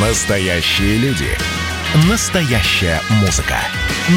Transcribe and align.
Настоящие 0.00 0.96
люди. 0.98 1.26
Настоящая 2.08 3.00
музыка. 3.20 3.56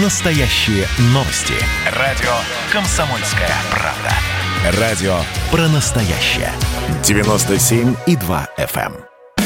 Настоящие 0.03 0.85
новости. 1.05 1.55
Радио 1.97 2.29
«Комсомольская 2.71 3.49
правда». 3.71 4.79
Радио 4.79 5.21
про 5.49 5.67
настоящее. 5.69 6.51
97,2 7.01 8.47
FM. 8.59 8.93
эм. 8.93 9.45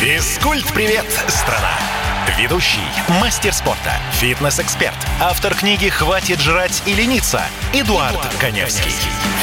Физкульт-привет, 0.00 1.04
страна! 1.28 2.03
Ведущий, 2.26 2.80
мастер 3.20 3.52
спорта, 3.52 3.92
фитнес-эксперт, 4.12 4.96
автор 5.20 5.54
книги 5.54 5.90
«Хватит 5.90 6.40
жрать 6.40 6.82
и 6.86 6.94
лениться» 6.94 7.42
Эдуард 7.74 8.16
Коневский. 8.40 8.92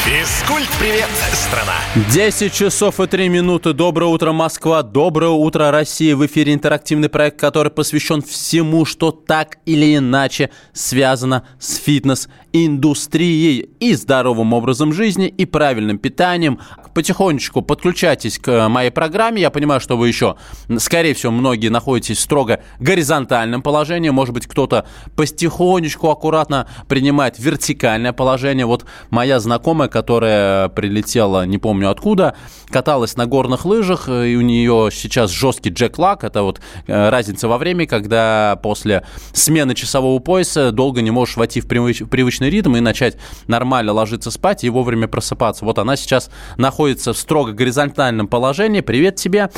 Физкульт-привет, 0.03 1.07
страна! 1.31 1.75
10 2.11 2.51
часов 2.51 2.99
и 2.99 3.05
3 3.05 3.29
минуты. 3.29 3.73
Доброе 3.73 4.07
утро, 4.07 4.31
Москва. 4.31 4.81
Доброе 4.81 5.29
утро, 5.29 5.69
Россия. 5.69 6.15
В 6.15 6.25
эфире 6.25 6.55
интерактивный 6.55 7.07
проект, 7.07 7.39
который 7.39 7.71
посвящен 7.71 8.23
всему, 8.23 8.83
что 8.85 9.11
так 9.11 9.59
или 9.67 9.95
иначе 9.95 10.49
связано 10.73 11.45
с 11.59 11.75
фитнес-индустрией 11.75 13.69
и 13.79 13.93
здоровым 13.93 14.53
образом 14.53 14.91
жизни, 14.91 15.27
и 15.27 15.45
правильным 15.45 15.99
питанием. 15.99 16.59
Потихонечку 16.95 17.61
подключайтесь 17.61 18.39
к 18.39 18.67
моей 18.69 18.89
программе. 18.89 19.39
Я 19.39 19.51
понимаю, 19.51 19.79
что 19.79 19.97
вы 19.97 20.07
еще, 20.07 20.35
скорее 20.79 21.13
всего, 21.13 21.31
многие 21.31 21.67
находитесь 21.67 22.19
строго 22.19 22.63
горизонтальном 22.79 23.61
положении. 23.61 24.09
Может 24.09 24.33
быть, 24.33 24.47
кто-то 24.47 24.85
потихонечку, 25.15 26.09
аккуратно 26.09 26.67
принимает 26.87 27.39
вертикальное 27.39 28.13
положение. 28.13 28.65
Вот 28.65 28.85
моя 29.09 29.39
знакомая, 29.39 29.89
которая 29.89 30.69
прилетела, 30.69 31.45
не 31.45 31.57
помню 31.57 31.89
откуда, 31.89 32.35
каталась 32.69 33.15
на 33.17 33.25
горных 33.25 33.65
лыжах, 33.65 34.07
и 34.09 34.35
у 34.35 34.41
нее 34.41 34.89
сейчас 34.91 35.31
жесткий 35.31 35.69
джек-лак. 35.69 36.23
Это 36.23 36.43
вот 36.43 36.61
э, 36.87 37.09
разница 37.09 37.47
во 37.47 37.57
времени, 37.57 37.85
когда 37.85 38.59
после 38.61 39.05
смены 39.33 39.75
часового 39.75 40.19
пояса 40.19 40.71
долго 40.71 41.01
не 41.01 41.11
можешь 41.11 41.37
войти 41.37 41.61
в 41.61 41.67
привыч- 41.67 42.03
в 42.03 42.09
привычный 42.09 42.49
ритм 42.49 42.75
и 42.75 42.79
начать 42.79 43.17
нормально 43.47 43.93
ложиться 43.93 44.31
спать 44.31 44.63
и 44.63 44.69
вовремя 44.69 45.07
просыпаться. 45.07 45.65
Вот 45.65 45.79
она 45.79 45.95
сейчас 45.95 46.29
находится 46.57 47.13
в 47.13 47.17
строго 47.17 47.51
горизонтальном 47.51 48.27
положении. 48.27 48.81
Привет 48.81 49.15
тебе. 49.15 49.49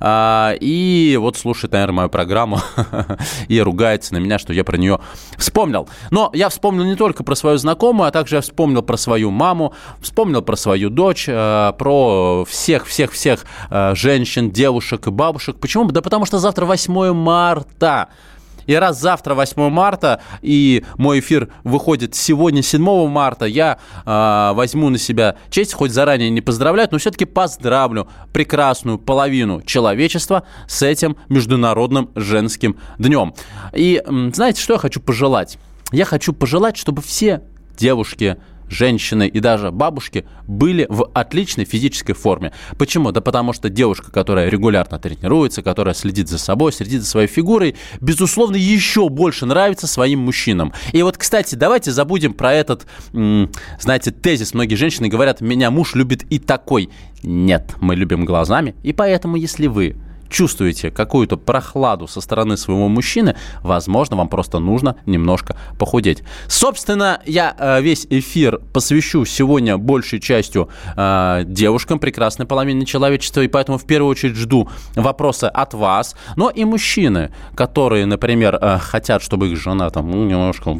А, 0.00 0.54
И 0.60 1.16
вот 1.20 1.36
слушает, 1.36 1.72
наверное, 1.72 1.94
мою 1.94 2.08
программу 2.08 2.59
и 3.48 3.60
ругается 3.60 4.14
на 4.14 4.18
меня, 4.18 4.38
что 4.38 4.52
я 4.52 4.64
про 4.64 4.76
нее 4.76 5.00
вспомнил. 5.36 5.88
Но 6.10 6.30
я 6.32 6.48
вспомнил 6.48 6.84
не 6.84 6.96
только 6.96 7.24
про 7.24 7.34
свою 7.34 7.58
знакомую, 7.58 8.08
а 8.08 8.10
также 8.10 8.36
я 8.36 8.42
вспомнил 8.42 8.82
про 8.82 8.96
свою 8.96 9.30
маму, 9.30 9.74
вспомнил 10.00 10.42
про 10.42 10.56
свою 10.56 10.90
дочь, 10.90 11.26
э, 11.28 11.72
про 11.78 12.44
всех-всех-всех 12.48 13.44
э, 13.70 13.94
женщин, 13.94 14.50
девушек 14.50 15.06
и 15.06 15.10
бабушек. 15.10 15.56
Почему? 15.60 15.84
Да 15.90 16.02
потому 16.02 16.24
что 16.26 16.38
завтра 16.38 16.66
8 16.66 17.12
марта. 17.12 18.08
И 18.70 18.74
раз 18.76 19.00
завтра 19.00 19.34
8 19.34 19.68
марта, 19.68 20.20
и 20.42 20.84
мой 20.96 21.18
эфир 21.18 21.48
выходит 21.64 22.14
сегодня 22.14 22.62
7 22.62 23.08
марта, 23.08 23.44
я 23.46 23.78
э, 24.06 24.52
возьму 24.54 24.90
на 24.90 24.96
себя 24.96 25.34
честь, 25.50 25.72
хоть 25.72 25.90
заранее 25.90 26.30
не 26.30 26.40
поздравлять, 26.40 26.92
но 26.92 26.98
все-таки 26.98 27.24
поздравлю 27.24 28.06
прекрасную 28.32 28.98
половину 28.98 29.60
человечества 29.62 30.44
с 30.68 30.82
этим 30.82 31.16
Международным 31.28 32.10
женским 32.14 32.76
днем. 32.96 33.34
И 33.72 34.04
знаете, 34.32 34.62
что 34.62 34.74
я 34.74 34.78
хочу 34.78 35.00
пожелать? 35.00 35.58
Я 35.90 36.04
хочу 36.04 36.32
пожелать, 36.32 36.76
чтобы 36.76 37.02
все 37.02 37.42
девушки, 37.76 38.36
женщины 38.70 39.28
и 39.28 39.40
даже 39.40 39.70
бабушки 39.70 40.24
были 40.46 40.86
в 40.88 41.10
отличной 41.12 41.64
физической 41.64 42.14
форме. 42.14 42.52
Почему? 42.78 43.12
Да 43.12 43.20
потому 43.20 43.52
что 43.52 43.68
девушка, 43.68 44.10
которая 44.10 44.48
регулярно 44.48 44.98
тренируется, 44.98 45.62
которая 45.62 45.94
следит 45.94 46.28
за 46.28 46.38
собой, 46.38 46.72
следит 46.72 47.02
за 47.02 47.08
своей 47.08 47.28
фигурой, 47.28 47.76
безусловно, 48.00 48.56
еще 48.56 49.08
больше 49.08 49.46
нравится 49.46 49.86
своим 49.86 50.20
мужчинам. 50.20 50.72
И 50.92 51.02
вот, 51.02 51.18
кстати, 51.18 51.54
давайте 51.54 51.90
забудем 51.90 52.32
про 52.32 52.54
этот, 52.54 52.86
знаете, 53.12 54.10
тезис. 54.10 54.54
Многие 54.54 54.76
женщины 54.76 55.08
говорят, 55.08 55.40
меня 55.40 55.70
муж 55.70 55.94
любит 55.94 56.24
и 56.30 56.38
такой. 56.38 56.90
Нет, 57.22 57.74
мы 57.80 57.96
любим 57.96 58.24
глазами. 58.24 58.74
И 58.82 58.92
поэтому, 58.92 59.36
если 59.36 59.66
вы 59.66 59.96
чувствуете 60.30 60.90
какую-то 60.90 61.36
прохладу 61.36 62.06
со 62.08 62.20
стороны 62.20 62.56
своего 62.56 62.88
мужчины, 62.88 63.36
возможно, 63.62 64.16
вам 64.16 64.28
просто 64.28 64.58
нужно 64.58 64.96
немножко 65.06 65.56
похудеть. 65.78 66.22
Собственно, 66.48 67.20
я 67.26 67.54
э, 67.58 67.82
весь 67.82 68.06
эфир 68.10 68.60
посвящу 68.72 69.24
сегодня 69.24 69.76
большей 69.76 70.20
частью 70.20 70.68
э, 70.96 71.42
девушкам, 71.46 71.98
прекрасной 71.98 72.46
половине 72.46 72.86
человечества, 72.86 73.42
и 73.42 73.48
поэтому 73.48 73.78
в 73.78 73.84
первую 73.84 74.10
очередь 74.10 74.36
жду 74.36 74.68
вопросы 74.94 75.44
от 75.44 75.74
вас, 75.74 76.14
но 76.36 76.50
и 76.50 76.64
мужчины, 76.64 77.32
которые, 77.54 78.06
например, 78.06 78.58
э, 78.60 78.78
хотят, 78.78 79.22
чтобы 79.22 79.48
их 79.48 79.58
жена 79.58 79.90
там 79.90 80.10
ну, 80.10 80.24
немножко 80.24 80.70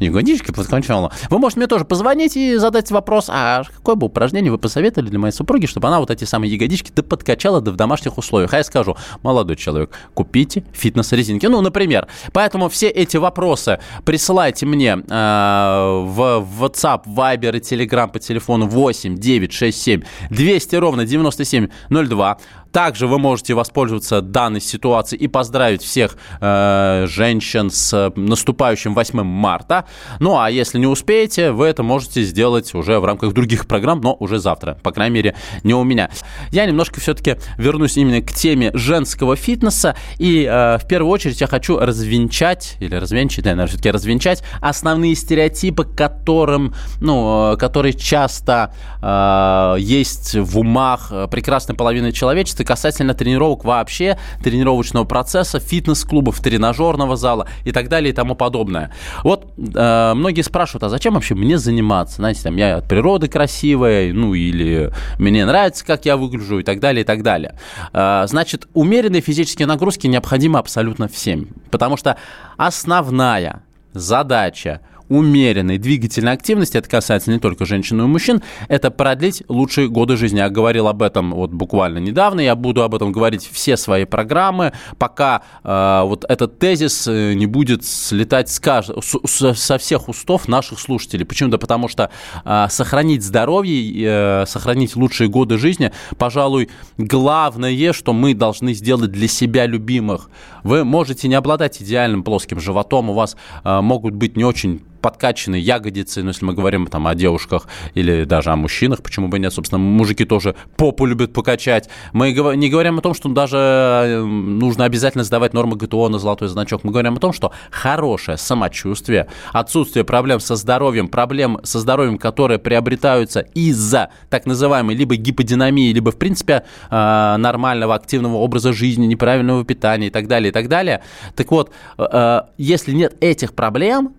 ягодички 0.00 0.52
подкачала. 0.52 1.12
Вы 1.30 1.38
можете 1.38 1.60
мне 1.60 1.66
тоже 1.66 1.84
позвонить 1.84 2.36
и 2.36 2.56
задать 2.56 2.90
вопрос, 2.90 3.26
а 3.28 3.64
какое 3.64 3.94
бы 3.94 4.06
упражнение 4.06 4.50
вы 4.50 4.58
посоветовали 4.58 5.10
для 5.10 5.18
моей 5.18 5.32
супруги, 5.32 5.66
чтобы 5.66 5.88
она 5.88 6.00
вот 6.00 6.10
эти 6.10 6.24
самые 6.24 6.52
ягодички 6.52 6.92
да 6.94 7.02
подкачала 7.02 7.60
да 7.60 7.70
в 7.70 7.76
домашних 7.76 8.18
условиях. 8.18 8.54
А 8.54 8.58
я 8.58 8.64
скажу, 8.64 8.85
молодой 9.22 9.56
человек, 9.56 9.96
купите 10.14 10.64
фитнес-резинки. 10.72 11.46
Ну, 11.46 11.60
например. 11.60 12.06
Поэтому 12.32 12.68
все 12.68 12.88
эти 12.88 13.16
вопросы 13.16 13.78
присылайте 14.04 14.66
мне 14.66 14.90
э, 14.90 14.96
в 14.98 16.46
WhatsApp, 16.60 17.04
Viber 17.06 17.56
и 17.56 17.60
Telegram 17.60 18.10
по 18.10 18.18
телефону 18.18 18.66
8 18.66 19.16
967 19.16 20.02
200 20.30 20.76
ровно 20.76 21.04
9702. 21.04 22.38
Также 22.76 23.06
вы 23.06 23.18
можете 23.18 23.54
воспользоваться 23.54 24.20
данной 24.20 24.60
ситуацией 24.60 25.22
и 25.22 25.28
поздравить 25.28 25.80
всех 25.80 26.18
э, 26.42 27.06
женщин 27.08 27.70
с 27.70 28.12
наступающим 28.14 28.94
8 28.94 29.22
марта. 29.22 29.86
Ну, 30.20 30.38
а 30.38 30.50
если 30.50 30.78
не 30.78 30.86
успеете, 30.86 31.52
вы 31.52 31.68
это 31.68 31.82
можете 31.82 32.22
сделать 32.22 32.74
уже 32.74 33.00
в 33.00 33.06
рамках 33.06 33.32
других 33.32 33.66
программ, 33.66 34.02
но 34.02 34.14
уже 34.20 34.38
завтра. 34.38 34.78
По 34.82 34.90
крайней 34.90 35.14
мере, 35.14 35.34
не 35.62 35.72
у 35.72 35.84
меня. 35.84 36.10
Я 36.50 36.66
немножко 36.66 37.00
все-таки 37.00 37.36
вернусь 37.56 37.96
именно 37.96 38.20
к 38.20 38.34
теме 38.34 38.72
женского 38.74 39.36
фитнеса. 39.36 39.96
И 40.18 40.44
э, 40.44 40.76
в 40.76 40.86
первую 40.86 41.10
очередь 41.10 41.40
я 41.40 41.46
хочу 41.46 41.78
развенчать, 41.78 42.76
или 42.80 42.94
развенчать, 42.94 43.46
наверное, 43.46 43.68
все-таки 43.68 43.90
развенчать 43.90 44.42
основные 44.60 45.14
стереотипы, 45.14 45.84
которым, 45.84 46.74
ну, 47.00 47.54
э, 47.54 47.56
которые 47.56 47.94
часто 47.94 48.74
э, 49.00 49.80
есть 49.80 50.34
в 50.34 50.58
умах 50.58 51.08
э, 51.10 51.26
прекрасной 51.28 51.74
половины 51.74 52.12
человечества 52.12 52.65
касательно 52.66 53.14
тренировок 53.14 53.64
вообще, 53.64 54.18
тренировочного 54.42 55.04
процесса, 55.04 55.58
фитнес-клубов, 55.58 56.40
тренажерного 56.40 57.16
зала 57.16 57.48
и 57.64 57.72
так 57.72 57.88
далее 57.88 58.12
и 58.12 58.14
тому 58.14 58.34
подобное. 58.34 58.92
Вот 59.22 59.52
э, 59.56 60.12
многие 60.14 60.42
спрашивают, 60.42 60.82
а 60.82 60.88
зачем 60.88 61.14
вообще 61.14 61.34
мне 61.34 61.58
заниматься? 61.58 62.16
Знаете, 62.16 62.42
там 62.42 62.56
я 62.56 62.76
от 62.76 62.88
природы 62.88 63.28
красивая, 63.28 64.12
ну 64.12 64.34
или 64.34 64.92
мне 65.18 65.46
нравится, 65.46 65.84
как 65.86 66.04
я 66.04 66.16
выгляжу 66.16 66.58
и 66.58 66.62
так 66.62 66.80
далее, 66.80 67.02
и 67.02 67.06
так 67.06 67.22
далее. 67.22 67.58
Э, 67.92 68.24
значит, 68.26 68.68
умеренные 68.74 69.22
физические 69.22 69.66
нагрузки 69.66 70.06
необходимы 70.06 70.58
абсолютно 70.58 71.08
всем, 71.08 71.48
потому 71.70 71.96
что 71.96 72.16
основная 72.56 73.62
задача 73.92 74.80
умеренной 75.08 75.78
двигательной 75.78 76.32
активности, 76.32 76.76
это 76.76 76.88
касается 76.88 77.30
не 77.30 77.38
только 77.38 77.64
женщин, 77.64 78.00
и 78.00 78.04
мужчин, 78.04 78.42
это 78.68 78.90
продлить 78.90 79.42
лучшие 79.48 79.88
годы 79.88 80.16
жизни. 80.16 80.38
Я 80.38 80.48
говорил 80.50 80.88
об 80.88 81.02
этом 81.02 81.32
вот 81.32 81.50
буквально 81.50 81.98
недавно, 81.98 82.40
я 82.40 82.54
буду 82.54 82.82
об 82.82 82.94
этом 82.94 83.12
говорить 83.12 83.48
все 83.50 83.76
свои 83.76 84.04
программы, 84.04 84.72
пока 84.98 85.42
э, 85.64 86.02
вот 86.04 86.24
этот 86.28 86.58
тезис 86.58 87.06
э, 87.06 87.34
не 87.34 87.46
будет 87.46 87.84
слетать 87.84 88.48
с 88.48 88.60
кажд- 88.60 89.00
с- 89.02 89.54
со 89.54 89.78
всех 89.78 90.08
устов 90.08 90.48
наших 90.48 90.80
слушателей. 90.80 91.24
Почему? 91.24 91.50
Да 91.50 91.58
потому 91.58 91.88
что 91.88 92.10
э, 92.44 92.66
сохранить 92.70 93.22
здоровье, 93.22 94.42
э, 94.42 94.46
сохранить 94.46 94.96
лучшие 94.96 95.28
годы 95.28 95.58
жизни, 95.58 95.92
пожалуй, 96.18 96.68
главное, 96.98 97.92
что 97.92 98.12
мы 98.12 98.34
должны 98.34 98.74
сделать 98.74 99.12
для 99.12 99.28
себя 99.28 99.66
любимых. 99.66 100.30
Вы 100.64 100.84
можете 100.84 101.28
не 101.28 101.34
обладать 101.34 101.80
идеальным 101.80 102.22
плоским 102.22 102.60
животом, 102.60 103.10
у 103.10 103.14
вас 103.14 103.36
э, 103.64 103.80
могут 103.80 104.14
быть 104.14 104.36
не 104.36 104.44
очень 104.44 104.82
подкачанные 105.06 105.62
ягодицы, 105.62 106.24
ну, 106.24 106.30
если 106.30 106.44
мы 106.44 106.52
говорим 106.52 106.88
там 106.88 107.06
о 107.06 107.14
девушках 107.14 107.68
или 107.94 108.24
даже 108.24 108.50
о 108.50 108.56
мужчинах, 108.56 109.04
почему 109.04 109.28
бы 109.28 109.38
нет, 109.38 109.52
собственно, 109.52 109.78
мужики 109.78 110.24
тоже 110.24 110.56
попу 110.76 111.06
любят 111.06 111.32
покачать. 111.32 111.88
Мы 112.12 112.32
не 112.32 112.68
говорим 112.68 112.98
о 112.98 113.02
том, 113.02 113.14
что 113.14 113.28
даже 113.28 113.56
э, 113.56 114.24
нужно 114.24 114.84
обязательно 114.84 115.22
сдавать 115.22 115.54
нормы 115.54 115.76
ГТО 115.76 116.08
на 116.08 116.18
золотой 116.18 116.48
значок. 116.48 116.82
Мы 116.82 116.90
говорим 116.90 117.14
о 117.14 117.20
том, 117.20 117.32
что 117.32 117.52
хорошее 117.70 118.36
самочувствие, 118.36 119.28
отсутствие 119.52 120.04
проблем 120.04 120.40
со 120.40 120.56
здоровьем, 120.56 121.06
проблем 121.06 121.60
со 121.62 121.78
здоровьем, 121.78 122.18
которые 122.18 122.58
приобретаются 122.58 123.42
из-за 123.54 124.10
так 124.28 124.44
называемой 124.44 124.96
либо 124.96 125.14
гиподинамии, 125.14 125.92
либо, 125.92 126.10
в 126.10 126.18
принципе, 126.18 126.64
э, 126.90 127.36
нормального 127.38 127.94
активного 127.94 128.38
образа 128.38 128.72
жизни, 128.72 129.06
неправильного 129.06 129.64
питания 129.64 130.08
и 130.08 130.10
так 130.10 130.26
далее, 130.26 130.48
и 130.48 130.52
так 130.52 130.66
далее. 130.66 131.00
Так 131.36 131.52
вот, 131.52 131.70
э, 131.96 132.40
если 132.58 132.90
нет 132.90 133.14
этих 133.20 133.54
проблем, 133.54 134.12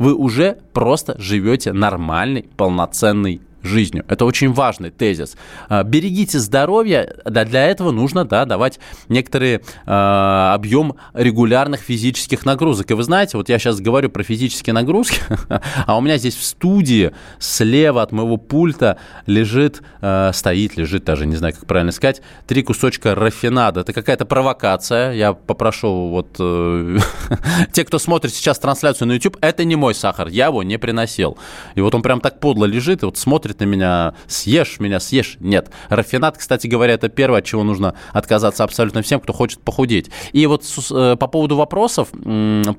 вы 0.00 0.14
уже 0.14 0.56
просто 0.72 1.14
живете 1.18 1.74
нормальной, 1.74 2.48
полноценной 2.56 3.42
жизнью. 3.62 4.04
Это 4.08 4.24
очень 4.24 4.52
важный 4.52 4.90
тезис. 4.90 5.36
А, 5.68 5.82
берегите 5.82 6.38
здоровье, 6.38 7.16
да, 7.24 7.44
для 7.44 7.66
этого 7.66 7.90
нужно 7.90 8.24
да, 8.24 8.44
давать 8.44 8.80
некоторый 9.08 9.54
э, 9.54 9.60
объем 9.86 10.96
регулярных 11.14 11.80
физических 11.80 12.44
нагрузок. 12.44 12.90
И 12.90 12.94
вы 12.94 13.02
знаете, 13.02 13.36
вот 13.36 13.48
я 13.48 13.58
сейчас 13.58 13.80
говорю 13.80 14.10
про 14.10 14.22
физические 14.22 14.74
нагрузки, 14.74 15.20
а 15.86 15.96
у 15.96 16.00
меня 16.00 16.18
здесь 16.18 16.36
в 16.36 16.44
студии 16.44 17.12
слева 17.38 18.02
от 18.02 18.12
моего 18.12 18.36
пульта 18.36 18.98
лежит, 19.26 19.82
э, 20.00 20.30
стоит, 20.32 20.76
лежит, 20.76 21.04
даже 21.04 21.26
не 21.26 21.36
знаю, 21.36 21.54
как 21.54 21.66
правильно 21.66 21.92
сказать, 21.92 22.22
три 22.46 22.62
кусочка 22.62 23.14
рафинада. 23.14 23.80
Это 23.80 23.92
какая-то 23.92 24.24
провокация. 24.24 25.12
Я 25.12 25.32
попрошу 25.32 26.08
вот 26.08 26.36
э, 26.38 26.98
те, 27.72 27.84
кто 27.84 27.98
смотрит 27.98 28.34
сейчас 28.34 28.58
трансляцию 28.58 29.08
на 29.08 29.12
YouTube, 29.12 29.36
это 29.40 29.64
не 29.64 29.76
мой 29.76 29.94
сахар, 29.94 30.28
я 30.28 30.46
его 30.46 30.62
не 30.62 30.78
приносил. 30.78 31.38
И 31.74 31.80
вот 31.80 31.94
он 31.94 32.02
прям 32.02 32.20
так 32.20 32.40
подло 32.40 32.64
лежит 32.64 33.02
и 33.02 33.06
вот 33.06 33.18
смотрит 33.18 33.49
на 33.58 33.64
меня, 33.64 34.14
съешь 34.26 34.78
меня, 34.78 35.00
съешь. 35.00 35.36
Нет. 35.40 35.70
Рафинад, 35.88 36.38
кстати 36.38 36.66
говоря, 36.66 36.94
это 36.94 37.08
первое, 37.08 37.40
от 37.40 37.44
чего 37.44 37.64
нужно 37.64 37.94
отказаться 38.12 38.64
абсолютно 38.64 39.02
всем, 39.02 39.20
кто 39.20 39.32
хочет 39.32 39.60
похудеть. 39.60 40.10
И 40.32 40.46
вот 40.46 40.64
э, 40.90 41.16
по 41.18 41.26
поводу 41.26 41.56
вопросов, 41.56 42.08
на, 42.12 42.76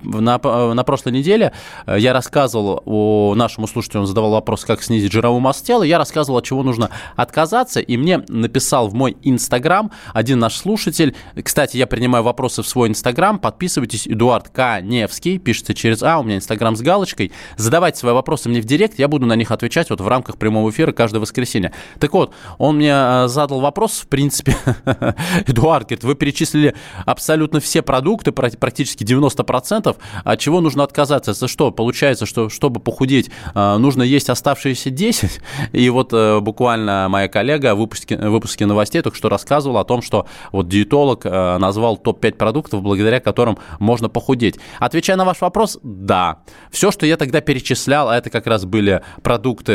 на 0.74 0.84
прошлой 0.84 1.12
неделе 1.14 1.52
э, 1.86 1.98
я 2.00 2.14
рассказывал 2.14 2.82
о 2.86 3.34
нашему 3.36 3.68
слушателю, 3.68 4.02
он 4.02 4.08
задавал 4.08 4.32
вопрос, 4.32 4.66
как 4.66 4.84
снизить 4.84 5.12
жировую 5.12 5.42
массу 5.42 5.66
тела, 5.66 5.84
я 5.84 5.98
рассказывал, 5.98 6.38
от 6.40 6.46
чего 6.46 6.64
нужно 6.64 6.90
отказаться, 7.16 7.80
и 7.80 7.98
мне 7.98 8.24
написал 8.28 8.88
в 8.88 8.94
мой 8.94 9.18
Инстаграм 9.24 9.92
один 10.14 10.40
наш 10.40 10.56
слушатель, 10.56 11.16
кстати, 11.44 11.78
я 11.78 11.88
принимаю 11.88 12.24
вопросы 12.24 12.62
в 12.62 12.68
свой 12.68 12.90
Инстаграм, 12.90 13.40
подписывайтесь, 13.40 14.08
Эдуард 14.08 14.50
К. 14.50 14.82
Невский, 14.82 15.38
пишется 15.38 15.74
через 15.74 16.04
А, 16.04 16.20
у 16.20 16.24
меня 16.24 16.38
Инстаграм 16.38 16.76
с 16.76 16.82
галочкой, 16.82 17.32
задавайте 17.58 18.00
свои 18.00 18.14
вопросы 18.14 18.50
мне 18.50 18.62
в 18.62 18.66
директ, 18.66 19.00
я 19.00 19.08
буду 19.08 19.26
на 19.26 19.36
них 19.36 19.52
отвечать 19.52 19.90
вот 19.90 20.02
в 20.02 20.08
рамках 20.08 20.38
прямого 20.38 20.61
эфира 20.70 20.92
каждое 20.92 21.20
воскресенье. 21.20 21.74
Так 22.00 22.14
вот, 22.14 22.34
он 22.58 22.78
мне 22.78 22.92
э, 22.94 23.28
задал 23.28 23.60
вопрос, 23.60 24.00
в 24.00 24.08
принципе, 24.08 24.56
Эдуард, 25.48 25.88
говорит, 25.88 26.04
вы 26.04 26.16
перечислили 26.16 26.76
абсолютно 27.06 27.60
все 27.60 27.82
продукты, 27.82 28.32
практически 28.32 29.04
90%, 29.04 29.96
от 30.24 30.40
чего 30.40 30.62
нужно 30.62 30.84
отказаться? 30.84 31.32
Это 31.32 31.48
что, 31.48 31.72
получается, 31.72 32.26
что 32.26 32.50
чтобы 32.50 32.80
похудеть, 32.80 33.30
э, 33.54 33.78
нужно 33.78 34.04
есть 34.04 34.30
оставшиеся 34.30 34.90
10? 34.90 35.42
И 35.74 35.90
вот 35.90 36.14
э, 36.14 36.40
буквально 36.40 37.08
моя 37.10 37.28
коллега 37.28 37.76
в 37.76 37.80
выпуске, 37.80 38.18
в 38.18 38.30
выпуске 38.30 38.66
новостей 38.66 39.02
только 39.02 39.18
что 39.18 39.30
рассказывала 39.30 39.82
о 39.82 39.84
том, 39.84 40.02
что 40.02 40.28
вот 40.52 40.68
диетолог 40.68 41.26
назвал 41.26 41.98
топ-5 41.98 42.34
продуктов, 42.34 42.82
благодаря 42.82 43.20
которым 43.20 43.58
можно 43.80 44.10
похудеть. 44.10 44.60
Отвечая 44.80 45.18
на 45.18 45.26
ваш 45.26 45.42
вопрос, 45.42 45.80
да. 45.84 46.40
Все, 46.72 46.92
что 46.92 47.06
я 47.06 47.18
тогда 47.18 47.42
перечислял, 47.42 48.10
а 48.10 48.18
это 48.18 48.30
как 48.30 48.48
раз 48.48 48.66
были 48.66 49.02
продукты, 49.22 49.72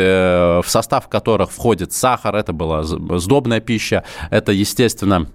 в 0.61 0.65
состав 0.77 1.07
которых 1.07 1.51
входит 1.51 1.91
сахар, 1.91 2.35
это 2.35 2.53
была 2.53 2.83
сдобная 2.83 3.59
пища, 3.59 4.03
это, 4.29 4.51
естественно, 4.51 5.27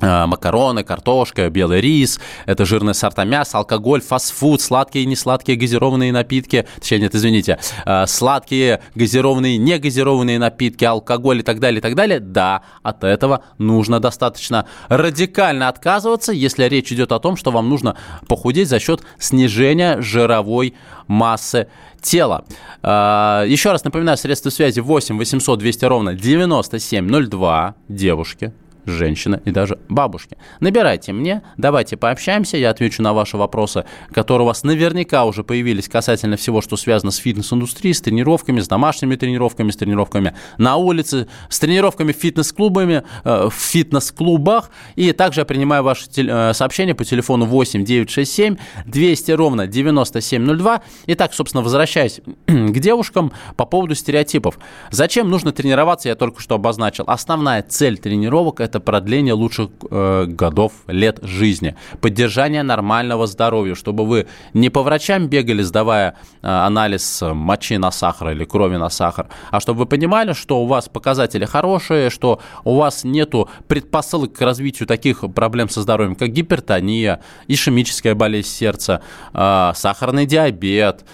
макароны, 0.00 0.84
картошка, 0.84 1.48
белый 1.50 1.80
рис, 1.80 2.20
это 2.46 2.64
жирные 2.64 2.94
сорта 2.94 3.24
мяса, 3.24 3.58
алкоголь, 3.58 4.00
фастфуд, 4.00 4.60
сладкие 4.60 5.04
и 5.04 5.06
несладкие 5.06 5.56
газированные 5.56 6.12
напитки, 6.12 6.66
точнее, 6.78 7.00
нет, 7.00 7.14
извините, 7.14 7.58
э, 7.84 8.06
сладкие, 8.06 8.82
газированные, 8.94 9.58
негазированные 9.58 10.38
напитки, 10.38 10.84
алкоголь 10.84 11.40
и 11.40 11.42
так 11.42 11.60
далее, 11.60 11.78
и 11.78 11.82
так 11.82 11.94
далее, 11.94 12.20
да, 12.20 12.62
от 12.82 13.04
этого 13.04 13.44
нужно 13.58 14.00
достаточно 14.00 14.66
радикально 14.88 15.68
отказываться, 15.68 16.32
если 16.32 16.64
речь 16.64 16.92
идет 16.92 17.12
о 17.12 17.18
том, 17.18 17.36
что 17.36 17.50
вам 17.50 17.68
нужно 17.68 17.96
похудеть 18.28 18.68
за 18.68 18.78
счет 18.78 19.02
снижения 19.18 20.00
жировой 20.00 20.74
массы 21.06 21.68
тела. 22.00 22.44
А, 22.82 23.44
еще 23.44 23.72
раз 23.72 23.84
напоминаю, 23.84 24.16
средства 24.16 24.50
связи 24.50 24.80
8 24.80 25.18
800 25.18 25.58
200 25.58 25.84
ровно 25.84 26.14
9702 26.14 27.74
девушки 27.88 28.52
женщины 28.86 29.40
и 29.44 29.50
даже 29.50 29.78
бабушки. 29.88 30.36
Набирайте 30.60 31.12
мне, 31.12 31.42
давайте 31.56 31.96
пообщаемся, 31.96 32.56
я 32.56 32.70
отвечу 32.70 33.02
на 33.02 33.12
ваши 33.12 33.36
вопросы, 33.36 33.84
которые 34.12 34.44
у 34.44 34.46
вас 34.46 34.62
наверняка 34.62 35.24
уже 35.24 35.44
появились 35.44 35.88
касательно 35.88 36.36
всего, 36.36 36.60
что 36.60 36.76
связано 36.76 37.10
с 37.10 37.16
фитнес-индустрией, 37.16 37.94
с 37.94 38.00
тренировками, 38.00 38.60
с 38.60 38.68
домашними 38.68 39.16
тренировками, 39.16 39.70
с 39.70 39.76
тренировками 39.76 40.34
на 40.58 40.76
улице, 40.76 41.28
с 41.48 41.58
тренировками 41.58 42.12
в 42.12 42.16
фитнес-клубами, 42.16 43.02
э, 43.24 43.48
в 43.48 43.54
фитнес-клубах. 43.54 44.70
И 44.96 45.12
также 45.12 45.42
я 45.42 45.44
принимаю 45.44 45.82
ваши 45.82 46.06
э, 46.16 46.52
сообщения 46.54 46.94
по 46.94 47.04
телефону 47.04 47.46
8 47.46 47.84
967 47.84 48.56
200 48.86 49.30
ровно 49.32 49.66
9702. 49.66 50.82
Итак, 51.06 51.34
собственно, 51.34 51.62
возвращаясь 51.62 52.20
к 52.46 52.78
девушкам 52.78 53.32
по 53.56 53.64
поводу 53.64 53.94
стереотипов. 53.94 54.58
Зачем 54.90 55.28
нужно 55.30 55.52
тренироваться, 55.52 56.08
я 56.08 56.14
только 56.14 56.40
что 56.40 56.54
обозначил. 56.54 57.04
Основная 57.06 57.62
цель 57.62 57.98
тренировок– 57.98 58.60
это 58.70 58.80
продление 58.80 59.34
лучших 59.34 59.70
э, 59.90 60.26
годов, 60.26 60.72
лет 60.86 61.18
жизни, 61.22 61.74
поддержание 62.00 62.62
нормального 62.62 63.26
здоровья, 63.26 63.74
чтобы 63.74 64.06
вы 64.06 64.26
не 64.54 64.70
по 64.70 64.82
врачам 64.82 65.26
бегали, 65.26 65.62
сдавая 65.62 66.14
э, 66.42 66.48
анализ 66.48 67.22
мочи 67.22 67.78
на 67.78 67.90
сахар 67.90 68.30
или 68.30 68.44
крови 68.44 68.76
на 68.76 68.88
сахар, 68.88 69.26
а 69.50 69.60
чтобы 69.60 69.80
вы 69.80 69.86
понимали, 69.86 70.32
что 70.32 70.62
у 70.62 70.66
вас 70.66 70.88
показатели 70.88 71.44
хорошие, 71.44 72.10
что 72.10 72.40
у 72.64 72.76
вас 72.76 73.04
нету 73.04 73.48
предпосылок 73.66 74.32
к 74.32 74.40
развитию 74.40 74.86
таких 74.86 75.24
проблем 75.34 75.68
со 75.68 75.82
здоровьем, 75.82 76.14
как 76.14 76.28
гипертония, 76.28 77.20
ишемическая 77.48 78.14
болезнь 78.14 78.48
сердца, 78.48 79.02
э, 79.34 79.72
сахарный 79.74 80.26
диабет, 80.26 81.04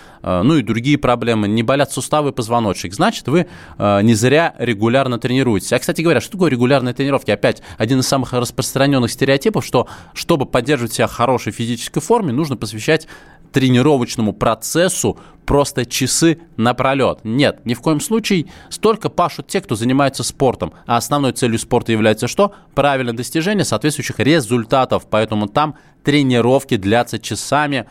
ну 0.43 0.57
и 0.57 0.63
другие 0.63 0.99
проблемы, 0.99 1.47
не 1.47 1.63
болят 1.63 1.93
суставы, 1.93 2.33
позвоночник, 2.33 2.95
значит, 2.95 3.29
вы 3.29 3.47
э, 3.79 4.03
не 4.03 4.15
зря 4.15 4.55
регулярно 4.59 5.19
тренируетесь. 5.19 5.73
А, 5.73 5.79
кстати 5.79 6.03
говоря, 6.03 6.21
что 6.21 6.33
такое 6.33 6.51
регулярные 6.51 6.95
тренировки? 6.95 7.31
Опять, 7.31 7.63
один 7.79 8.01
из 8.01 8.09
самых 8.09 8.33
распространенных 8.33 9.11
стереотипов, 9.11 9.65
что 9.65 9.89
чтобы 10.15 10.47
поддерживать 10.47 10.95
себя 10.95 11.07
в 11.07 11.13
хорошей 11.13 11.53
физической 11.53 12.01
форме, 12.01 12.33
нужно 12.33 12.57
посвящать 12.57 13.07
тренировочному 13.53 14.33
процессу 14.33 15.19
просто 15.47 15.87
часы 15.87 16.41
напролет. 16.57 17.21
Нет, 17.25 17.65
ни 17.65 17.75
в 17.75 17.81
коем 17.81 18.01
случае. 18.01 18.47
Столько 18.69 19.09
пашут 19.09 19.47
те, 19.47 19.61
кто 19.61 19.77
занимается 19.77 20.25
спортом. 20.25 20.75
А 20.87 20.97
основной 20.97 21.33
целью 21.33 21.59
спорта 21.59 21.93
является 21.93 22.29
что? 22.29 22.53
Правильное 22.75 23.15
достижение 23.15 23.65
соответствующих 23.65 24.19
результатов. 24.19 25.07
Поэтому 25.09 25.47
там 25.47 25.77
тренировки 26.05 26.77
длятся 26.77 27.19
часами. 27.19 27.87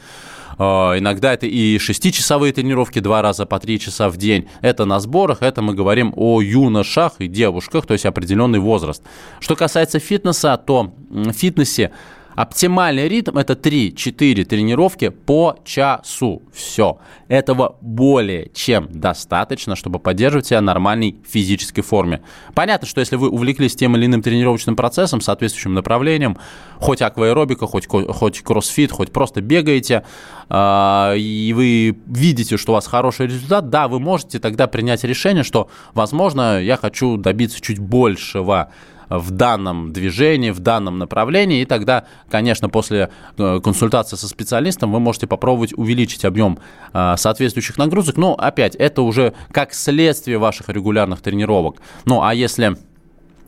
А, 0.57 0.97
иногда 0.97 1.33
это 1.33 1.45
и 1.45 1.77
шестичасовые 1.77 2.53
тренировки 2.53 2.99
два 2.99 3.21
раза 3.21 3.45
по 3.45 3.59
три 3.59 3.79
часа 3.79 4.09
в 4.09 4.17
день. 4.17 4.47
Это 4.61 4.85
на 4.85 4.99
сборах, 4.99 5.41
это 5.41 5.61
мы 5.61 5.73
говорим 5.73 6.13
о 6.15 6.41
юношах 6.41 7.13
и 7.19 7.27
девушках, 7.27 7.85
то 7.85 7.93
есть 7.93 8.05
определенный 8.05 8.59
возраст. 8.59 9.03
Что 9.39 9.55
касается 9.55 9.99
фитнеса, 9.99 10.57
то 10.57 10.93
в 11.09 11.33
фитнесе 11.33 11.91
Оптимальный 12.35 13.07
ритм– 13.07 13.37
это 13.39 13.53
3-4 13.53 14.43
тренировки 14.43 15.09
по 15.09 15.57
часу. 15.63 16.41
Все. 16.53 16.99
Этого 17.29 17.77
более 17.81 18.51
чем 18.53 18.89
достаточно, 18.91 19.75
чтобы 19.75 19.99
поддерживать 19.99 20.47
себя 20.47 20.59
в 20.59 20.63
нормальной 20.63 21.15
физической 21.25 21.81
форме. 21.81 22.21
Понятно, 22.53 22.87
что 22.87 22.99
если 22.99 23.15
вы 23.15 23.29
увлеклись 23.29 23.75
тем 23.75 23.95
или 23.95 24.05
иным 24.05 24.21
тренировочным 24.21 24.75
процессом, 24.75 25.21
соответствующим 25.21 25.73
направлением, 25.73 26.37
хоть 26.77 27.01
акваэробика, 27.01 27.67
хоть, 27.67 27.87
хоть 27.87 28.41
кроссфит, 28.41 28.91
хоть 28.91 29.11
просто 29.11 29.41
бегаете, 29.41 30.03
э, 30.49 31.17
и 31.17 31.53
вы 31.53 31.97
видите, 32.05 32.57
что 32.57 32.73
у 32.73 32.75
вас 32.75 32.85
хороший 32.85 33.27
результат, 33.27 33.69
да, 33.69 33.87
вы 33.87 33.99
можете 33.99 34.39
тогда 34.39 34.67
принять 34.67 35.03
решение, 35.05 35.43
что, 35.43 35.69
возможно, 35.93 36.61
я 36.61 36.75
хочу 36.75 37.15
добиться 37.15 37.61
чуть 37.61 37.79
большего 37.79 38.71
в 39.09 39.31
данном 39.31 39.93
движении, 39.93 40.51
в 40.51 40.59
данном 40.59 40.97
направлении, 40.97 41.61
и 41.61 41.65
тогда, 41.65 42.05
конечно, 42.29 42.69
после 42.69 43.09
э, 43.37 43.59
консультации 43.63 44.15
со 44.15 44.27
специалистом 44.27 44.91
вы 44.91 44.99
можете 44.99 45.27
попробовать 45.27 45.73
увеличить 45.77 46.25
объем 46.25 46.59
э, 46.93 47.15
соответствующих 47.17 47.77
нагрузок, 47.77 48.17
но 48.17 48.33
опять, 48.33 48.75
это 48.75 49.01
уже 49.01 49.33
как 49.51 49.73
следствие 49.73 50.37
ваших 50.37 50.69
регулярных 50.69 51.21
тренировок. 51.21 51.77
Ну, 52.05 52.23
а 52.23 52.33
если 52.33 52.77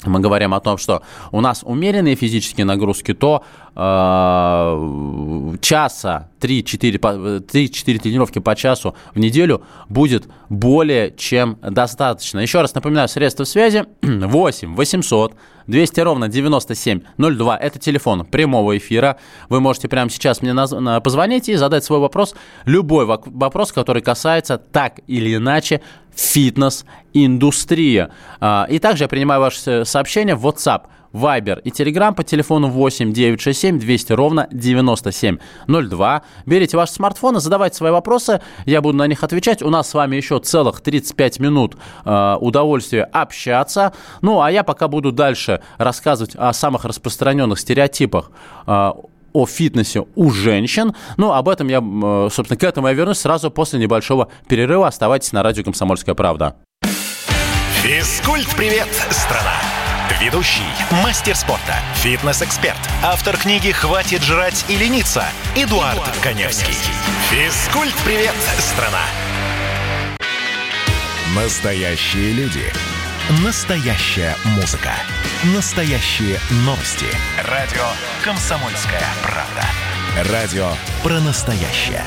мы 0.06 0.20
говорим 0.20 0.54
о 0.54 0.60
том, 0.60 0.78
что 0.78 1.02
у 1.32 1.42
нас 1.42 1.64
умеренные 1.64 2.16
физические 2.16 2.66
нагрузки, 2.66 3.14
то 3.14 3.44
э, 3.78 5.58
часа 5.62 6.30
3-4, 6.42 7.00
3-4 7.46 8.00
тренировки 8.00 8.40
по 8.40 8.56
часу 8.56 8.96
в 9.14 9.20
неделю 9.20 9.62
будет 9.88 10.28
более 10.50 11.14
чем 11.16 11.58
достаточно. 11.62 12.40
Еще 12.40 12.62
раз 12.62 12.74
напоминаю, 12.74 13.08
средства 13.08 13.44
связи 13.44 13.86
8 14.02 14.76
800 14.76 15.36
200 15.68 16.00
ровно 16.00 16.28
9702. 16.30 17.58
Это 17.58 17.78
телефон 17.80 18.26
прямого 18.26 18.78
эфира. 18.78 19.18
Вы 19.50 19.60
можете 19.60 19.88
прямо 19.90 20.10
сейчас 20.10 20.42
мне 20.42 20.52
наз- 20.52 21.02
позвонить 21.02 21.50
и 21.50 21.56
задать 21.56 21.84
свой 21.84 22.00
вопрос. 22.00 22.36
Любой 22.66 23.06
вопрос, 23.06 23.74
который 23.74 24.02
касается 24.02 24.58
так 24.58 25.02
или 25.08 25.36
иначе 25.36 25.82
фитнес-индустрии. 26.16 28.08
А, 28.40 28.66
и 28.70 28.80
также 28.80 29.04
я 29.04 29.08
принимаю 29.08 29.42
ваши 29.42 29.84
сообщения 29.86 30.36
в 30.36 30.48
WhatsApp 30.48 30.84
Viber 31.14 31.62
и 31.62 31.70
Telegram 31.70 32.14
по 32.14 32.24
телефону 32.24 32.68
8 32.68 33.14
967 33.14 33.80
200 33.80 34.14
ровно 34.14 34.48
9702. 34.52 36.22
Берите 36.46 36.78
ваш 36.78 36.90
смартфон 36.90 37.38
и 37.38 37.40
задавайте 37.40 37.76
свои 37.78 37.92
вопросы. 37.92 38.42
Я 38.66 38.82
буду 38.82 38.98
на 38.98 39.08
них 39.08 39.24
отвечать. 39.24 39.62
У 39.62 39.70
нас 39.70 39.90
с 39.90 39.94
вами 39.94 40.16
еще 40.16 40.40
целых 40.40 40.82
35 40.82 41.40
минут 41.40 41.78
э, 42.06 42.36
удовольствия 42.40 43.04
общаться. 43.04 43.94
Ну, 44.22 44.42
а 44.42 44.52
я 44.52 44.64
пока 44.64 44.88
буду 44.88 45.12
дальше 45.12 45.62
рассказывать 45.78 46.36
о 46.36 46.54
самых 46.54 46.86
распространенных 46.86 47.60
стереотипах 47.60 48.32
э, 48.66 48.92
о 49.34 49.46
фитнесе 49.46 50.06
у 50.16 50.32
женщин. 50.32 50.96
Ну, 51.18 51.32
об 51.32 51.50
этом 51.50 51.68
я, 51.68 51.78
э, 51.80 52.30
собственно, 52.32 52.58
к 52.58 52.64
этому 52.64 52.88
я 52.88 52.94
вернусь 52.94 53.20
сразу 53.20 53.52
после 53.52 53.80
небольшого 53.80 54.30
перерыва. 54.48 54.88
Оставайтесь 54.88 55.32
на 55.32 55.44
радио 55.44 55.64
«Комсомольская 55.64 56.16
правда». 56.16 56.56
Физкульт-привет, 57.84 58.88
страна! 59.12 59.87
Ведущий, 60.20 60.64
мастер 61.04 61.36
спорта, 61.36 61.76
фитнес-эксперт, 61.98 62.80
автор 63.04 63.38
книги 63.38 63.72
«Хватит 63.72 64.24
жрать 64.24 64.66
и 64.68 64.76
лениться» 64.76 65.24
Эдуард, 65.56 65.94
Эдуард 65.94 66.18
Коневский. 66.24 66.74
Физкульт-привет, 67.30 68.34
страна! 68.58 69.04
Настоящие 71.36 72.32
люди. 72.32 72.74
Настоящая 73.44 74.36
музыка. 74.56 74.94
Настоящие 75.56 76.40
новости. 76.66 77.06
Радио 77.48 77.86
«Комсомольская 78.24 79.04
правда». 79.22 80.32
Радио 80.34 80.72
про 81.04 81.20
настоящее. 81.20 82.04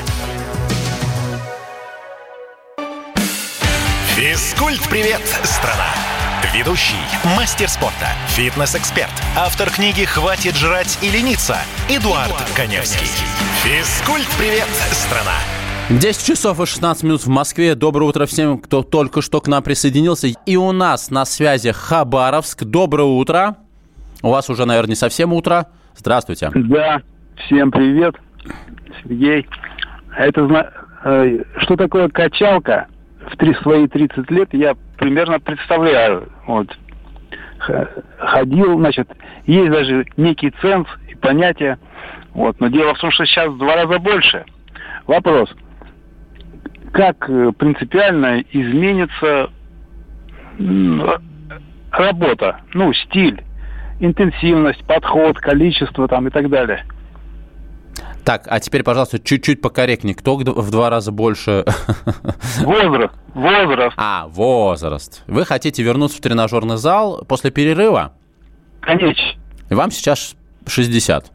Физкульт-привет, 4.17 5.21
страна! 5.45 6.20
Ведущий, 6.41 6.95
мастер 7.37 7.69
спорта, 7.69 8.07
фитнес-эксперт, 8.29 9.11
автор 9.37 9.69
книги 9.69 10.03
«Хватит 10.05 10.55
жрать 10.55 10.97
и 11.03 11.09
лениться» 11.11 11.57
Эдуард, 11.87 12.29
Эдуард 12.29 12.51
Коневский. 12.57 13.05
Физкульт-привет, 13.63 14.65
страна! 14.91 15.37
10 15.91 16.25
часов 16.25 16.59
и 16.59 16.65
16 16.65 17.03
минут 17.03 17.21
в 17.21 17.29
Москве. 17.29 17.75
Доброе 17.75 18.05
утро 18.05 18.25
всем, 18.25 18.57
кто 18.57 18.81
только 18.81 19.21
что 19.21 19.39
к 19.39 19.47
нам 19.47 19.61
присоединился. 19.61 20.29
И 20.47 20.55
у 20.57 20.71
нас 20.71 21.11
на 21.11 21.25
связи 21.25 21.71
Хабаровск. 21.71 22.63
Доброе 22.63 23.03
утро. 23.07 23.57
У 24.23 24.31
вас 24.31 24.49
уже, 24.49 24.65
наверное, 24.65 24.89
не 24.89 24.95
совсем 24.95 25.33
утро. 25.33 25.67
Здравствуйте. 25.95 26.49
Да, 26.55 27.01
всем 27.45 27.71
привет. 27.71 28.15
Сергей. 29.03 29.47
Это 30.17 30.71
э, 31.05 31.43
что 31.59 31.75
такое 31.77 32.09
качалка? 32.09 32.87
В 33.31 33.37
три, 33.37 33.53
свои 33.61 33.87
30 33.87 34.29
лет 34.31 34.49
я 34.53 34.75
примерно 35.01 35.39
представляю. 35.39 36.29
Вот. 36.45 36.67
Ходил, 38.17 38.77
значит, 38.77 39.09
есть 39.45 39.71
даже 39.71 40.05
некий 40.15 40.51
ценз 40.61 40.87
и 41.09 41.15
понятие. 41.15 41.77
Вот. 42.33 42.59
Но 42.59 42.69
дело 42.69 42.93
в 42.93 42.99
том, 42.99 43.11
что 43.11 43.25
сейчас 43.25 43.49
в 43.49 43.57
два 43.57 43.75
раза 43.75 43.99
больше. 43.99 44.45
Вопрос 45.07 45.49
как 46.91 47.29
э, 47.29 47.51
принципиально 47.57 48.43
изменится 48.51 49.49
работа, 51.91 52.59
ну, 52.73 52.93
стиль, 52.93 53.41
интенсивность, 53.99 54.85
подход, 54.85 55.39
количество 55.39 56.07
там 56.07 56.27
и 56.27 56.29
так 56.29 56.49
далее. 56.49 56.85
Так, 58.23 58.45
а 58.47 58.59
теперь, 58.59 58.83
пожалуйста, 58.83 59.19
чуть-чуть 59.19 59.61
покорректнее. 59.61 60.15
Кто 60.15 60.35
в 60.35 60.71
два 60.71 60.89
раза 60.89 61.11
больше? 61.11 61.65
Возраст. 62.59 63.13
Возраст. 63.33 63.95
А, 63.97 64.27
возраст. 64.27 65.23
Вы 65.27 65.45
хотите 65.45 65.81
вернуться 65.83 66.17
в 66.17 66.21
тренажерный 66.21 66.77
зал 66.77 67.23
после 67.27 67.49
перерыва? 67.49 68.13
Конечно. 68.81 69.39
И 69.69 69.73
вам 69.73 69.91
сейчас 69.91 70.35
60? 70.67 71.31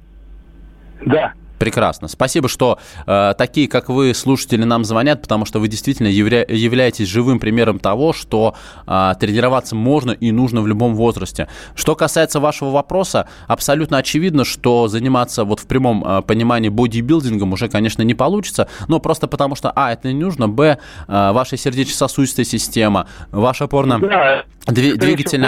Да. 1.06 1.32
Прекрасно. 1.58 2.08
Спасибо, 2.08 2.48
что 2.48 2.78
э, 3.06 3.34
такие, 3.36 3.68
как 3.68 3.88
вы, 3.88 4.12
слушатели, 4.14 4.64
нам 4.64 4.84
звонят, 4.84 5.22
потому 5.22 5.46
что 5.46 5.58
вы 5.58 5.68
действительно 5.68 6.08
явля- 6.08 6.50
являетесь 6.52 7.08
живым 7.08 7.38
примером 7.38 7.78
того, 7.78 8.12
что 8.12 8.54
э, 8.86 9.14
тренироваться 9.18 9.74
можно 9.74 10.10
и 10.10 10.32
нужно 10.32 10.60
в 10.60 10.66
любом 10.66 10.94
возрасте. 10.94 11.48
Что 11.74 11.94
касается 11.94 12.40
вашего 12.40 12.70
вопроса, 12.70 13.28
абсолютно 13.46 13.98
очевидно, 13.98 14.44
что 14.44 14.88
заниматься 14.88 15.44
вот 15.44 15.60
в 15.60 15.66
прямом 15.66 16.04
э, 16.04 16.22
понимании 16.22 16.68
бодибилдингом 16.68 17.52
уже, 17.52 17.68
конечно, 17.68 18.02
не 18.02 18.14
получится, 18.14 18.68
но 18.88 19.00
просто 19.00 19.26
потому 19.26 19.54
что, 19.56 19.72
а, 19.74 19.92
это 19.92 20.12
не 20.12 20.20
нужно, 20.20 20.48
б, 20.48 20.78
э, 21.08 21.32
ваша 21.32 21.56
сердечно-сосудистая 21.56 22.44
система, 22.44 23.06
ваша 23.30 23.64
опорно... 23.64 23.98
Да. 23.98 24.44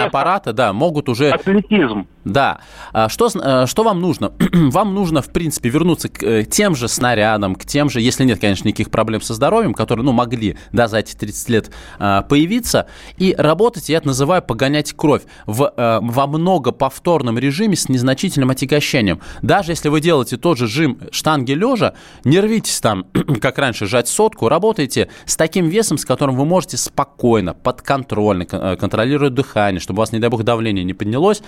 Аппараты, 0.05 0.53
да, 0.53 0.71
могут 0.71 1.09
уже... 1.09 1.29
Атлетизм. 1.29 2.07
Да. 2.25 2.59
А 2.91 3.07
что, 3.07 3.29
э, 3.33 3.65
что 3.65 3.83
вам 3.83 4.01
нужно? 4.01 4.33
вам 4.51 4.93
нужно, 4.93 5.21
в 5.21 5.29
принципе, 5.29 5.69
вернуться 5.69 6.09
к 6.09 6.21
э, 6.23 6.43
тем 6.43 6.75
же 6.75 6.87
снарядам, 6.87 7.55
к 7.55 7.65
тем 7.65 7.89
же, 7.89 8.01
если 8.01 8.25
нет, 8.25 8.39
конечно, 8.39 8.67
никаких 8.67 8.91
проблем 8.91 9.21
со 9.21 9.33
здоровьем, 9.33 9.73
которые, 9.73 10.03
ну, 10.03 10.11
могли, 10.11 10.57
да, 10.73 10.87
за 10.87 10.99
эти 10.99 11.15
30 11.15 11.49
лет 11.49 11.71
а, 11.97 12.23
появиться, 12.23 12.87
и 13.17 13.33
работать, 13.37 13.89
я 13.89 13.97
это 13.97 14.07
называю 14.07 14.41
погонять 14.41 14.93
кровь 14.93 15.23
в, 15.45 15.73
э, 15.75 15.99
во 16.01 16.27
многоповторном 16.27 17.37
режиме 17.39 17.75
с 17.75 17.87
незначительным 17.87 18.49
отягощением. 18.49 19.21
Даже 19.41 19.71
если 19.71 19.89
вы 19.89 20.01
делаете 20.01 20.37
тот 20.37 20.57
же 20.57 20.67
жим 20.67 20.99
штанги 21.11 21.53
лежа, 21.53 21.93
не 22.23 22.39
рвитесь 22.39 22.81
там, 22.81 23.05
как 23.41 23.57
раньше, 23.57 23.85
жать 23.85 24.07
сотку, 24.07 24.49
работайте 24.49 25.09
с 25.25 25.35
таким 25.37 25.69
весом, 25.69 25.97
с 25.97 26.05
которым 26.05 26.35
вы 26.35 26.45
можете 26.45 26.77
спокойно, 26.77 27.53
подконтрольно 27.53 28.45
контролировать 28.45 29.33
дыхание, 29.33 29.79
чтобы 29.79 29.99
у 29.99 30.01
вас, 30.01 30.11
не 30.11 30.19
дай 30.19 30.29
бог, 30.29 30.43
давление 30.43 30.83
не 30.83 30.93
поднялось. 30.93 31.41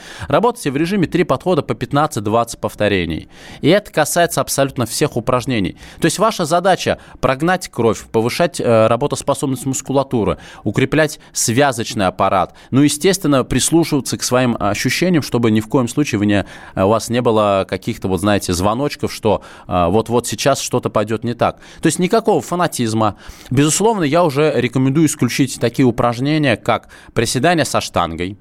Работайте 0.61 0.71
в 0.71 0.77
режиме 0.77 1.07
3 1.07 1.23
подхода 1.23 1.63
по 1.63 1.73
15-20 1.73 2.59
повторений. 2.59 3.29
И 3.61 3.69
это 3.69 3.91
касается 3.91 4.41
абсолютно 4.41 4.85
всех 4.85 5.17
упражнений. 5.17 5.75
То 5.99 6.05
есть 6.05 6.19
ваша 6.19 6.45
задача 6.45 6.99
прогнать 7.19 7.67
кровь, 7.69 8.05
повышать 8.11 8.61
э, 8.61 8.87
работоспособность 8.87 9.65
мускулатуры, 9.65 10.37
укреплять 10.63 11.19
связочный 11.33 12.05
аппарат. 12.05 12.53
Ну, 12.69 12.81
естественно, 12.81 13.43
прислушиваться 13.43 14.19
к 14.19 14.23
своим 14.23 14.55
ощущениям, 14.59 15.23
чтобы 15.23 15.49
ни 15.49 15.61
в 15.61 15.67
коем 15.67 15.87
случае 15.87 16.19
вы 16.19 16.27
не, 16.27 16.45
у 16.75 16.87
вас 16.87 17.09
не 17.09 17.21
было 17.23 17.65
каких-то, 17.67 18.07
вот 18.07 18.19
знаете, 18.19 18.53
звоночков, 18.53 19.11
что 19.11 19.41
э, 19.67 19.87
вот-вот 19.89 20.27
сейчас 20.27 20.61
что-то 20.61 20.91
пойдет 20.91 21.23
не 21.23 21.33
так. 21.33 21.57
То 21.81 21.87
есть 21.87 21.97
никакого 21.97 22.39
фанатизма. 22.39 23.15
Безусловно, 23.49 24.03
я 24.03 24.23
уже 24.23 24.53
рекомендую 24.55 25.07
исключить 25.07 25.59
такие 25.59 25.87
упражнения, 25.87 26.55
как 26.55 26.89
приседания 27.15 27.65
со 27.65 27.81
штангой, 27.81 28.37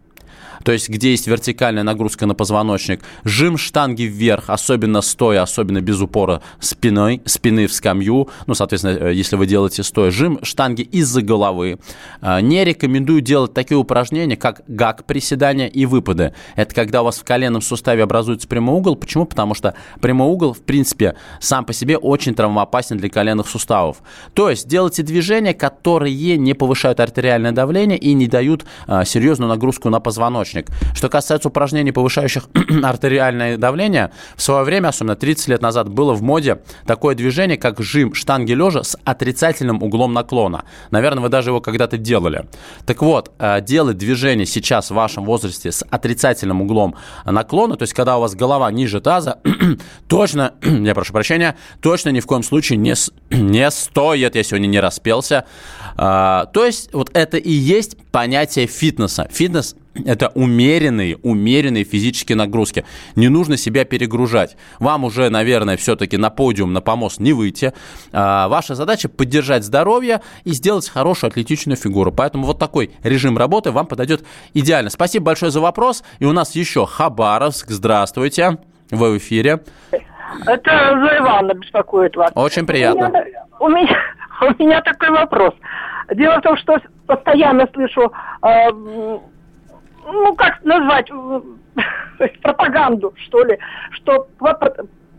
то 0.65 0.73
есть 0.73 0.89
где 0.89 1.11
есть 1.11 1.27
вертикальная 1.27 1.83
нагрузка 1.83 2.27
на 2.27 2.35
позвоночник, 2.35 3.03
жим 3.25 3.57
штанги 3.57 4.03
вверх, 4.03 4.45
особенно 4.49 5.01
стоя, 5.01 5.43
особенно 5.43 5.81
без 5.81 6.01
упора 6.01 6.43
спиной, 6.59 7.23
спины 7.25 7.67
в 7.67 7.73
скамью, 7.73 8.29
ну, 8.47 8.55
соответственно, 8.55 8.97
э, 8.99 9.15
если 9.15 9.37
вы 9.37 9.47
делаете 9.47 9.83
стоя, 9.83 10.11
жим 10.11 10.39
штанги 10.43 10.83
из-за 10.83 11.23
головы. 11.23 11.79
Э, 12.21 12.41
не 12.41 12.65
рекомендую 12.65 13.21
делать 13.21 13.55
такие 13.55 13.79
упражнения, 13.79 14.37
как 14.37 14.63
гак 14.69 15.05
приседания 15.05 15.67
и 15.67 15.87
выпады. 15.87 16.35
Это 16.57 16.75
когда 16.75 17.03
у 17.03 17.05
вас 17.07 17.19
в 17.19 17.25
коленном 17.25 17.63
суставе 17.63 18.03
образуется 18.03 18.49
прямой 18.49 18.77
угол. 18.77 18.97
Почему? 18.97 19.25
Потому 19.25 19.55
что 19.55 19.75
прямой 20.01 20.29
угол, 20.29 20.53
в 20.53 20.61
принципе, 20.61 21.17
сам 21.41 21.65
по 21.65 21.73
себе 21.73 21.97
очень 21.97 22.35
травмоопасен 22.35 22.99
для 22.99 23.09
коленных 23.09 23.49
суставов. 23.49 24.03
То 24.35 24.51
есть 24.51 24.69
делайте 24.69 25.03
движения, 25.03 25.55
которые 25.55 26.37
не 26.37 26.55
повышают 26.55 27.01
артериальное 27.01 27.53
давление 27.53 27.99
и 27.99 28.13
не 28.13 28.27
дают 28.27 28.65
а, 28.87 29.05
серьезную 29.05 29.49
нагрузку 29.49 29.89
на 29.89 30.01
позвоночник 30.01 30.50
позвоночник. 30.51 30.67
Что 30.95 31.09
касается 31.09 31.49
упражнений, 31.49 31.93
повышающих 31.93 32.45
артериальное 32.83 33.57
давление, 33.57 34.11
в 34.37 34.43
свое 34.43 34.65
время, 34.65 34.89
особенно 34.89 35.17
30 35.17 35.49
лет 35.49 35.63
назад, 35.63 35.89
было 35.89 36.15
в 36.15 36.23
моде 36.23 36.61
такое 36.87 37.15
движение, 37.15 37.57
как 37.57 37.81
жим 37.81 38.15
штанги 38.15 38.53
лежа 38.53 38.83
с 38.83 38.97
отрицательным 39.05 39.83
углом 39.83 40.13
наклона. 40.13 40.65
Наверное, 40.91 41.23
вы 41.23 41.29
даже 41.29 41.51
его 41.51 41.61
когда-то 41.61 41.97
делали. 41.99 42.47
Так 42.87 43.03
вот, 43.03 43.33
э, 43.39 43.61
делать 43.61 43.99
движение 43.99 44.47
сейчас 44.47 44.91
в 44.91 44.95
вашем 44.95 45.25
возрасте 45.25 45.73
с 45.73 45.85
отрицательным 45.91 46.63
углом 46.63 46.97
наклона, 47.25 47.77
то 47.77 47.83
есть 47.83 47.95
когда 47.95 48.19
у 48.19 48.21
вас 48.21 48.35
голова 48.35 48.71
ниже 48.71 49.01
таза, 49.01 49.39
точно, 50.09 50.55
я 50.63 50.95
прошу 50.95 51.13
прощения, 51.13 51.57
точно 51.81 52.11
ни 52.11 52.21
в 52.21 52.27
коем 52.27 52.43
случае 52.43 52.79
не, 52.79 52.95
не 53.31 53.71
стоит, 53.71 54.35
я 54.35 54.43
сегодня 54.43 54.67
не 54.67 54.81
распелся. 54.81 55.45
А, 55.97 56.47
то 56.47 56.65
есть 56.65 56.93
вот 56.93 57.11
это 57.15 57.37
и 57.37 57.51
есть 57.51 57.97
понятие 58.11 58.67
фитнеса. 58.67 59.29
Фитнес 59.31 59.77
это 59.95 60.29
умеренные, 60.35 61.17
умеренные 61.17 61.85
физические 61.85 62.37
нагрузки. 62.37 62.85
Не 63.17 63.29
нужно 63.29 63.57
себя 63.57 63.85
перегружать. 63.85 64.57
Вам 64.79 65.05
уже, 65.05 65.29
наверное, 65.31 65.77
все-таки 65.77 66.17
на 66.17 66.31
подиум, 66.31 66.73
на 66.73 66.81
помост 66.81 67.21
не 67.21 67.33
выйти. 67.33 67.73
А, 68.13 68.49
ваша 68.49 68.75
задача 68.75 69.09
поддержать 69.09 69.65
здоровье 69.65 70.21
и 70.45 70.51
сделать 70.51 70.89
хорошую 70.89 71.29
атлетичную 71.29 71.77
фигуру. 71.77 72.13
Поэтому 72.13 72.47
вот 72.47 72.59
такой 72.59 72.93
режим 73.03 73.37
работы 73.37 73.73
вам 73.73 73.87
подойдет 73.87 74.25
идеально. 74.55 74.91
Спасибо 74.91 75.27
большое 75.27 75.51
за 75.51 75.61
вопрос. 75.61 76.05
И 76.19 76.25
у 76.25 76.33
нас 76.33 76.55
еще 76.55 76.87
Хабаровск. 76.87 77.71
Здравствуйте. 77.71 78.59
Вы 78.91 79.13
в 79.13 79.19
эфире. 79.19 79.61
Это 80.47 80.71
за 80.71 81.19
Ивана 81.19 81.55
беспокоит 81.55 82.17
вас. 82.17 82.31
Очень 82.35 82.67
приятно. 82.67 83.09
У 83.09 83.11
меня, 83.11 83.25
у 83.59 83.69
меня, 83.69 83.99
у 84.59 84.63
меня 84.63 84.81
такой 84.83 85.11
вопрос. 85.11 85.55
Дело 86.15 86.39
в 86.39 86.43
том, 86.43 86.57
что 86.57 86.79
постоянно 87.07 87.69
слышу 87.73 88.13
э, 88.43 89.19
ну, 90.13 90.35
как 90.35 90.63
назвать, 90.65 91.11
пропаганду, 92.43 93.15
что 93.27 93.45
ли, 93.45 93.59
что 93.93 94.27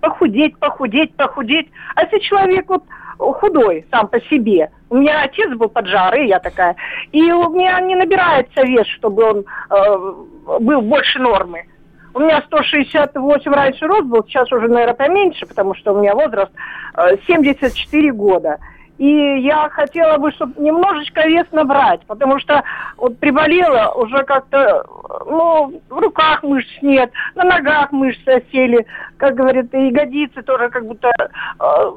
похудеть, 0.01 0.57
похудеть, 0.57 1.15
похудеть. 1.15 1.69
А 1.95 2.03
если 2.03 2.19
человек 2.19 2.69
вот 2.69 2.83
худой 3.17 3.86
сам 3.91 4.07
по 4.07 4.19
себе, 4.21 4.71
у 4.89 4.98
меня 4.98 5.21
отец 5.24 5.51
был 5.55 5.69
поджарый, 5.69 6.27
я 6.27 6.39
такая, 6.39 6.75
и 7.12 7.31
у 7.31 7.50
меня 7.50 7.79
не 7.81 7.95
набирается 7.95 8.62
вес, 8.63 8.88
чтобы 8.88 9.24
он 9.24 9.45
э, 9.69 10.57
был 10.60 10.81
больше 10.81 11.19
нормы. 11.19 11.65
У 12.13 12.19
меня 12.19 12.41
168 12.41 13.53
раньше 13.53 13.88
рост 13.88 14.03
был, 14.03 14.24
сейчас 14.25 14.51
уже, 14.51 14.67
наверное, 14.67 14.95
поменьше, 14.95 15.45
потому 15.45 15.75
что 15.75 15.93
у 15.93 16.01
меня 16.01 16.13
возраст 16.13 16.51
э, 16.98 17.17
74 17.27 18.12
года. 18.12 18.57
И 19.01 19.41
я 19.41 19.67
хотела 19.70 20.20
бы, 20.20 20.31
чтобы 20.31 20.62
немножечко 20.62 21.27
вес 21.27 21.48
набрать, 21.51 22.01
потому 22.05 22.39
что 22.39 22.63
вот 22.98 23.17
приболела 23.17 23.93
уже 23.93 24.24
как-то, 24.25 24.86
ну, 25.25 25.81
в 25.89 25.98
руках 25.98 26.43
мышц 26.43 26.70
нет, 26.84 27.12
на 27.34 27.43
ногах 27.43 27.91
мышцы 27.91 28.29
осели, 28.29 28.86
как 29.17 29.34
говорят, 29.34 29.74
и 29.74 29.88
ягодицы 29.88 30.43
тоже 30.43 30.70
как 30.70 30.86
будто, 30.86 31.10
э, 31.10 31.91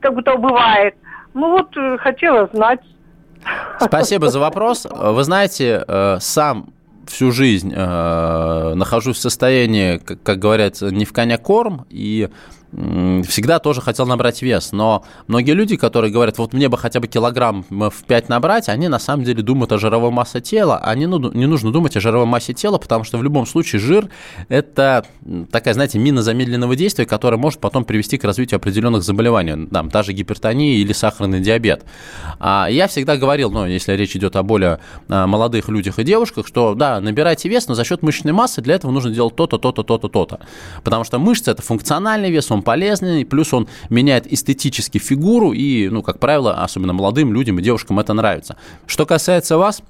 как 0.00 0.14
будто 0.14 0.34
убывает. 0.34 0.96
Ну 1.32 1.50
вот, 1.50 1.76
э, 1.76 1.96
хотела 1.98 2.48
знать. 2.52 2.80
Спасибо 3.78 4.28
за 4.28 4.40
вопрос. 4.40 4.88
Вы 4.90 5.22
знаете, 5.22 5.84
э, 5.86 6.16
сам 6.18 6.70
всю 7.06 7.30
жизнь 7.30 7.72
э, 7.72 8.74
нахожусь 8.74 9.18
в 9.18 9.20
состоянии, 9.20 9.98
как, 9.98 10.20
как 10.24 10.38
говорят, 10.40 10.80
не 10.80 11.04
в 11.04 11.12
коня 11.12 11.38
корм, 11.38 11.86
и 11.88 12.30
всегда 12.72 13.58
тоже 13.58 13.80
хотел 13.82 14.06
набрать 14.06 14.40
вес, 14.40 14.72
но 14.72 15.04
многие 15.26 15.52
люди, 15.52 15.76
которые 15.76 16.10
говорят, 16.10 16.38
вот 16.38 16.54
мне 16.54 16.68
бы 16.68 16.78
хотя 16.78 17.00
бы 17.00 17.06
килограмм 17.06 17.66
в 17.68 18.04
5 18.06 18.28
набрать, 18.30 18.68
они 18.68 18.88
на 18.88 18.98
самом 18.98 19.24
деле 19.24 19.42
думают 19.42 19.72
о 19.72 19.78
жировой 19.78 20.10
массе 20.10 20.40
тела, 20.40 20.80
а 20.82 20.94
не, 20.94 21.06
ну, 21.06 21.32
не 21.32 21.46
нужно 21.46 21.70
думать 21.70 21.96
о 21.96 22.00
жировой 22.00 22.26
массе 22.26 22.54
тела, 22.54 22.78
потому 22.78 23.04
что 23.04 23.18
в 23.18 23.22
любом 23.22 23.46
случае 23.46 23.80
жир– 23.80 24.08
это 24.48 25.04
такая, 25.50 25.74
знаете, 25.74 25.98
мина 25.98 26.22
замедленного 26.22 26.74
действия, 26.74 27.04
которая 27.04 27.38
может 27.38 27.60
потом 27.60 27.84
привести 27.84 28.16
к 28.16 28.24
развитию 28.24 28.56
определенных 28.56 29.02
заболеваний, 29.02 29.66
там, 29.66 29.90
даже 29.90 30.12
гипертония 30.12 30.76
или 30.76 30.94
сахарный 30.94 31.40
диабет. 31.40 31.84
А 32.38 32.68
я 32.70 32.88
всегда 32.88 33.16
говорил, 33.18 33.50
ну, 33.50 33.66
если 33.66 33.92
речь 33.92 34.16
идет 34.16 34.34
о 34.36 34.42
более 34.42 34.80
а, 35.08 35.26
молодых 35.26 35.68
людях 35.68 35.98
и 35.98 36.04
девушках, 36.04 36.46
что, 36.46 36.74
да, 36.74 37.00
набирайте 37.00 37.48
вес, 37.50 37.68
но 37.68 37.74
за 37.74 37.84
счет 37.84 38.02
мышечной 38.02 38.32
массы 38.32 38.62
для 38.62 38.76
этого 38.76 38.90
нужно 38.90 39.10
делать 39.10 39.36
то-то, 39.36 39.58
то-то, 39.58 39.82
то-то, 39.82 40.08
то-то. 40.08 40.40
Потому 40.82 41.04
что 41.04 41.18
мышцы– 41.18 41.50
это 41.52 41.60
функциональный 41.60 42.30
вес, 42.30 42.50
он 42.50 42.61
полезный, 42.62 43.24
плюс 43.24 43.52
он 43.52 43.68
меняет 43.90 44.32
эстетически 44.32 44.98
фигуру, 44.98 45.52
и, 45.52 45.88
ну, 45.88 46.02
как 46.02 46.18
правило, 46.18 46.62
особенно 46.62 46.92
молодым 46.92 47.32
людям 47.32 47.58
и 47.58 47.62
девушкам 47.62 47.98
это 47.98 48.14
нравится. 48.14 48.56
Что 48.86 49.06
касается 49.06 49.58
вас, 49.58 49.82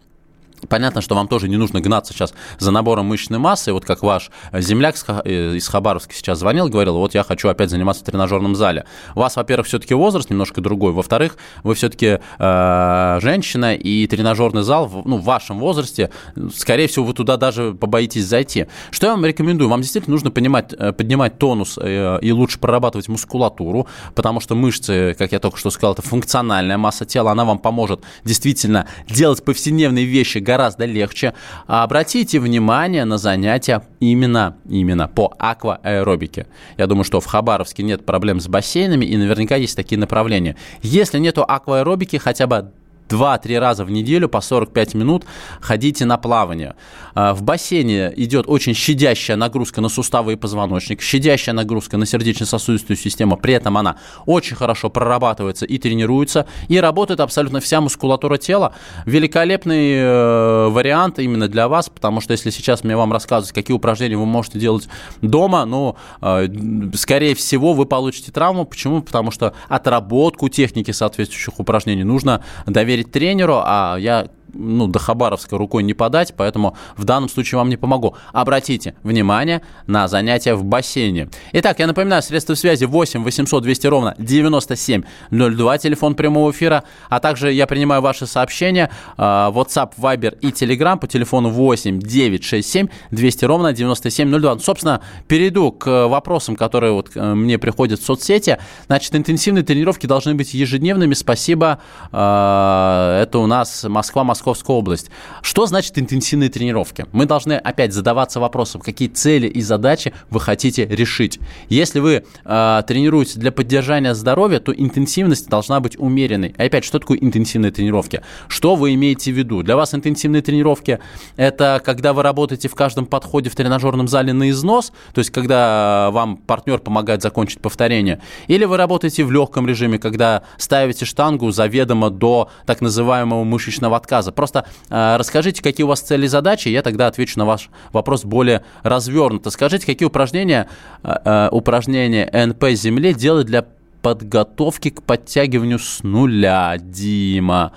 Понятно, 0.69 1.00
что 1.00 1.14
вам 1.14 1.28
тоже 1.28 1.49
не 1.49 1.57
нужно 1.57 1.81
гнаться 1.81 2.12
сейчас 2.12 2.35
за 2.59 2.71
набором 2.71 3.07
мышечной 3.07 3.38
массы. 3.38 3.73
Вот 3.73 3.85
как 3.85 4.02
ваш 4.02 4.31
земляк 4.52 4.97
э, 5.25 5.57
из 5.57 5.69
Хабаровска 5.69 6.14
сейчас 6.14 6.38
звонил, 6.38 6.69
говорил, 6.69 6.99
вот 6.99 7.14
я 7.14 7.23
хочу 7.25 7.49
опять 7.49 7.71
заниматься 7.71 8.02
в 8.02 8.07
тренажерном 8.07 8.54
зале. 8.54 8.85
У 9.14 9.21
вас, 9.21 9.37
во-первых, 9.37 9.66
все-таки 9.66 9.95
возраст 9.95 10.31
немножко 10.31 10.61
другой. 10.61 10.92
Во-вторых, 10.92 11.37
вы 11.62 11.75
все-таки 11.75 12.21
э, 12.38 13.19
женщина, 13.21 13.75
и 13.75 14.07
тренажерный 14.07 14.62
зал 14.62 14.90
ну, 15.04 15.16
в 15.19 15.25
вашем 15.25 15.59
возрасте, 15.59 16.11
скорее 16.54 16.87
всего, 16.87 17.07
вы 17.07 17.14
туда 17.14 17.37
даже 17.37 17.75
побоитесь 17.75 18.25
зайти. 18.25 18.66
Что 18.90 19.09
я 19.09 19.12
вам 19.12 19.25
рекомендую? 19.25 19.69
Вам 19.69 19.81
действительно 19.81 20.12
нужно 20.12 20.31
понимать, 20.31 20.73
э, 20.73 20.92
поднимать 20.92 21.38
тонус 21.38 21.78
э, 21.81 22.19
и 22.23 22.33
лучше 22.33 22.59
прорабатывать 22.59 23.09
мускулатуру, 23.09 23.87
потому 24.14 24.40
что 24.40 24.54
мышцы, 24.54 25.14
как 25.19 25.33
я 25.33 25.38
только 25.38 25.59
что 25.59 25.71
сказал, 25.71 25.95
это 25.95 26.02
функциональная 26.02 26.78
масса 26.78 27.04
тела, 27.04 27.33
она 27.33 27.45
вам 27.45 27.59
поможет 27.59 28.02
действительно 28.25 28.87
делать 29.09 29.42
повседневные 29.45 30.04
вещи 30.04 30.38
гораздо 30.53 30.85
легче. 30.85 31.33
Обратите 31.67 32.39
внимание 32.39 33.07
на 33.07 33.17
занятия 33.17 33.83
именно, 34.01 34.57
именно 34.69 35.09
по 35.09 35.33
акваэробике. 35.39 36.47
Я 36.77 36.87
думаю, 36.87 37.05
что 37.05 37.21
в 37.21 37.27
Хабаровске 37.27 37.83
нет 37.83 38.05
проблем 38.05 38.39
с 38.39 38.49
бассейнами, 38.49 39.07
и 39.07 39.17
наверняка 39.17 39.57
есть 39.57 39.77
такие 39.77 39.99
направления. 39.99 40.57
Если 40.83 41.19
нету 41.19 41.43
акваэробики, 41.49 42.19
хотя 42.19 42.47
бы 42.47 42.71
2-3 43.09 43.59
раза 43.59 43.85
в 43.85 43.91
неделю 43.91 44.29
по 44.29 44.41
45 44.41 44.95
минут 44.95 45.25
ходите 45.61 46.05
на 46.05 46.17
плавание. 46.17 46.75
А, 47.15 47.35
в 47.35 47.43
бассейне 47.43 48.13
идет 48.17 48.47
очень 48.49 48.75
щадящая 48.75 49.37
нагрузка 49.37 49.81
на 49.81 49.89
суставы 49.89 50.35
и 50.35 50.37
позвоночник, 50.37 51.03
щадящая 51.03 51.55
нагрузка 51.55 51.97
на 51.97 52.07
сердечно-сосудистую 52.07 52.97
систему. 52.97 53.37
При 53.37 53.55
этом 53.55 53.77
она 53.77 53.97
очень 54.27 54.57
хорошо 54.57 54.89
прорабатывается 54.91 55.67
и 55.67 55.79
тренируется, 55.79 56.47
и 56.69 56.79
работает 56.79 57.21
абсолютно 57.21 57.61
вся 57.61 57.81
мускулатура 57.81 58.38
тела. 58.38 58.75
Великолепный 59.07 59.95
э, 59.95 60.69
вариант 60.69 61.19
именно 61.19 61.49
для 61.49 61.69
вас, 61.69 61.88
потому 61.88 62.21
что 62.21 62.33
если 62.33 62.51
сейчас 62.51 62.85
мне 62.85 62.97
вам 62.97 63.12
рассказывать, 63.12 63.53
какие 63.53 63.77
упражнения 63.77 64.17
вы 64.17 64.27
можете 64.27 64.59
делать 64.59 64.88
дома, 65.21 65.65
ну, 65.65 65.97
э, 66.21 66.49
скорее 66.95 67.35
всего, 67.35 67.75
вы 67.75 67.87
получите 67.87 68.33
травму. 68.33 68.65
Почему? 68.65 69.03
Потому 69.03 69.31
что 69.31 69.55
отработку 69.69 70.49
техники 70.49 70.91
соответствующих 70.93 71.59
упражнений 71.61 72.05
нужно 72.05 72.43
доверить 72.67 72.91
верить 72.92 73.11
тренеру, 73.11 73.62
а 73.64 73.96
я 73.98 74.28
ну, 74.55 74.87
до 74.87 74.99
Хабаровска 74.99 75.57
рукой 75.59 75.83
не 75.83 75.95
подать, 75.95 76.35
поэтому 76.37 76.77
в 76.97 77.05
данном 77.05 77.29
случае 77.29 77.59
вам 77.59 77.69
не 77.69 77.77
помогу. 77.77 78.17
Обратите 78.33 78.95
внимание 79.03 79.62
на 79.87 80.09
занятия 80.09 80.55
в 80.55 80.65
бассейне. 80.65 81.29
Итак, 81.53 81.79
я 81.79 81.87
напоминаю, 81.87 82.23
средства 82.23 82.55
связи 82.55 82.85
8 82.85 83.23
800 83.25 83.62
200 83.62 83.87
ровно 83.87 84.15
9702, 84.19 85.79
телефон 85.79 86.15
прямого 86.15 86.51
эфира, 86.51 86.85
а 87.09 87.21
также 87.21 87.53
я 87.53 87.67
принимаю 87.67 88.03
ваши 88.03 88.27
сообщения 88.27 88.91
а, 89.17 89.51
WhatsApp, 89.51 89.93
Viber 89.97 90.38
и 90.41 90.49
Telegram 90.49 90.99
по 90.99 91.07
телефону 91.07 91.51
8 91.51 91.99
967 91.99 92.88
200 93.11 93.45
ровно 93.45 93.73
9702. 93.73 94.59
Собственно, 94.59 95.01
перейду 95.29 95.73
к 95.73 96.09
вопросам, 96.09 96.57
которые 96.57 96.93
вот 96.93 97.11
э, 97.15 97.35
мне 97.35 97.59
приходят 97.59 98.01
в 98.01 98.05
соцсети. 98.05 98.59
Значит, 98.87 99.15
интенсивные 99.15 99.62
тренировки 99.62 100.07
должны 100.07 100.35
быть 100.35 100.55
ежедневными. 100.55 101.15
Спасибо. 101.15 101.79
А, 102.11 103.23
это 103.23 103.38
у 103.38 103.47
нас 103.47 103.85
Москва, 103.85 104.25
Москва 104.25 104.41
Московская 104.42 104.76
область. 104.76 105.09
Что 105.40 105.66
значит 105.66 105.96
интенсивные 106.00 106.50
тренировки? 106.50 107.07
Мы 107.12 107.26
должны 107.26 107.52
опять 107.52 107.92
задаваться 107.92 108.40
вопросом, 108.40 108.81
какие 108.81 109.09
цели 109.09 109.46
и 109.46 109.62
задачи 109.62 110.12
вы 110.31 110.40
хотите 110.40 110.85
решить. 110.85 111.38
Если 111.68 112.00
вы 112.00 112.24
э, 112.44 112.83
тренируетесь 112.85 113.37
для 113.37 113.52
поддержания 113.52 114.14
здоровья, 114.16 114.59
то 114.59 114.72
интенсивность 114.72 115.48
должна 115.48 115.78
быть 115.78 115.96
умеренной. 115.96 116.57
И 116.59 116.62
опять, 116.62 116.85
что 116.85 116.98
такое 116.98 117.18
интенсивные 117.18 117.70
тренировки? 117.70 118.22
Что 118.48 118.74
вы 118.74 118.94
имеете 118.94 119.31
в 119.31 119.37
виду? 119.37 119.62
Для 119.62 119.76
вас 119.76 119.94
интенсивные 119.94 120.42
тренировки– 120.42 120.98
это 121.37 121.81
когда 121.85 122.12
вы 122.12 122.24
работаете 122.24 122.68
в 122.68 122.74
каждом 122.74 123.07
подходе 123.07 123.48
в 123.48 123.55
тренажерном 123.55 124.09
зале 124.09 124.33
на 124.33 124.50
износ, 124.50 124.92
то 125.14 125.20
есть 125.20 125.31
когда 125.31 126.11
вам 126.11 126.37
партнер 126.37 126.81
помогает 126.81 127.22
закончить 127.22 127.61
повторение, 127.61 128.20
или 128.48 128.64
вы 128.64 128.76
работаете 128.76 129.22
в 129.22 129.31
легком 129.31 129.68
режиме, 129.68 130.00
когда 130.00 130.42
ставите 130.57 131.05
штангу 131.05 131.52
заведомо 131.52 132.11
до 132.11 132.50
так 132.66 132.81
называемого 132.81 133.44
мышечного 133.44 133.96
отказа, 133.96 134.32
Просто 134.33 134.66
э, 134.90 135.16
расскажите, 135.16 135.62
какие 135.62 135.85
у 135.85 135.88
вас 135.88 136.01
цели 136.01 136.27
и 136.27 136.29
задачи, 136.29 136.68
я 136.68 136.83
тогда 136.83 137.07
отвечу 137.07 137.38
на 137.38 137.45
ваш 137.45 137.71
вопрос 137.92 138.25
более 138.25 138.64
развернуто. 138.83 139.51
Скажите, 139.51 139.87
какие 139.87 140.07
упражнения, 140.07 140.68
э, 141.03 141.12
э 141.25 141.49
упражнения 141.51 142.29
НП 142.33 142.71
земле 142.71 143.14
делать 143.14 143.47
для 143.47 143.66
подготовки 144.03 144.90
к 144.90 145.03
подтягиванию 145.03 145.79
с 145.79 146.03
нуля, 146.03 146.77
Дима? 146.79 147.73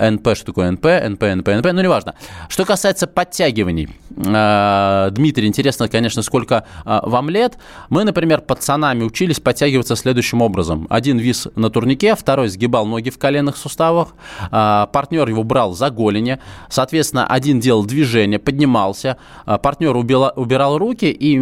НП, 0.00 0.34
что 0.34 0.46
такое 0.46 0.70
НП, 0.70 0.84
НП, 0.84 1.22
НП, 1.22 1.48
НП, 1.48 1.72
ну 1.72 1.82
неважно. 1.82 2.14
Что 2.48 2.64
касается 2.64 3.06
подтягиваний, 3.06 3.88
э, 4.16 5.08
Дмитрий, 5.12 5.46
интересно, 5.46 5.88
конечно, 5.88 6.22
сколько 6.22 6.64
э, 6.84 7.00
вам 7.02 7.28
лет. 7.28 7.58
Мы, 7.90 8.04
например, 8.04 8.40
пацанами 8.40 9.02
учились 9.02 9.40
подтягиваться 9.40 9.96
следующим 9.96 10.40
образом. 10.42 10.86
Один 10.88 11.18
вис 11.18 11.48
на 11.54 11.70
турнике, 11.70 12.14
второй 12.14 12.48
сгибал 12.48 12.86
ноги 12.86 13.10
в 13.10 13.18
коленных 13.18 13.56
суставах, 13.56 14.14
э, 14.50 14.86
партнер 14.92 15.28
его 15.28 15.44
брал 15.44 15.74
за 15.74 15.90
голени, 15.90 16.38
соответственно, 16.68 17.26
один 17.26 17.60
делал 17.60 17.84
движение, 17.84 18.38
поднимался, 18.38 19.16
партнер 19.44 19.94
убирал, 19.96 20.78
руки, 20.78 21.10
и 21.10 21.34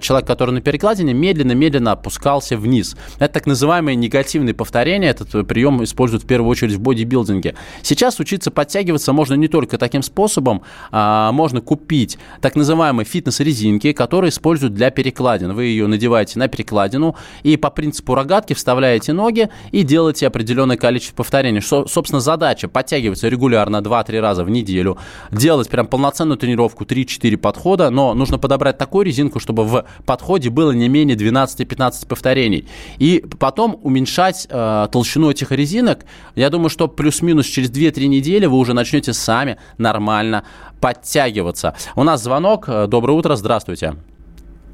человек, 0.00 0.26
который 0.26 0.52
на 0.52 0.60
перекладине, 0.60 1.12
медленно-медленно 1.12 1.92
опускался 1.92 2.56
вниз. 2.56 2.96
Это 3.18 3.34
так 3.34 3.46
называемые 3.46 3.96
негативные 3.96 4.54
повторения, 4.54 5.08
этот 5.08 5.46
прием 5.46 5.82
используют 5.82 6.24
в 6.24 6.26
первую 6.26 6.50
очередь 6.50 6.74
в 6.74 6.80
бодибилдинге. 6.80 7.54
Сейчас 7.82 8.20
учиться 8.20 8.50
подтягиваться 8.50 9.12
можно 9.12 9.34
не 9.34 9.48
только 9.48 9.78
таким 9.78 10.02
способом, 10.02 10.62
а 10.90 11.32
можно 11.32 11.60
купить 11.60 12.18
так 12.40 12.56
называемые 12.56 13.04
фитнес-резинки, 13.04 13.92
которые 13.92 14.30
используют 14.30 14.74
для 14.74 14.90
перекладин. 14.90 15.52
Вы 15.52 15.64
ее 15.64 15.86
надеваете 15.86 16.38
на 16.38 16.48
перекладину 16.48 17.16
и 17.42 17.56
по 17.56 17.70
принципу 17.70 18.14
рогатки 18.14 18.54
вставляете 18.54 19.12
ноги 19.12 19.48
и 19.72 19.82
делаете 19.82 20.26
определенное 20.26 20.76
количество 20.76 21.16
повторений. 21.16 21.60
Что, 21.60 21.86
собственно, 21.86 22.20
задача 22.20 22.68
подтягиваться 22.68 23.28
регулярно 23.28 23.78
2-3 23.78 24.20
раза 24.20 24.44
в 24.44 24.50
неделю, 24.50 24.98
делать 25.30 25.68
прям 25.68 25.86
полноценную 25.86 26.38
тренировку 26.38 26.84
3-4 26.84 27.36
подхода, 27.36 27.90
но 27.90 28.14
нужно 28.14 28.38
подобрать 28.38 28.78
такую 28.78 29.04
резинку, 29.04 29.40
чтобы 29.40 29.64
в 29.64 29.84
подходе 30.04 30.50
было 30.50 30.72
не 30.72 30.88
менее 30.88 31.16
12-15 31.16 32.06
повторений. 32.06 32.68
И 32.98 33.24
потом 33.38 33.78
уменьшать 33.82 34.46
э, 34.48 34.88
толщину 34.90 35.30
этих 35.30 35.52
резинок. 35.52 36.04
Я 36.34 36.50
думаю, 36.50 36.70
что 36.70 36.88
плюс-минус 36.88 37.46
через 37.46 37.69
через 37.70 37.96
2-3 37.96 38.06
недели 38.06 38.46
вы 38.46 38.56
уже 38.56 38.74
начнете 38.74 39.12
сами 39.12 39.56
нормально 39.78 40.44
подтягиваться. 40.80 41.74
У 41.96 42.02
нас 42.02 42.22
звонок. 42.22 42.66
Доброе 42.88 43.12
утро, 43.12 43.36
здравствуйте. 43.36 43.94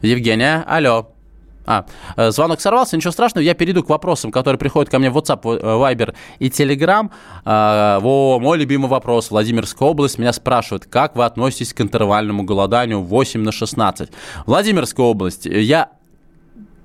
Евгения, 0.02 0.64
алло. 0.66 1.12
А, 1.68 1.84
э, 2.16 2.30
звонок 2.30 2.60
сорвался, 2.60 2.96
ничего 2.96 3.10
страшного, 3.10 3.42
я 3.42 3.52
перейду 3.54 3.82
к 3.82 3.88
вопросам, 3.88 4.30
которые 4.30 4.56
приходят 4.56 4.88
ко 4.88 5.00
мне 5.00 5.10
в 5.10 5.18
WhatsApp, 5.18 5.40
э, 5.42 5.58
Viber 5.58 6.14
и 6.38 6.48
Telegram. 6.48 7.10
Во, 7.44 8.38
мой 8.38 8.58
любимый 8.58 8.86
вопрос. 8.86 9.32
Владимирская 9.32 9.88
область 9.88 10.18
меня 10.18 10.32
спрашивает, 10.32 10.86
как 10.86 11.16
вы 11.16 11.24
относитесь 11.24 11.74
к 11.74 11.80
интервальному 11.80 12.44
голоданию 12.44 13.02
8 13.02 13.42
на 13.42 13.50
16? 13.50 14.10
Владимирская 14.46 15.06
область, 15.06 15.46
я 15.46 15.88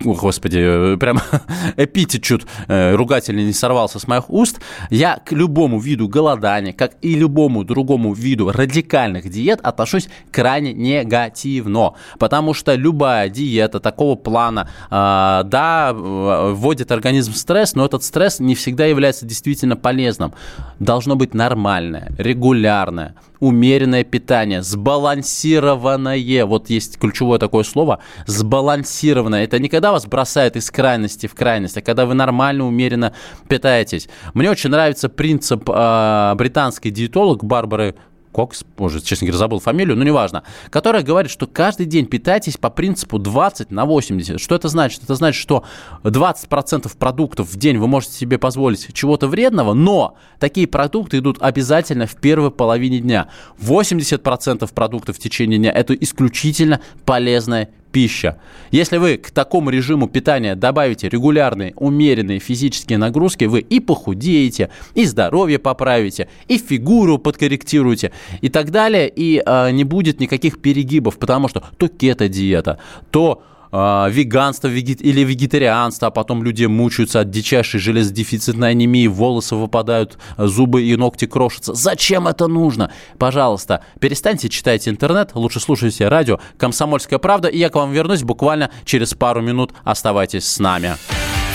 о, 0.06 0.14
господи, 0.14 0.96
прям 0.98 1.20
эпитет 1.78 2.24
чуть 2.24 2.44
э, 2.68 2.96
ругательный 2.96 3.44
не 3.44 3.54
сорвался 3.54 4.00
с 4.00 4.08
моих 4.08 4.30
уст, 4.30 4.60
я 4.90 5.18
к 5.18 5.32
любому 5.32 5.80
виду 5.80 6.08
голодания, 6.08 6.74
как 6.74 6.94
и 7.02 7.16
любому 7.16 7.64
другому 7.64 8.14
виду 8.14 8.52
радикальных 8.52 9.30
диет 9.30 9.60
отношусь 9.62 10.10
крайне 10.32 10.74
негативно, 10.74 11.94
потому 12.20 12.54
что 12.54 12.76
любая 12.76 13.30
диета 13.30 13.80
такого 13.80 14.16
плана, 14.16 14.70
э, 14.90 15.42
да, 15.46 15.94
вводит 15.94 16.92
организм 16.92 17.34
в 17.34 17.38
стресс, 17.38 17.76
но 17.76 17.86
этот 17.86 18.04
стресс 18.04 18.40
не 18.40 18.56
всегда 18.56 18.86
является 18.86 19.26
действительно 19.26 19.76
полезным. 19.76 20.34
Должно 20.80 21.16
быть 21.16 21.34
нормальное, 21.34 22.12
регулярное, 22.18 23.16
умеренное 23.42 24.04
питание, 24.04 24.62
сбалансированное, 24.62 26.46
вот 26.46 26.70
есть 26.70 26.98
ключевое 26.98 27.40
такое 27.40 27.64
слово, 27.64 28.00
сбалансированное. 28.28 29.44
Это 29.44 29.60
не 29.60 29.68
вас 29.92 30.06
бросает 30.06 30.56
из 30.56 30.70
крайности 30.72 31.28
в 31.28 31.36
крайность, 31.36 31.78
а 31.78 31.82
когда 31.82 32.06
вы 32.06 32.14
нормально, 32.14 32.66
умеренно 32.66 33.14
питаетесь. 33.48 34.10
Мне 34.34 34.50
очень 34.50 34.70
нравится 34.70 35.10
принцип 35.10 35.70
э, 35.70 36.34
британской 36.36 36.92
диетолог 36.92 37.44
Барбары 37.44 37.96
Кокс, 38.32 38.64
уже, 38.78 39.02
честно 39.02 39.28
говоря, 39.28 39.38
забыл 39.38 39.60
фамилию, 39.60 39.98
но 39.98 40.04
неважно, 40.04 40.44
которая 40.70 41.04
говорит, 41.04 41.32
что 41.32 41.48
каждый 41.48 41.86
день 41.86 42.06
питайтесь 42.06 42.58
по 42.58 42.70
принципу 42.70 43.20
20 43.20 43.72
на 43.72 43.86
80. 43.86 44.40
Что 44.40 44.56
это 44.56 44.70
значит? 44.70 45.04
Это 45.04 45.16
значит, 45.16 45.42
что 45.42 45.64
20% 46.04 46.98
продуктов 46.98 47.50
в 47.52 47.58
день 47.58 47.78
вы 47.78 47.88
можете 47.88 48.14
себе 48.14 48.38
позволить 48.38 48.94
чего-то 48.94 49.28
вредного, 49.28 49.74
но 49.74 50.16
такие 50.40 50.68
продукты 50.68 51.18
идут 51.18 51.38
обязательно 51.42 52.08
в 52.08 52.16
первой 52.16 52.52
половине 52.52 53.00
дня. 53.00 53.28
80% 53.60 54.74
продуктов 54.74 55.18
в 55.18 55.20
течение 55.20 55.60
дня– 55.60 55.72
это 55.76 55.94
исключительно 55.94 56.80
полезное 57.06 57.70
пища. 57.92 58.38
Если 58.72 58.98
вы 58.98 59.18
к 59.18 59.32
такому 59.32 59.70
режиму 59.70 60.08
питания 60.08 60.56
добавите 60.56 61.10
регулярные, 61.10 61.74
умеренные 61.76 62.40
физические 62.40 62.98
нагрузки, 62.98 63.46
вы 63.46 63.60
и 63.60 63.80
похудеете, 63.80 64.70
и 64.94 65.06
здоровье 65.06 65.60
поправите, 65.60 66.28
и 66.48 66.58
фигуру 66.58 67.18
подкорректируете, 67.18 68.12
и 68.42 68.50
так 68.50 68.72
далее, 68.72 69.12
и 69.14 69.42
э, 69.46 69.72
не 69.72 69.84
будет 69.84 70.20
никаких 70.20 70.62
перегибов, 70.62 71.18
потому 71.18 71.48
что 71.48 71.64
то 71.78 71.88
кето-диета, 71.88 72.80
то 73.12 73.44
э, 73.72 74.08
веганство 74.10 74.68
вегет... 74.68 75.02
или 75.02 75.22
вегетарианство, 75.22 76.10
а 76.10 76.12
потом 76.12 76.44
люди 76.44 76.66
мучаются 76.66 77.22
от 77.22 77.30
дичайшей 77.30 77.80
железодефицитной 77.80 78.72
анемии, 78.72 79.08
волосы 79.08 79.56
выпадают, 79.56 80.18
зубы 80.38 80.84
и 80.84 80.96
ногти 80.96 81.26
крошатся. 81.26 81.74
Зачем 81.74 82.28
это 82.28 82.48
нужно? 82.48 82.92
Пожалуйста, 83.18 83.84
перестаньте 84.00 84.50
читать 84.50 84.88
интернет, 84.88 85.32
лучше 85.34 85.60
слушайте 85.60 86.08
радио 86.08 86.40
«Комсомольская 86.58 87.20
правда», 87.20 87.48
и 87.48 87.58
я 87.58 87.70
к 87.70 87.76
вам 87.76 87.92
вернусь 87.92 88.24
буквально 88.24 88.72
через 88.86 89.14
пару 89.14 89.42
минут. 89.42 89.74
Оставайтесь 89.84 90.48
с 90.48 90.60
нами. 90.60 90.96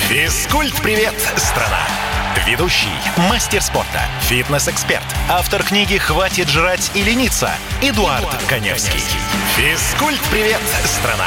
Физкульт-привет, 0.08 1.14
страна! 1.36 1.80
Ведущий, 2.46 2.86
мастер 3.28 3.60
спорта, 3.60 4.02
фитнес-эксперт, 4.20 5.02
автор 5.28 5.64
книги 5.64 5.96
«Хватит 5.96 6.48
жрать 6.48 6.92
и 6.94 7.02
лениться» 7.02 7.50
Эдуард, 7.82 8.20
Эдуард 8.20 8.42
Коневский. 8.48 9.00
Физкульт-привет, 9.56 10.60
страна! 10.84 11.26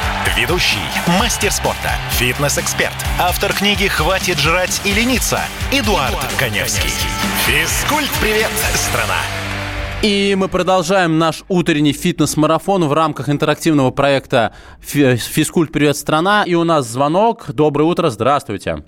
Ведущий, 0.25 0.77
мастер 1.19 1.51
спорта, 1.51 1.89
фитнес-эксперт, 2.11 2.93
автор 3.19 3.53
книги 3.53 3.87
«Хватит 3.87 4.37
жрать 4.37 4.79
и 4.85 4.93
лениться» 4.93 5.39
Эдуард, 5.71 6.11
Эдуард 6.11 6.33
Коневский. 6.37 6.91
Физкульт-привет, 7.47 8.51
страна! 8.75 9.17
И 10.03 10.35
мы 10.37 10.47
продолжаем 10.47 11.17
наш 11.17 11.43
утренний 11.49 11.91
фитнес-марафон 11.91 12.87
в 12.87 12.93
рамках 12.93 13.29
интерактивного 13.29 13.89
проекта 13.89 14.53
«Физкульт. 14.79 15.71
Привет, 15.71 15.97
страна». 15.97 16.43
И 16.45 16.53
у 16.53 16.63
нас 16.63 16.85
звонок. 16.85 17.51
Доброе 17.51 17.85
утро, 17.85 18.11
здравствуйте. 18.11 18.83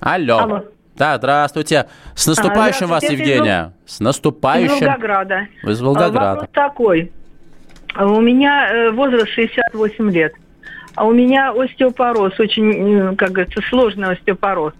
Алло. 0.00 0.38
Алло. 0.38 0.64
Да, 0.96 1.18
здравствуйте. 1.18 1.88
С 2.14 2.26
наступающим 2.26 2.86
а, 2.86 2.94
вас, 2.94 3.02
Евгения. 3.02 3.74
С 3.84 4.00
наступающим. 4.00 4.74
Из 4.74 4.80
Волгограда. 4.80 5.48
Из 5.64 5.80
Волгограда. 5.82 6.40
Вопрос 6.40 6.48
такой. 6.52 7.12
У 7.98 8.20
меня 8.20 8.68
э, 8.70 8.90
возраст 8.90 9.28
68 9.28 10.10
лет. 10.10 10.34
А 10.94 11.06
у 11.06 11.12
меня 11.12 11.52
остеопороз, 11.52 12.38
очень, 12.38 13.16
как 13.16 13.32
говорится, 13.32 13.60
сложный 13.68 14.12
остеопороз. 14.12 14.74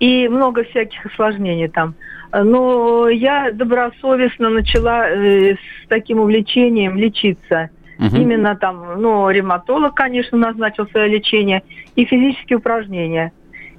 И 0.00 0.28
много 0.28 0.64
всяких 0.64 1.04
осложнений 1.06 1.68
там. 1.68 1.94
Но 2.32 3.08
я 3.08 3.50
добросовестно 3.52 4.50
начала 4.50 5.08
э, 5.08 5.54
с 5.54 5.88
таким 5.88 6.20
увлечением 6.20 6.96
лечиться. 6.96 7.70
Угу. 7.98 8.16
Именно 8.16 8.54
там, 8.56 9.00
ну, 9.00 9.28
ревматолог, 9.28 9.94
конечно, 9.94 10.38
назначил 10.38 10.86
свое 10.88 11.08
лечение, 11.08 11.62
и 11.96 12.04
физические 12.04 12.58
упражнения. 12.58 13.32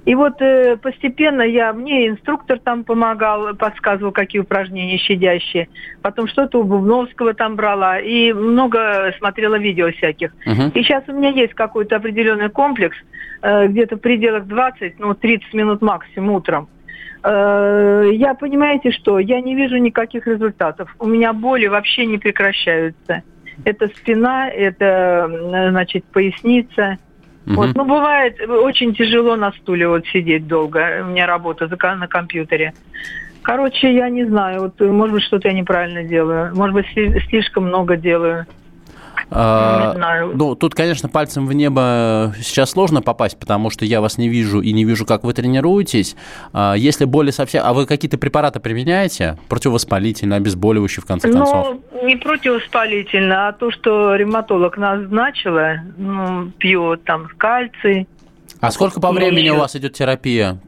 И 0.06 0.14
вот 0.14 0.40
э, 0.40 0.76
постепенно 0.76 1.42
я, 1.42 1.72
мне 1.72 2.08
инструктор 2.08 2.58
там 2.58 2.84
помогал, 2.84 3.54
подсказывал, 3.54 4.12
какие 4.12 4.40
упражнения 4.40 4.98
щадящие. 4.98 5.68
Потом 6.02 6.26
что-то 6.26 6.60
у 6.60 6.64
Бубновского 6.64 7.34
там 7.34 7.56
брала. 7.56 7.98
И 7.98 8.32
много 8.32 9.12
смотрела 9.18 9.56
видео 9.56 9.90
всяких. 9.92 10.32
Uh-huh. 10.46 10.72
И 10.72 10.82
сейчас 10.82 11.04
у 11.08 11.12
меня 11.12 11.30
есть 11.30 11.54
какой-то 11.54 11.96
определенный 11.96 12.48
комплекс, 12.48 12.96
э, 13.42 13.66
где-то 13.68 13.96
в 13.96 14.00
пределах 14.00 14.46
20, 14.46 14.98
ну, 14.98 15.14
30 15.14 15.52
минут 15.54 15.82
максимум 15.82 16.30
утром. 16.36 16.68
Э, 17.22 18.08
я, 18.12 18.34
понимаете 18.34 18.92
что, 18.92 19.18
я 19.18 19.40
не 19.42 19.54
вижу 19.54 19.76
никаких 19.76 20.26
результатов. 20.26 20.94
У 20.98 21.06
меня 21.06 21.34
боли 21.34 21.66
вообще 21.66 22.06
не 22.06 22.16
прекращаются. 22.16 23.22
Это 23.64 23.88
спина, 23.88 24.48
это, 24.48 25.68
значит, 25.70 26.04
поясница. 26.06 26.96
Угу. 27.46 27.54
Вот, 27.54 27.74
ну, 27.74 27.84
бывает 27.84 28.40
очень 28.40 28.94
тяжело 28.94 29.36
на 29.36 29.52
стуле 29.52 29.88
вот 29.88 30.06
сидеть 30.06 30.46
долго. 30.46 31.02
У 31.02 31.10
меня 31.10 31.26
работа 31.26 31.68
на 31.96 32.06
компьютере. 32.06 32.74
Короче, 33.42 33.94
я 33.94 34.10
не 34.10 34.26
знаю, 34.26 34.62
вот, 34.62 34.80
может 34.80 35.14
быть, 35.14 35.24
что-то 35.24 35.48
я 35.48 35.54
неправильно 35.54 36.04
делаю. 36.04 36.54
Может 36.54 36.74
быть, 36.74 36.86
слишком 37.28 37.64
много 37.64 37.96
делаю. 37.96 38.46
А, 39.30 39.92
знаю. 39.94 40.32
Ну, 40.34 40.54
тут, 40.54 40.74
конечно, 40.74 41.08
пальцем 41.08 41.46
в 41.46 41.52
небо 41.52 42.32
сейчас 42.40 42.70
сложно 42.70 43.02
попасть, 43.02 43.38
потому 43.38 43.70
что 43.70 43.84
я 43.84 44.00
вас 44.00 44.18
не 44.18 44.28
вижу 44.28 44.60
и 44.60 44.72
не 44.72 44.84
вижу, 44.84 45.06
как 45.06 45.24
вы 45.24 45.32
тренируетесь. 45.32 46.16
А, 46.52 46.74
если 46.74 47.04
боли 47.04 47.30
совсем... 47.30 47.62
А 47.64 47.72
вы 47.72 47.86
какие-то 47.86 48.18
препараты 48.18 48.60
применяете? 48.60 49.38
Противовоспалительные, 49.48 50.38
обезболивающие, 50.38 51.02
в 51.02 51.06
конце 51.06 51.28
ну, 51.28 51.38
концов? 51.38 51.76
Ну, 51.92 52.06
не 52.06 52.16
противовоспалительно, 52.16 53.48
а 53.48 53.52
то, 53.52 53.70
что 53.70 54.14
ревматолог 54.14 54.76
назначила, 54.76 55.76
ну, 55.96 56.50
пьет 56.58 57.04
там 57.04 57.28
кальций. 57.36 58.08
А 58.60 58.70
сколько 58.70 59.00
по 59.00 59.12
времени 59.12 59.44
еще... 59.44 59.52
у 59.52 59.58
вас 59.58 59.76
идет 59.76 59.94
терапия? 59.94 60.58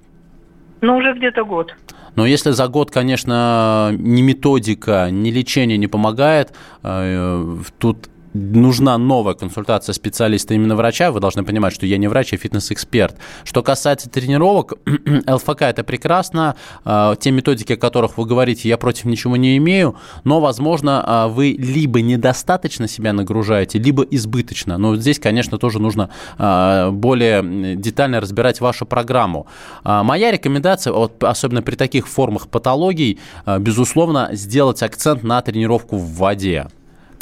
Ну, 0.81 0.97
уже 0.97 1.15
где-то 1.15 1.45
год. 1.45 1.75
Но 2.15 2.27
если 2.27 2.51
за 2.51 2.69
год, 2.69 2.91
конечно, 2.91 3.91
ни 3.99 4.21
методика, 4.21 5.09
ни 5.11 5.31
лечение 5.31 5.79
не 5.79 5.87
помогает, 5.87 6.53
э, 6.83 7.57
тут 7.79 8.09
нужна 8.35 8.99
новая 8.99 9.35
консультация 9.35 9.93
специалиста, 9.93 10.55
именно 10.55 10.77
врача, 10.77 11.11
вы 11.11 11.21
должны 11.21 11.45
понимать, 11.45 11.75
что 11.75 11.87
я 11.87 11.99
не 11.99 12.09
врач, 12.09 12.33
а 12.33 12.37
фитнес-эксперт. 12.37 13.17
Что 13.45 13.63
касается 13.63 14.09
тренировок, 14.09 14.75
ЛФК 15.27 15.63
это 15.63 15.85
прекрасно, 15.85 16.57
э, 16.85 17.15
те 17.21 17.31
методики, 17.31 17.75
о 17.75 17.77
которых 17.77 18.19
вы 18.19 18.27
говорите, 18.27 18.69
я 18.69 18.77
против 18.79 19.05
ничего 19.05 19.37
не 19.37 19.57
имею, 19.59 19.97
но, 20.25 20.41
возможно, 20.41 21.05
э, 21.07 21.33
вы 21.33 21.57
либо 21.59 22.01
недостаточно 22.01 22.89
себя 22.89 23.13
нагружаете, 23.13 23.79
либо 23.79 24.03
избыточно. 24.03 24.79
Но 24.79 24.97
здесь, 24.97 25.19
конечно, 25.19 25.59
тоже 25.59 25.79
нужно 25.79 26.11
э, 26.39 26.91
более 26.91 27.77
детально 27.77 28.21
разбирать 28.21 28.61
вашу 28.61 28.87
программу. 28.87 29.47
Моя 29.85 30.31
рекомендация, 30.31 30.93
вот, 30.93 31.23
особенно 31.23 31.63
при 31.63 31.77
таких 31.77 32.09
формах 32.09 32.49
патологий, 32.49 33.19
безусловно, 33.59 34.31
сделать 34.33 34.83
акцент 34.83 35.23
на 35.23 35.41
тренировку 35.43 35.97
в 35.97 36.15
воде 36.15 36.69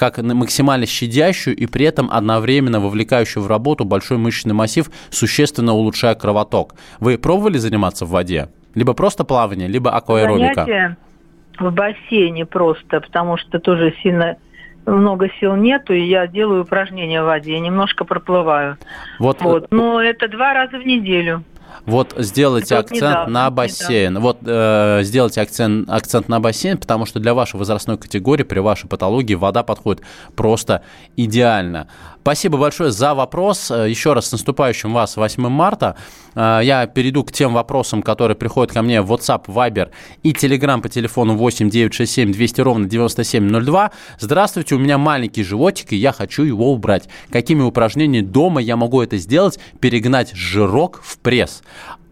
как 0.00 0.16
максимально 0.16 0.86
щадящую 0.86 1.54
и 1.54 1.66
при 1.66 1.84
этом 1.84 2.08
одновременно 2.10 2.80
вовлекающую 2.80 3.42
в 3.42 3.46
работу 3.46 3.84
большой 3.84 4.16
мышечный 4.16 4.54
массив, 4.54 4.90
существенно 5.10 5.74
улучшая 5.74 6.14
кровоток. 6.14 6.74
Вы 7.00 7.18
пробовали 7.18 7.58
заниматься 7.58 8.06
в 8.06 8.08
воде? 8.08 8.48
Либо 8.74 8.94
просто 8.94 9.24
плавание, 9.24 9.68
либо 9.68 9.90
акваэробика? 9.90 10.64
Занятия 10.64 10.96
в 11.58 11.70
бассейне 11.70 12.46
просто, 12.46 13.00
потому 13.00 13.36
что 13.36 13.58
тоже 13.58 13.94
сильно 14.02 14.36
много 14.86 15.28
сил 15.38 15.54
нету, 15.56 15.92
и 15.92 16.00
я 16.00 16.26
делаю 16.26 16.62
упражнения 16.62 17.22
в 17.22 17.26
воде, 17.26 17.60
немножко 17.60 18.06
проплываю. 18.06 18.78
Вот. 19.18 19.42
вот. 19.42 19.66
Но 19.70 20.00
это 20.00 20.28
два 20.28 20.54
раза 20.54 20.78
в 20.78 20.86
неделю. 20.86 21.44
Вот 21.87 22.14
сделайте 22.18 22.76
вот 22.76 22.87
акцент 22.87 23.00
недавно, 23.00 23.33
на 23.33 23.50
бассейн. 23.50 24.11
Недавно. 24.11 24.20
Вот 24.20 24.38
э, 24.44 25.00
сделайте 25.02 25.40
акцент, 25.40 25.88
акцент 25.88 26.28
на 26.28 26.40
бассейн, 26.40 26.78
потому 26.78 27.06
что 27.06 27.20
для 27.20 27.35
вашей 27.35 27.56
возрастной 27.56 27.98
категории, 27.98 28.42
при 28.42 28.59
вашей 28.61 28.88
патологии 28.88 29.35
вода 29.35 29.62
подходит 29.62 30.02
просто 30.35 30.83
идеально. 31.16 31.88
Спасибо 32.22 32.59
большое 32.59 32.90
за 32.90 33.14
вопрос. 33.14 33.70
Э, 33.70 33.88
еще 33.88 34.12
раз 34.12 34.26
с 34.26 34.33
наступающим 34.33 34.92
вас 34.92 35.16
8 35.16 35.48
марта. 35.48 35.96
Э, 36.35 36.61
я 36.62 36.87
перейду 36.87 37.24
к 37.24 37.33
тем 37.33 37.54
вопросам, 37.54 38.02
которые 38.02 38.37
приходят 38.37 38.72
ко 38.72 38.83
мне 38.83 39.00
в 39.00 39.11
WhatsApp, 39.11 39.46
Viber 39.46 39.90
и 40.22 40.33
Telegram 40.33 40.83
по 40.83 40.90
телефону 40.90 41.35
8 41.37 41.70
967 41.70 42.33
200 42.33 42.61
ровно 42.61 42.87
9702. 42.87 43.90
Здравствуйте, 44.18 44.74
у 44.74 44.78
меня 44.78 44.98
маленький 44.98 45.42
животик, 45.42 45.92
и 45.92 45.96
я 45.96 46.12
хочу 46.12 46.42
его 46.42 46.72
убрать. 46.72 47.09
Какими 47.30 47.62
упражнениями 47.62 48.24
дома 48.24 48.61
я 48.61 48.76
могу 48.76 49.00
это 49.00 49.16
сделать? 49.16 49.59
Перегнать 49.80 50.33
жирок 50.35 51.00
в 51.02 51.18
пресс. 51.20 51.62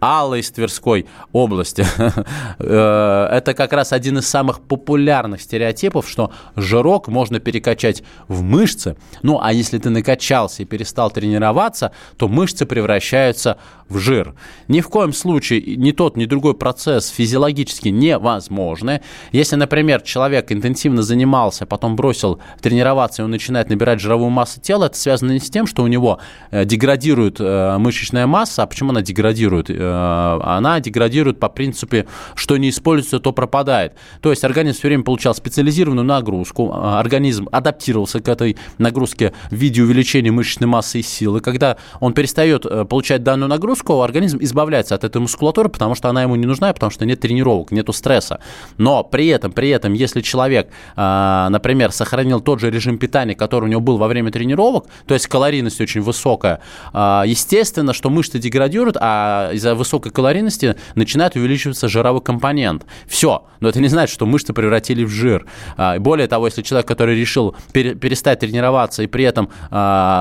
Алла 0.01 0.37
из 0.37 0.51
Тверской 0.51 1.07
области. 1.33 1.85
Э, 2.61 3.29
это 3.31 3.55
как 3.55 3.73
раз 3.73 3.93
один 3.93 4.19
из 4.19 4.29
самых 4.29 4.61
популярных 4.61 5.41
стереотипов, 5.41 6.09
что 6.09 6.33
жирок 6.57 7.09
можно 7.09 7.39
перекачать 7.41 8.03
в 8.27 8.43
мышцы. 8.43 8.97
Ну, 9.23 9.39
а 9.41 9.53
если 9.53 9.79
ты 9.79 9.91
накачался 9.91 10.63
и 10.63 10.67
перестал 10.67 11.11
тренироваться, 11.11 11.93
то 12.17 12.29
мышцы 12.29 12.67
превращаются 12.67 13.59
в 13.89 13.99
жир. 13.99 14.35
Ни 14.67 14.81
в 14.81 14.89
коем 14.89 15.13
случае 15.13 15.77
ни 15.77 15.93
тот, 15.93 16.17
ни 16.17 16.27
другой 16.27 16.55
процесс 16.55 17.09
физиологически 17.09 17.89
невозможны. 17.89 19.03
Если, 19.33 19.57
например, 19.57 20.03
человек 20.03 20.53
интенсивно 20.53 21.03
занимался, 21.03 21.67
потом 21.67 21.97
бросил 21.97 22.41
тренироваться, 22.61 23.23
и 23.23 23.25
он 23.25 23.31
начинает 23.31 23.71
набирать 23.71 24.01
жировую 24.01 24.31
массу 24.31 24.61
тела, 24.61 24.87
это 24.87 24.97
связано 24.97 25.33
не 25.33 25.41
с 25.41 25.51
тем, 25.51 25.67
что 25.67 25.83
у 25.83 25.87
него 25.87 26.19
э, 26.51 26.65
деградирует 26.65 27.37
э, 27.41 27.79
мышечная 27.79 28.27
масса. 28.27 28.63
А 28.63 28.67
почему 28.67 28.91
она 28.91 29.03
деградирует? 29.03 29.71
Э, 29.89 30.41
она 30.43 30.81
деградирует 30.81 31.41
по 31.41 31.49
принципу, 31.49 31.97
что 32.35 32.57
не 32.57 32.71
используется, 32.71 33.21
то 33.21 33.33
пропадает. 33.33 33.95
То 34.21 34.31
есть 34.31 34.45
организм 34.45 34.79
все 34.79 34.89
время 34.89 35.05
получал 35.05 35.35
специализированную 35.35 36.05
нагрузку, 36.05 36.73
организм 36.75 37.49
адаптировался 37.51 38.21
к 38.21 38.29
этой 38.29 38.57
нагрузке 38.79 39.33
в 39.51 39.55
виде 39.55 39.83
увеличения 39.83 40.31
мышечной 40.31 40.67
массы 40.67 41.01
и 41.01 41.03
силы. 41.03 41.41
Когда 41.41 41.77
он 42.01 42.13
перестает 42.13 42.67
получать 42.89 43.23
данную 43.23 43.49
нагрузку, 43.49 44.03
организм 44.03 44.39
избавляется 44.41 44.95
от 44.95 45.05
этой 45.05 45.21
мускулатуры, 45.21 45.69
потому 45.69 45.95
что 45.95 46.09
она 46.09 46.23
ему 46.23 46.37
не 46.37 46.47
нужна, 46.47 46.73
потому 46.73 46.91
что 46.91 47.07
нет 47.07 47.21
тренировок, 47.21 47.71
нету 47.71 47.93
стресса. 47.93 48.41
Но 48.77 49.05
при 49.05 49.29
этом, 49.29 49.53
при 49.53 49.71
этом, 49.71 49.93
если 49.93 50.21
человек, 50.21 50.69
например, 50.97 51.93
сохранил 51.93 52.41
тот 52.41 52.61
же 52.61 52.71
режим 52.71 52.99
питания, 52.99 53.35
который 53.35 53.65
у 53.65 53.69
него 53.69 53.81
был 53.81 53.97
во 53.97 54.09
время 54.09 54.31
тренировок, 54.31 54.87
то 55.07 55.15
есть 55.15 55.27
калорийность 55.27 55.81
очень 55.81 56.01
высокая, 56.01 56.61
естественно, 56.93 57.93
что 57.93 58.11
мышцы 58.11 58.39
деградируют, 58.39 58.97
а 59.01 59.51
из-за 59.53 59.75
высокой 59.79 60.13
калорийности 60.13 60.77
начинает 60.95 61.37
увеличиваться 61.37 61.89
жировой 61.89 62.21
компонент. 62.21 62.85
Все. 63.07 63.45
Но 63.61 63.69
это 63.69 63.81
не 63.81 63.89
значит, 63.89 64.15
что 64.15 64.27
мышцы 64.27 64.53
превратили 64.53 65.05
в 65.05 65.11
жир. 65.11 65.47
А, 65.77 65.99
более 65.99 66.29
того, 66.29 66.47
если 66.47 66.63
человек, 66.63 66.87
который 66.87 67.19
решил 67.19 67.57
перестать 67.73 68.41
тренироваться 68.41 69.03
и 69.03 69.07
при 69.07 69.25
этом 69.25 69.51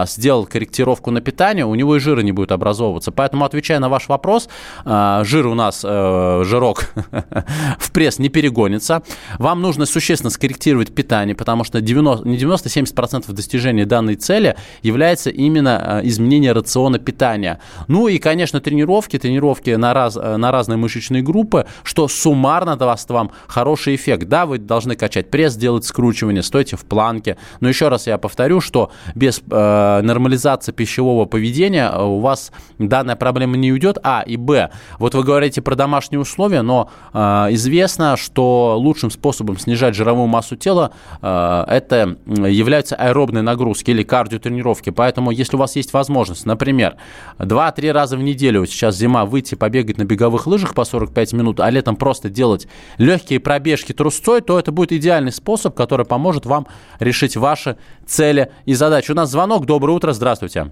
сделал 0.08 0.46
корректировку 0.46 1.12
на 1.12 1.22
питание, 1.22 1.66
у 1.66 1.76
него 1.76 1.96
и 1.96 2.00
жира 2.00 2.22
не 2.22 2.32
будет 2.32 2.52
образовываться. 2.52 3.12
Поэтому 3.12 3.46
отвечая 3.46 3.80
на 3.80 3.90
ваш 3.90 4.08
вопрос, 4.08 4.50
э, 4.86 5.22
жир 5.24 5.48
у 5.48 5.54
нас, 5.56 5.82
э, 5.84 6.44
жирок 6.46 6.86
в 7.80 7.92
пресс 7.92 8.20
не 8.20 8.30
перегонится. 8.30 9.04
Вам 9.40 9.62
нужно 9.62 9.86
существенно 9.86 10.30
скорректировать 10.30 10.94
питание, 10.94 11.36
потому 11.36 11.64
что 11.64 11.82
90, 11.82 12.28
не 12.28 12.38
90-70% 12.38 13.32
достижения 13.32 13.86
данной 13.86 14.16
цели 14.16 14.56
является 14.84 15.30
именно 15.30 16.02
э, 16.04 16.08
изменение 16.08 16.52
рациона 16.52 17.00
питания. 17.00 17.60
Ну 17.88 18.08
и, 18.08 18.18
конечно, 18.20 18.60
тренировки, 18.60 19.18
тренировки 19.18 19.47
на, 19.78 19.94
раз, 19.94 20.16
на 20.16 20.52
разные 20.52 20.78
мышечные 20.78 21.22
группы, 21.22 21.66
что 21.84 22.08
суммарно 22.08 22.76
даст 22.76 23.10
вам 23.10 23.32
хороший 23.48 23.96
эффект. 23.96 24.28
Да, 24.28 24.46
вы 24.46 24.58
должны 24.58 24.96
качать 24.96 25.30
пресс, 25.30 25.56
делать 25.56 25.86
скручивание, 25.86 26.44
стойте 26.44 26.76
в 26.76 26.86
планке. 26.86 27.38
Но 27.60 27.70
еще 27.70 27.88
раз 27.88 28.08
я 28.08 28.18
повторю, 28.18 28.62
что 28.62 28.92
без 29.16 29.42
э, 29.50 30.02
нормализации 30.02 30.72
пищевого 30.72 31.26
поведения 31.26 31.92
у 31.92 32.20
вас 32.20 32.52
данная 32.80 33.16
проблема 33.16 33.58
не 33.58 33.72
уйдет, 33.72 33.98
а, 34.04 34.24
и, 34.26 34.38
б, 34.38 34.70
вот 35.00 35.16
вы 35.16 35.24
говорите 35.24 35.62
про 35.62 35.76
домашние 35.76 36.20
условия, 36.20 36.62
но 36.62 36.90
э, 37.14 37.20
известно, 37.52 38.18
что 38.18 38.78
лучшим 38.78 39.12
способом 39.12 39.58
снижать 39.58 39.96
жировую 39.96 40.28
массу 40.28 40.56
тела 40.56 40.92
э, 41.22 41.64
это 41.68 42.18
являются 42.26 42.96
аэробные 42.96 43.42
нагрузки 43.42 43.92
или 43.92 44.04
кардиотренировки, 44.04 44.90
поэтому 44.90 45.32
если 45.32 45.56
у 45.56 45.60
вас 45.60 45.76
есть 45.76 45.94
возможность, 45.94 46.46
например, 46.46 46.96
2-3 47.40 47.92
раза 47.92 48.18
в 48.18 48.22
неделю, 48.22 48.66
сейчас 48.66 48.96
зима, 48.96 49.26
выйти 49.38 49.54
побегать 49.54 50.00
на 50.00 50.04
беговых 50.04 50.48
лыжах 50.48 50.74
по 50.74 50.84
45 50.84 51.34
минут, 51.34 51.60
а 51.60 51.70
летом 51.70 51.96
просто 51.96 52.28
делать 52.28 52.68
легкие 52.98 53.40
пробежки 53.40 53.94
трусцой, 53.94 54.42
то 54.42 54.58
это 54.58 54.72
будет 54.72 54.92
идеальный 54.92 55.32
способ, 55.32 55.76
который 55.76 56.08
поможет 56.08 56.48
вам 56.48 56.66
решить 57.00 57.38
ваши 57.38 57.78
цели 58.08 58.52
и 58.66 58.74
задачи. 58.74 59.12
У 59.12 59.14
нас 59.14 59.30
звонок. 59.30 59.68
Доброе 59.68 59.92
утро. 59.92 60.12
Здравствуйте. 60.14 60.72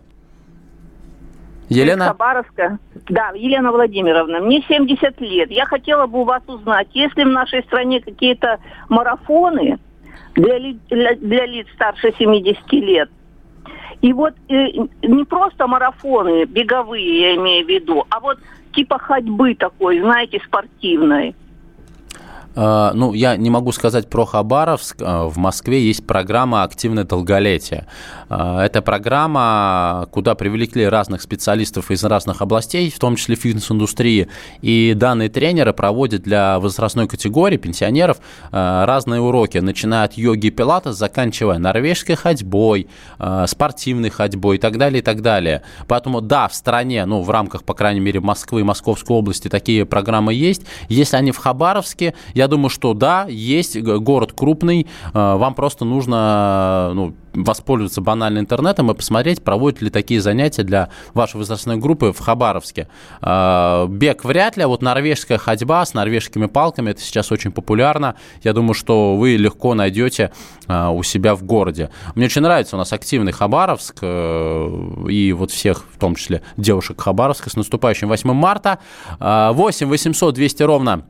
Елена? 1.69 2.05
Хабаровска. 2.05 2.79
Да, 3.07 3.31
Елена 3.35 3.71
Владимировна. 3.71 4.39
Мне 4.39 4.63
70 4.67 5.21
лет. 5.21 5.51
Я 5.51 5.65
хотела 5.65 6.07
бы 6.07 6.21
у 6.21 6.23
вас 6.23 6.41
узнать, 6.47 6.87
есть 6.93 7.15
ли 7.17 7.23
в 7.23 7.29
нашей 7.29 7.61
стране 7.63 8.01
какие-то 8.01 8.57
марафоны 8.89 9.77
для, 10.33 10.57
ли, 10.57 10.79
для, 10.89 11.15
для 11.15 11.45
лиц 11.45 11.67
старше 11.75 12.13
70 12.17 12.73
лет? 12.73 13.09
И 14.01 14.13
вот 14.13 14.33
э, 14.49 14.67
не 15.01 15.23
просто 15.23 15.65
марафоны 15.65 16.45
беговые, 16.45 17.21
я 17.21 17.35
имею 17.37 17.65
в 17.65 17.69
виду, 17.69 18.05
а 18.09 18.19
вот 18.19 18.37
типа 18.75 18.99
ходьбы 18.99 19.55
такой, 19.55 19.99
знаете, 19.99 20.39
спортивной. 20.45 21.35
А, 22.55 22.93
ну, 22.93 23.13
я 23.13 23.35
не 23.35 23.49
могу 23.49 23.71
сказать 23.71 24.09
про 24.09 24.25
Хабаровск. 24.25 24.97
А, 25.01 25.25
в 25.25 25.37
Москве 25.37 25.85
есть 25.85 26.05
программа 26.07 26.63
«Активное 26.63 27.03
долголетие». 27.03 27.87
А, 28.29 28.63
это 28.63 28.81
программа, 28.81 30.07
куда 30.11 30.35
привлекли 30.35 30.87
разных 30.87 31.21
специалистов 31.21 31.91
из 31.91 32.03
разных 32.03 32.41
областей, 32.41 32.89
в 32.89 32.99
том 32.99 33.15
числе 33.15 33.35
фитнес-индустрии. 33.35 34.29
И 34.61 34.93
данные 34.95 35.29
тренеры 35.29 35.73
проводят 35.73 36.23
для 36.23 36.59
возрастной 36.59 37.07
категории 37.07 37.57
пенсионеров 37.57 38.17
разные 38.51 39.21
уроки, 39.21 39.57
начиная 39.57 40.05
от 40.05 40.13
йоги 40.13 40.47
и 40.47 40.51
пилатес, 40.51 40.95
заканчивая 40.95 41.57
норвежской 41.57 42.15
ходьбой, 42.15 42.87
спортивной 43.47 44.09
ходьбой 44.09 44.57
и 44.57 44.59
так 44.59 44.77
далее, 44.77 44.99
и 44.99 45.03
так 45.03 45.21
далее. 45.21 45.63
Поэтому, 45.87 46.21
да, 46.21 46.47
в 46.47 46.55
стране, 46.55 47.05
ну, 47.05 47.21
в 47.21 47.29
рамках, 47.29 47.63
по 47.63 47.73
крайней 47.73 47.99
мере, 47.99 48.19
Москвы 48.19 48.61
и 48.61 48.63
Московской 48.63 49.15
области 49.15 49.47
такие 49.47 49.85
программы 49.85 50.33
есть. 50.33 50.63
Если 50.87 51.17
они 51.17 51.31
в 51.31 51.37
Хабаровске, 51.37 52.13
я 52.33 52.44
я 52.45 52.47
думаю, 52.47 52.69
что 52.69 52.93
да, 52.93 53.25
есть 53.27 53.81
город 53.81 54.33
крупный, 54.33 54.85
э, 54.85 55.09
вам 55.13 55.55
просто 55.55 55.83
нужно 55.83 56.91
ну, 56.93 57.15
воспользоваться 57.33 58.01
банально 58.01 58.37
интернетом 58.37 58.91
и 58.91 58.93
посмотреть, 58.93 59.43
проводят 59.43 59.81
ли 59.81 59.89
такие 59.89 60.21
занятия 60.21 60.61
для 60.61 60.89
вашей 61.15 61.37
возрастной 61.37 61.77
группы 61.77 62.11
в 62.11 62.19
Хабаровске. 62.19 62.87
Э, 63.21 63.87
бег 63.89 64.23
вряд 64.23 64.57
ли, 64.57 64.63
а 64.63 64.67
вот 64.67 64.83
норвежская 64.83 65.39
ходьба 65.39 65.83
с 65.83 65.95
норвежскими 65.95 66.45
палками, 66.45 66.91
это 66.91 67.01
сейчас 67.01 67.31
очень 67.31 67.51
популярно. 67.51 68.13
Я 68.43 68.53
думаю, 68.53 68.75
что 68.75 69.15
вы 69.15 69.37
легко 69.37 69.73
найдете 69.73 70.31
э, 70.67 70.87
у 70.89 71.01
себя 71.01 71.33
в 71.33 71.43
городе. 71.43 71.89
Мне 72.13 72.25
очень 72.25 72.43
нравится 72.43 72.75
у 72.75 72.79
нас 72.79 72.93
активный 72.93 73.31
Хабаровск 73.31 74.03
и 74.03 75.35
вот 75.35 75.49
всех, 75.49 75.85
в 75.91 75.97
том 75.97 76.13
числе 76.13 76.43
девушек 76.57 77.01
Хабаровска, 77.01 77.49
с 77.49 77.55
наступающим 77.55 78.07
8 78.07 78.31
марта. 78.33 78.77
8 79.19 79.87
800 79.87 80.35
200 80.35 80.63
ровно 80.63 81.05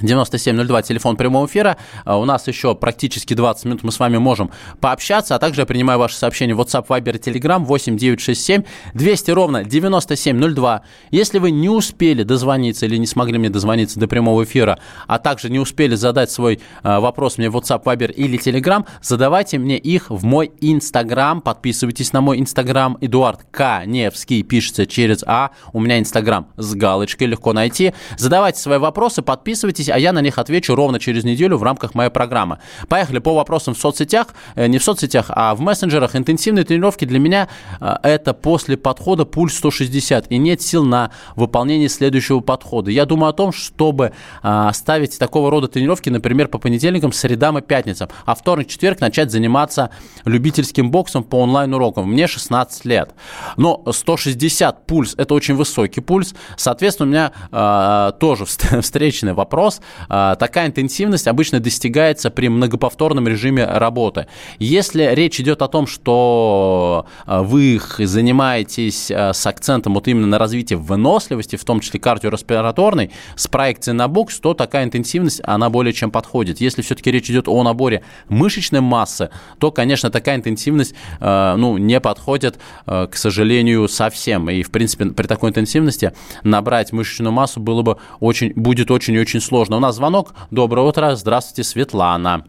9702, 0.00 0.82
телефон 0.82 1.16
прямого 1.16 1.46
эфира. 1.46 1.76
А, 2.04 2.18
у 2.18 2.24
нас 2.24 2.48
еще 2.48 2.74
практически 2.74 3.34
20 3.34 3.64
минут 3.66 3.82
мы 3.84 3.92
с 3.92 4.00
вами 4.00 4.18
можем 4.18 4.50
пообщаться, 4.80 5.36
а 5.36 5.38
также 5.38 5.62
я 5.62 5.66
принимаю 5.66 6.00
ваши 6.00 6.16
сообщения 6.16 6.54
в 6.54 6.60
WhatsApp, 6.60 6.86
Viber, 6.88 7.20
Telegram 7.20 7.58
8967 7.64 8.64
200 8.94 9.30
ровно 9.30 9.64
9702. 9.64 10.82
Если 11.10 11.38
вы 11.38 11.52
не 11.52 11.68
успели 11.68 12.24
дозвониться 12.24 12.86
или 12.86 12.96
не 12.96 13.06
смогли 13.06 13.38
мне 13.38 13.50
дозвониться 13.50 14.00
до 14.00 14.08
прямого 14.08 14.42
эфира, 14.42 14.80
а 15.06 15.18
также 15.18 15.48
не 15.48 15.60
успели 15.60 15.94
задать 15.94 16.30
свой 16.30 16.60
а, 16.82 16.98
вопрос 16.98 17.38
мне 17.38 17.48
в 17.48 17.56
WhatsApp, 17.56 17.84
Viber 17.84 18.12
или 18.12 18.38
Telegram, 18.38 18.84
задавайте 19.00 19.58
мне 19.58 19.78
их 19.78 20.10
в 20.10 20.24
мой 20.24 20.50
Instagram. 20.60 21.40
Подписывайтесь 21.40 22.12
на 22.12 22.20
мой 22.20 22.38
Instagram. 22.38 22.98
Эдуард 23.00 23.46
К. 23.52 23.84
Невский 23.86 24.42
пишется 24.42 24.86
через 24.86 25.22
А. 25.24 25.50
У 25.72 25.80
меня 25.80 26.00
Instagram 26.00 26.48
с 26.56 26.74
галочкой, 26.74 27.28
легко 27.28 27.52
найти. 27.52 27.94
Задавайте 28.16 28.58
свои 28.58 28.78
вопросы, 28.78 29.22
подписывайтесь 29.22 29.83
а 29.92 29.98
я 29.98 30.12
на 30.12 30.20
них 30.20 30.38
отвечу 30.38 30.74
ровно 30.74 30.98
через 30.98 31.24
неделю 31.24 31.56
в 31.56 31.62
рамках 31.62 31.94
моей 31.94 32.10
программы. 32.10 32.58
Поехали 32.88 33.18
по 33.18 33.34
вопросам 33.34 33.74
в 33.74 33.78
соцсетях, 33.78 34.28
э, 34.54 34.66
не 34.66 34.78
в 34.78 34.84
соцсетях, 34.84 35.26
а 35.28 35.54
в 35.54 35.60
мессенджерах. 35.60 36.16
Интенсивные 36.16 36.64
тренировки 36.64 37.04
для 37.04 37.18
меня 37.18 37.48
э, 37.80 37.94
это 38.02 38.34
после 38.34 38.76
подхода 38.76 39.24
пульс 39.24 39.56
160 39.56 40.30
и 40.30 40.38
нет 40.38 40.62
сил 40.62 40.84
на 40.84 41.10
выполнение 41.36 41.88
следующего 41.88 42.40
подхода. 42.40 42.90
Я 42.90 43.06
думаю 43.06 43.30
о 43.30 43.32
том, 43.32 43.52
чтобы 43.52 44.12
э, 44.42 44.70
ставить 44.72 45.18
такого 45.18 45.50
рода 45.50 45.68
тренировки, 45.68 46.10
например, 46.10 46.48
по 46.48 46.58
понедельникам, 46.58 47.12
средам 47.12 47.58
и 47.58 47.62
пятницам, 47.62 48.08
а 48.24 48.34
вторник, 48.34 48.68
четверг 48.68 49.00
начать 49.00 49.30
заниматься 49.30 49.90
любительским 50.24 50.90
боксом 50.90 51.24
по 51.24 51.36
онлайн-урокам. 51.36 52.10
Мне 52.10 52.26
16 52.26 52.84
лет. 52.84 53.14
Но 53.56 53.82
160 53.90 54.86
пульс– 54.86 55.14
это 55.18 55.34
очень 55.34 55.54
высокий 55.54 56.00
пульс. 56.00 56.34
Соответственно, 56.56 57.06
у 57.06 57.10
меня 57.10 57.32
э, 57.50 58.12
тоже 58.18 58.44
встречный 58.82 59.32
вопрос. 59.32 59.73
А, 60.08 60.36
такая 60.36 60.66
интенсивность 60.68 61.26
обычно 61.26 61.60
достигается 61.60 62.30
при 62.30 62.48
многоповторном 62.48 63.28
режиме 63.28 63.64
работы. 63.64 64.26
Если 64.58 65.14
речь 65.14 65.40
идет 65.40 65.62
о 65.62 65.68
том, 65.68 65.86
что 65.86 67.06
а, 67.26 67.42
вы 67.42 67.80
занимаетесь 67.98 69.10
а, 69.10 69.32
с 69.32 69.46
акцентом 69.46 69.94
вот 69.94 70.08
именно 70.08 70.26
на 70.26 70.38
развитии 70.38 70.74
выносливости, 70.74 71.56
в 71.56 71.64
том 71.64 71.80
числе 71.80 72.00
кардиореспираторной, 72.00 73.10
с 73.36 73.46
проекцией 73.48 73.96
на 73.96 74.08
бокс, 74.08 74.38
то 74.40 74.54
такая 74.54 74.84
интенсивность, 74.84 75.40
она 75.44 75.70
более 75.70 75.92
чем 75.92 76.10
подходит. 76.10 76.60
Если 76.60 76.82
все-таки 76.82 77.10
речь 77.10 77.30
идет 77.30 77.48
о 77.48 77.62
наборе 77.62 78.02
мышечной 78.28 78.80
массы, 78.80 79.30
то, 79.58 79.70
конечно, 79.70 80.10
такая 80.10 80.36
интенсивность 80.36 80.94
ну, 81.20 81.78
не 81.78 82.00
подходит, 82.00 82.58
к 82.86 83.10
сожалению, 83.14 83.88
совсем. 83.88 84.50
И, 84.50 84.62
в 84.62 84.70
принципе, 84.70 85.06
при 85.06 85.26
такой 85.26 85.50
интенсивности 85.50 86.12
набрать 86.42 86.92
мышечную 86.92 87.32
массу 87.32 87.60
было 87.60 87.82
бы 87.82 87.98
очень, 88.20 88.52
будет 88.54 88.90
очень 88.90 89.14
и 89.14 89.18
очень 89.18 89.40
сложно 89.40 89.63
сложно. 89.64 89.76
У 89.76 89.80
нас 89.80 89.96
звонок. 89.96 90.34
Доброе 90.50 90.86
утро. 90.86 91.14
Здравствуйте, 91.14 91.68
Светлана. 91.68 92.44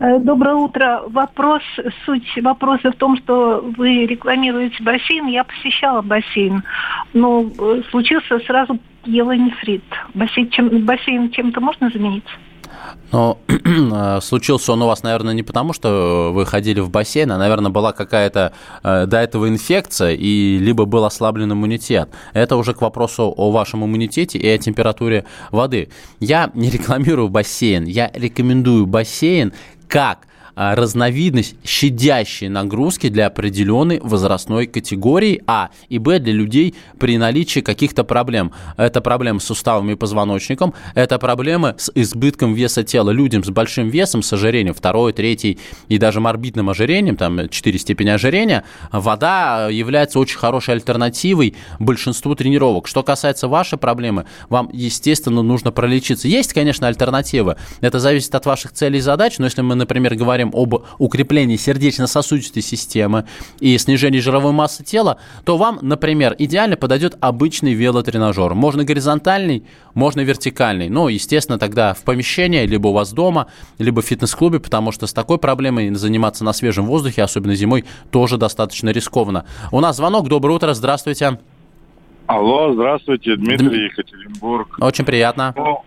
Э, 0.00 0.18
доброе 0.18 0.54
утро. 0.54 1.02
Вопрос, 1.06 1.62
суть 2.04 2.42
вопроса 2.42 2.90
в 2.90 2.96
том, 2.96 3.16
что 3.16 3.64
вы 3.76 4.06
рекламируете 4.06 4.82
бассейн. 4.82 5.26
Я 5.26 5.44
посещала 5.44 6.02
бассейн, 6.02 6.62
но 7.12 7.42
э, 7.42 7.82
случился 7.90 8.38
сразу 8.40 8.78
пьелонефрит. 9.04 9.84
Бассейн, 10.14 10.50
чем, 10.50 10.84
бассейн 10.84 11.30
чем-то 11.30 11.60
можно 11.60 11.90
заменить? 11.90 12.26
Но 13.12 13.38
э, 13.48 14.20
случился 14.22 14.72
он 14.72 14.82
у 14.82 14.86
вас, 14.86 15.02
наверное, 15.02 15.34
не 15.34 15.42
потому, 15.42 15.72
что 15.72 16.30
вы 16.32 16.46
ходили 16.46 16.80
в 16.80 16.90
бассейн, 16.90 17.30
а, 17.32 17.38
наверное, 17.38 17.70
была 17.70 17.92
какая-то 17.92 18.52
э, 18.82 19.06
до 19.06 19.18
этого 19.18 19.48
инфекция, 19.48 20.12
и 20.12 20.58
либо 20.58 20.84
был 20.84 21.04
ослаблен 21.04 21.52
иммунитет. 21.52 22.08
Это 22.32 22.56
уже 22.56 22.74
к 22.74 22.80
вопросу 22.80 23.32
о 23.36 23.50
вашем 23.50 23.84
иммунитете 23.84 24.38
и 24.38 24.48
о 24.48 24.58
температуре 24.58 25.24
воды. 25.50 25.90
Я 26.20 26.50
не 26.54 26.70
рекламирую 26.70 27.28
бассейн, 27.28 27.84
я 27.84 28.10
рекомендую 28.14 28.86
бассейн 28.86 29.52
как 29.88 30.26
разновидность 30.54 31.56
щадящей 31.64 32.48
нагрузки 32.48 33.08
для 33.08 33.26
определенной 33.26 34.00
возрастной 34.00 34.66
категории 34.66 35.42
А 35.46 35.70
и 35.88 35.98
Б 35.98 36.18
для 36.18 36.32
людей 36.32 36.74
при 36.98 37.16
наличии 37.18 37.60
каких-то 37.60 38.04
проблем. 38.04 38.52
Это 38.76 39.00
проблемы 39.00 39.40
с 39.40 39.44
суставами 39.44 39.92
и 39.92 39.94
позвоночником, 39.94 40.74
это 40.94 41.18
проблемы 41.18 41.74
с 41.78 41.90
избытком 41.94 42.54
веса 42.54 42.82
тела. 42.82 43.10
Людям 43.10 43.44
с 43.44 43.50
большим 43.50 43.88
весом, 43.88 44.22
с 44.22 44.32
ожирением, 44.32 44.74
второй, 44.74 45.12
третий 45.12 45.58
и 45.88 45.98
даже 45.98 46.20
морбидным 46.20 46.70
ожирением, 46.70 47.16
там 47.16 47.48
4 47.48 47.78
степени 47.78 48.10
ожирения, 48.10 48.64
вода 48.90 49.68
является 49.70 50.18
очень 50.18 50.38
хорошей 50.38 50.74
альтернативой 50.74 51.54
большинству 51.78 52.34
тренировок. 52.34 52.88
Что 52.88 53.02
касается 53.02 53.48
вашей 53.48 53.78
проблемы, 53.78 54.26
вам, 54.48 54.68
естественно, 54.72 55.42
нужно 55.42 55.70
пролечиться. 55.72 56.28
Есть, 56.28 56.52
конечно, 56.52 56.88
альтернативы. 56.88 57.56
Это 57.80 57.98
зависит 57.98 58.34
от 58.34 58.46
ваших 58.46 58.72
целей 58.72 58.98
и 58.98 59.00
задач, 59.00 59.38
но 59.38 59.44
если 59.46 59.62
мы, 59.62 59.74
например, 59.74 60.14
говорим 60.14 60.41
говорим 60.42 60.50
об 60.54 60.84
укреплении 60.98 61.56
сердечно-сосудистой 61.56 62.62
системы 62.62 63.26
и 63.60 63.76
снижении 63.78 64.20
жировой 64.20 64.52
массы 64.52 64.84
тела, 64.84 65.18
то 65.44 65.56
вам, 65.56 65.78
например, 65.82 66.34
идеально 66.38 66.76
подойдет 66.76 67.16
обычный 67.20 67.74
велотренажер. 67.74 68.54
Можно 68.54 68.84
горизонтальный, 68.84 69.64
можно 69.94 70.20
вертикальный. 70.20 70.88
Ну, 70.88 71.08
естественно, 71.08 71.58
тогда 71.58 71.94
в 71.94 72.02
помещении, 72.02 72.66
либо 72.66 72.88
у 72.88 72.92
вас 72.92 73.12
дома, 73.12 73.46
либо 73.78 74.02
в 74.02 74.06
фитнес-клубе, 74.06 74.60
потому 74.60 74.92
что 74.92 75.06
с 75.06 75.12
такой 75.12 75.38
проблемой 75.38 75.94
заниматься 75.94 76.44
на 76.44 76.52
свежем 76.52 76.86
воздухе, 76.86 77.22
особенно 77.22 77.54
зимой, 77.54 77.84
тоже 78.10 78.36
достаточно 78.36 78.90
рискованно. 78.90 79.44
У 79.70 79.80
нас 79.80 79.96
звонок. 79.96 80.28
Доброе 80.28 80.54
утро. 80.54 80.74
Здравствуйте. 80.74 81.38
Алло, 82.26 82.72
здравствуйте, 82.72 83.36
Дмитрий, 83.36 83.68
Дм... 83.68 83.84
Екатеринбург. 83.84 84.78
Очень 84.80 85.04
приятно. 85.04 85.52
Ну, 85.56 85.82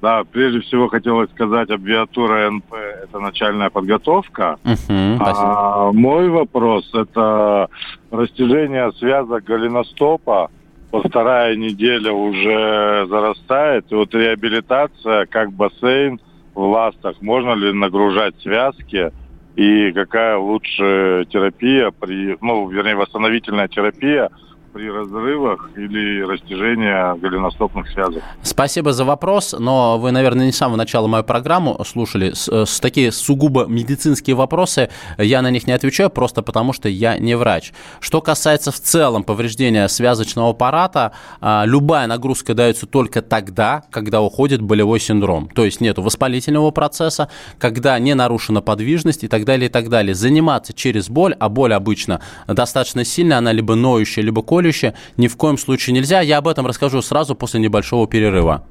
да, 0.00 0.22
прежде 0.24 0.60
всего 0.60 0.88
хотелось 0.88 1.30
сказать, 1.30 1.70
аббиатура 1.70 2.50
НП– 2.50 2.72
это 3.02 3.18
начальная 3.18 3.70
подготовка. 3.70 4.56
Uh-huh, 4.64 5.16
а 5.20 5.92
мой 5.92 6.28
вопрос– 6.28 6.88
это 6.94 7.68
растяжение 8.10 8.92
связок 8.92 9.44
голеностопа. 9.44 10.50
Вот 10.92 11.06
вторая 11.06 11.56
неделя 11.56 12.12
уже 12.12 13.06
зарастает. 13.08 13.86
И 13.90 13.94
вот 13.94 14.14
реабилитация, 14.14 15.26
как 15.26 15.52
бассейн 15.52 16.20
в 16.54 16.62
ластах. 16.62 17.20
Можно 17.20 17.54
ли 17.54 17.72
нагружать 17.72 18.40
связки? 18.40 19.12
И 19.56 19.90
какая 19.92 20.38
лучше 20.38 21.26
терапия 21.30 21.90
при, 21.90 22.38
ну, 22.40 22.68
вернее, 22.68 22.94
восстановительная 22.94 23.68
терапия– 23.68 24.30
при 24.72 24.90
разрывах 24.90 25.70
или 25.76 26.22
растяжении 26.22 27.18
голеностопных 27.18 27.88
связок. 27.90 28.22
Спасибо 28.42 28.92
за 28.92 29.04
вопрос, 29.04 29.54
но 29.58 29.98
вы, 29.98 30.10
наверное, 30.12 30.46
не 30.46 30.52
с 30.52 30.56
самого 30.56 30.76
начала 30.76 31.06
мою 31.06 31.24
программу 31.24 31.82
слушали. 31.84 32.32
С, 32.34 32.48
э, 32.48 32.66
с 32.66 32.80
такие 32.80 33.12
сугубо 33.12 33.66
медицинские 33.66 34.36
вопросы 34.36 34.90
я 35.16 35.42
на 35.42 35.50
них 35.50 35.66
не 35.66 35.72
отвечаю, 35.72 36.10
просто 36.10 36.42
потому 36.42 36.72
что 36.72 36.88
я 36.88 37.18
не 37.18 37.36
врач. 37.36 37.72
Что 38.00 38.20
касается 38.20 38.70
в 38.70 38.80
целом 38.80 39.24
повреждения 39.24 39.88
связочного 39.88 40.50
аппарата, 40.50 41.12
а, 41.40 41.64
любая 41.66 42.06
нагрузка 42.06 42.54
дается 42.54 42.86
только 42.86 43.22
тогда, 43.22 43.82
когда 43.90 44.20
уходит 44.20 44.62
болевой 44.62 45.00
синдром. 45.00 45.48
То 45.48 45.64
есть 45.64 45.80
нет 45.80 45.98
воспалительного 45.98 46.70
процесса, 46.70 47.28
когда 47.58 47.98
не 47.98 48.14
нарушена 48.14 48.60
подвижность 48.60 49.24
и 49.24 49.28
так 49.28 49.44
далее, 49.44 49.68
и 49.68 49.72
так 49.72 49.88
далее. 49.88 50.14
Заниматься 50.14 50.72
через 50.72 51.08
боль, 51.08 51.34
а 51.38 51.48
боль 51.48 51.74
обычно 51.74 52.20
достаточно 52.46 53.04
сильная, 53.04 53.38
она 53.38 53.52
либо 53.52 53.74
ноющая, 53.74 54.22
либо 54.22 54.42
колющая, 54.42 54.57
колюще 54.58 54.94
ни 55.16 55.28
в 55.28 55.36
коем 55.36 55.56
случае 55.56 55.94
нельзя. 55.94 56.20
Я 56.20 56.38
об 56.38 56.48
этом 56.48 56.66
расскажу 56.66 57.00
сразу 57.00 57.34
после 57.36 57.60
небольшого 57.60 58.08
перерыва. 58.08 58.64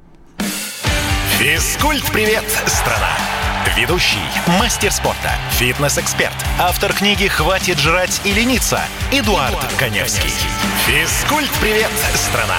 Физкульт-привет, 1.39 2.43
страна! 2.65 3.11
Ведущий, 3.77 4.17
мастер 4.59 4.91
спорта, 4.91 5.31
фитнес-эксперт, 5.51 6.33
автор 6.59 6.93
книги 6.93 7.27
«Хватит 7.27 7.77
жрать 7.77 8.21
и 8.25 8.33
лениться» 8.33 8.79
Эдуард, 9.11 9.51
Эдуард 9.51 9.73
Коневский. 9.77 10.31
Физкульт-привет, 10.87 11.91
страна! 12.15 12.57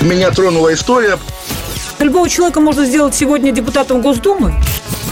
Меня 0.00 0.30
тронула 0.30 0.72
история. 0.72 1.18
Любого 1.98 2.28
человека 2.28 2.60
можно 2.60 2.86
сделать 2.86 3.14
сегодня 3.14 3.52
депутатом 3.52 4.00
Госдумы. 4.00 4.54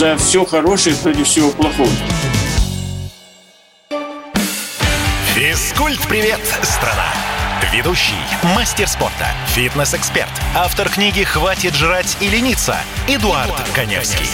За 0.00 0.16
все 0.16 0.46
хорошее 0.46 0.96
против 0.96 1.26
всего 1.26 1.50
плохого. 1.50 1.90
Физкульт-привет, 5.34 6.40
страна! 6.62 7.12
Ведущий, 7.70 8.14
мастер 8.56 8.88
спорта, 8.88 9.26
фитнес-эксперт, 9.48 10.30
автор 10.56 10.88
книги 10.88 11.22
«Хватит 11.22 11.74
жрать 11.74 12.16
и 12.22 12.30
лениться» 12.30 12.78
Эдуард, 13.08 13.48
Эдуард 13.48 13.68
Коневский. 13.74 14.24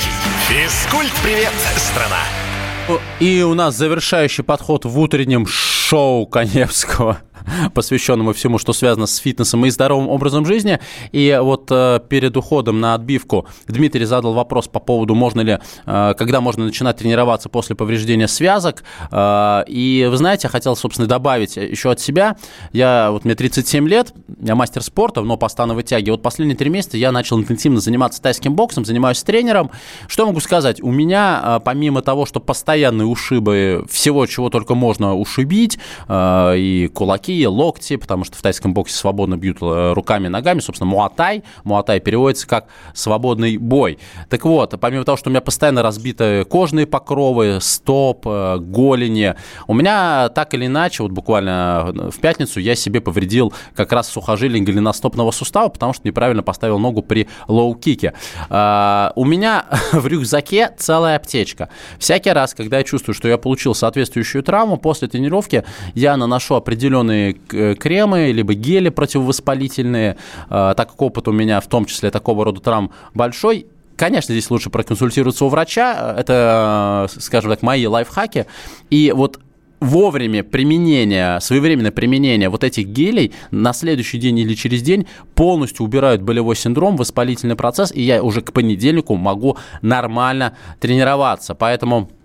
Физкульт-привет, 0.49 1.53
страна! 1.79 3.01
И 3.19 3.43
у 3.43 3.55
нас 3.55 3.75
завершающий 3.75 4.45
подход 4.45 4.85
в 4.85 4.97
утреннем 4.97 5.49
шоу 5.49 6.29
Коневского 6.29 7.19
посвященному 7.75 8.33
всему, 8.33 8.59
что 8.59 8.73
связано 8.73 9.07
с 9.07 9.17
фитнесом 9.17 9.65
и 9.67 9.71
здоровым 9.71 10.09
образом 10.09 10.47
жизни. 10.47 10.81
И 11.13 11.39
вот 11.41 11.69
э, 11.71 12.01
перед 12.09 12.37
уходом 12.37 12.81
на 12.81 12.95
отбивку 12.95 13.47
Дмитрий 13.67 14.05
задал 14.05 14.35
вопрос 14.35 14.69
по 14.69 14.81
поводу, 14.81 15.15
можно 15.15 15.41
ли, 15.41 15.59
э, 15.87 16.15
когда 16.17 16.41
можно 16.41 16.65
начинать 16.65 16.97
тренироваться 16.97 17.49
после 17.49 17.77
повреждения 17.77 18.29
связок. 18.29 18.85
Э, 19.11 19.65
и 19.67 20.07
вы 20.11 20.17
знаете, 20.17 20.43
я 20.47 20.51
хотел, 20.51 20.77
собственно, 20.77 21.09
добавить 21.09 21.57
еще 21.57 21.91
от 21.91 22.01
себя. 22.01 22.37
Я, 22.73 23.11
вот 23.11 23.25
мне 23.25 23.35
37 23.35 23.89
лет, 23.89 24.13
я 24.41 24.55
мастер 24.55 24.83
спорта, 24.83 25.23
но 25.23 25.37
по 25.37 25.49
становой 25.49 25.83
тяге. 25.83 26.13
Вот 26.13 26.23
последние 26.23 26.57
три 26.57 26.71
месяца 26.71 26.97
я 26.97 27.13
начал 27.13 27.39
интенсивно 27.39 27.81
заниматься 27.81 28.21
тайским 28.23 28.55
боксом, 28.55 28.85
занимаюсь 28.85 29.23
тренером. 29.23 29.71
Что 30.09 30.27
могу 30.27 30.41
сказать? 30.41 30.83
У 30.83 30.91
меня, 30.91 31.61
помимо 31.65 32.03
того, 32.03 32.27
что 32.27 32.41
постоянные 32.41 33.07
ушибы, 33.07 33.85
всего, 33.91 34.27
чего 34.27 34.51
только 34.51 34.75
можно 34.75 35.15
ушибить, 35.15 35.79
и 36.09 36.91
кулаки, 36.95 37.26
локти, 37.47 37.97
потому 37.97 38.25
что 38.25 38.37
в 38.37 38.43
тайском 38.43 38.75
боксе 38.75 38.97
свободно 38.97 39.37
бьют 39.37 39.59
э, 39.61 39.93
руками 39.93 40.29
ногами. 40.29 40.61
Собственно, 40.61 40.91
муай-тай. 40.91 41.43
Муай-тай 41.65 42.01
переводится 42.01 42.47
как 42.47 42.67
свободный 42.95 43.57
бой. 43.57 43.99
Так 44.29 44.45
вот, 44.45 44.79
помимо 44.81 45.05
того, 45.05 45.17
что 45.17 45.29
у 45.29 45.33
меня 45.33 45.41
постоянно 45.41 45.83
разбиты 45.83 46.45
кожные 46.45 46.87
покровы, 46.87 47.59
стоп, 47.61 48.23
э, 48.27 48.59
голени, 48.59 49.35
у 49.67 49.75
меня 49.75 50.29
так 50.31 50.55
или 50.55 50.67
иначе, 50.67 51.03
вот 51.03 51.13
буквально 51.13 51.93
э, 51.95 52.11
в 52.11 52.19
пятницу 52.21 52.61
я 52.61 52.75
себе 52.75 53.01
повредил 53.01 53.53
как 53.75 53.93
раз 53.93 54.09
сухожилие 54.09 54.63
голеностопного 54.63 55.31
сустава, 55.31 55.69
потому 55.69 55.93
что 55.93 56.07
неправильно 56.07 56.43
поставил 56.43 56.79
ногу 56.79 57.03
при 57.03 57.29
лоу-кике. 57.49 58.13
У 58.49 59.25
меня 59.25 59.67
в 59.93 60.07
рюкзаке 60.07 60.71
целая 60.79 61.17
аптечка. 61.17 61.69
Всякий 61.99 62.31
раз, 62.31 62.55
когда 62.55 62.79
я 62.79 62.85
чувствую, 62.85 63.15
что 63.15 63.29
я 63.29 63.39
получил 63.39 63.75
соответствующую 63.75 64.43
травму, 64.43 64.77
после 64.77 65.09
тренировки 65.09 65.65
я 65.95 66.17
наношу 66.17 66.55
определенные 66.55 67.16
Э, 67.17 67.75
кремы, 67.75 68.33
либо 68.33 68.55
гели 68.55 68.89
противовоспалительные. 68.89 70.17
Э, 70.51 70.75
так 70.77 70.91
как 70.91 71.03
опыт 71.03 71.29
у 71.29 71.33
меня 71.33 71.61
в 71.61 71.67
том 71.67 71.85
числе 71.87 72.11
такого 72.11 72.45
рода 72.45 72.61
травм 72.61 72.91
большой, 73.15 73.67
Конечно, 73.97 74.35
здесь 74.35 74.51
лучше 74.51 74.69
проконсультироваться 74.69 75.47
у 75.47 75.49
врача. 75.49 76.15
Это, 76.19 77.09
э, 77.09 77.19
скажем 77.19 77.51
так, 77.51 77.63
мои 77.63 77.87
лайфхаки. 77.87 78.45
И 78.91 79.11
вот 79.17 79.41
вовремя 79.81 80.43
применение, 80.43 81.41
своевременное 81.41 81.93
применение 81.93 82.49
вот 82.49 82.65
этих 82.65 82.87
гелей 82.89 83.33
на 83.51 83.73
следующий 83.73 84.19
день 84.19 84.39
или 84.39 84.55
через 84.55 84.83
день 84.83 85.07
полностью 85.35 85.85
убирают 85.85 86.23
болевой 86.23 86.57
синдром, 86.57 86.97
воспалительный 86.97 87.57
процесс, 87.57 87.93
и 87.93 88.03
я 88.03 88.23
уже 88.23 88.41
к 88.41 88.53
понедельнику 88.53 89.17
могу 89.17 89.57
нормально 89.83 90.57
тренироваться. 90.81 91.55
Поэтому 91.55 92.11
а, 92.11 92.16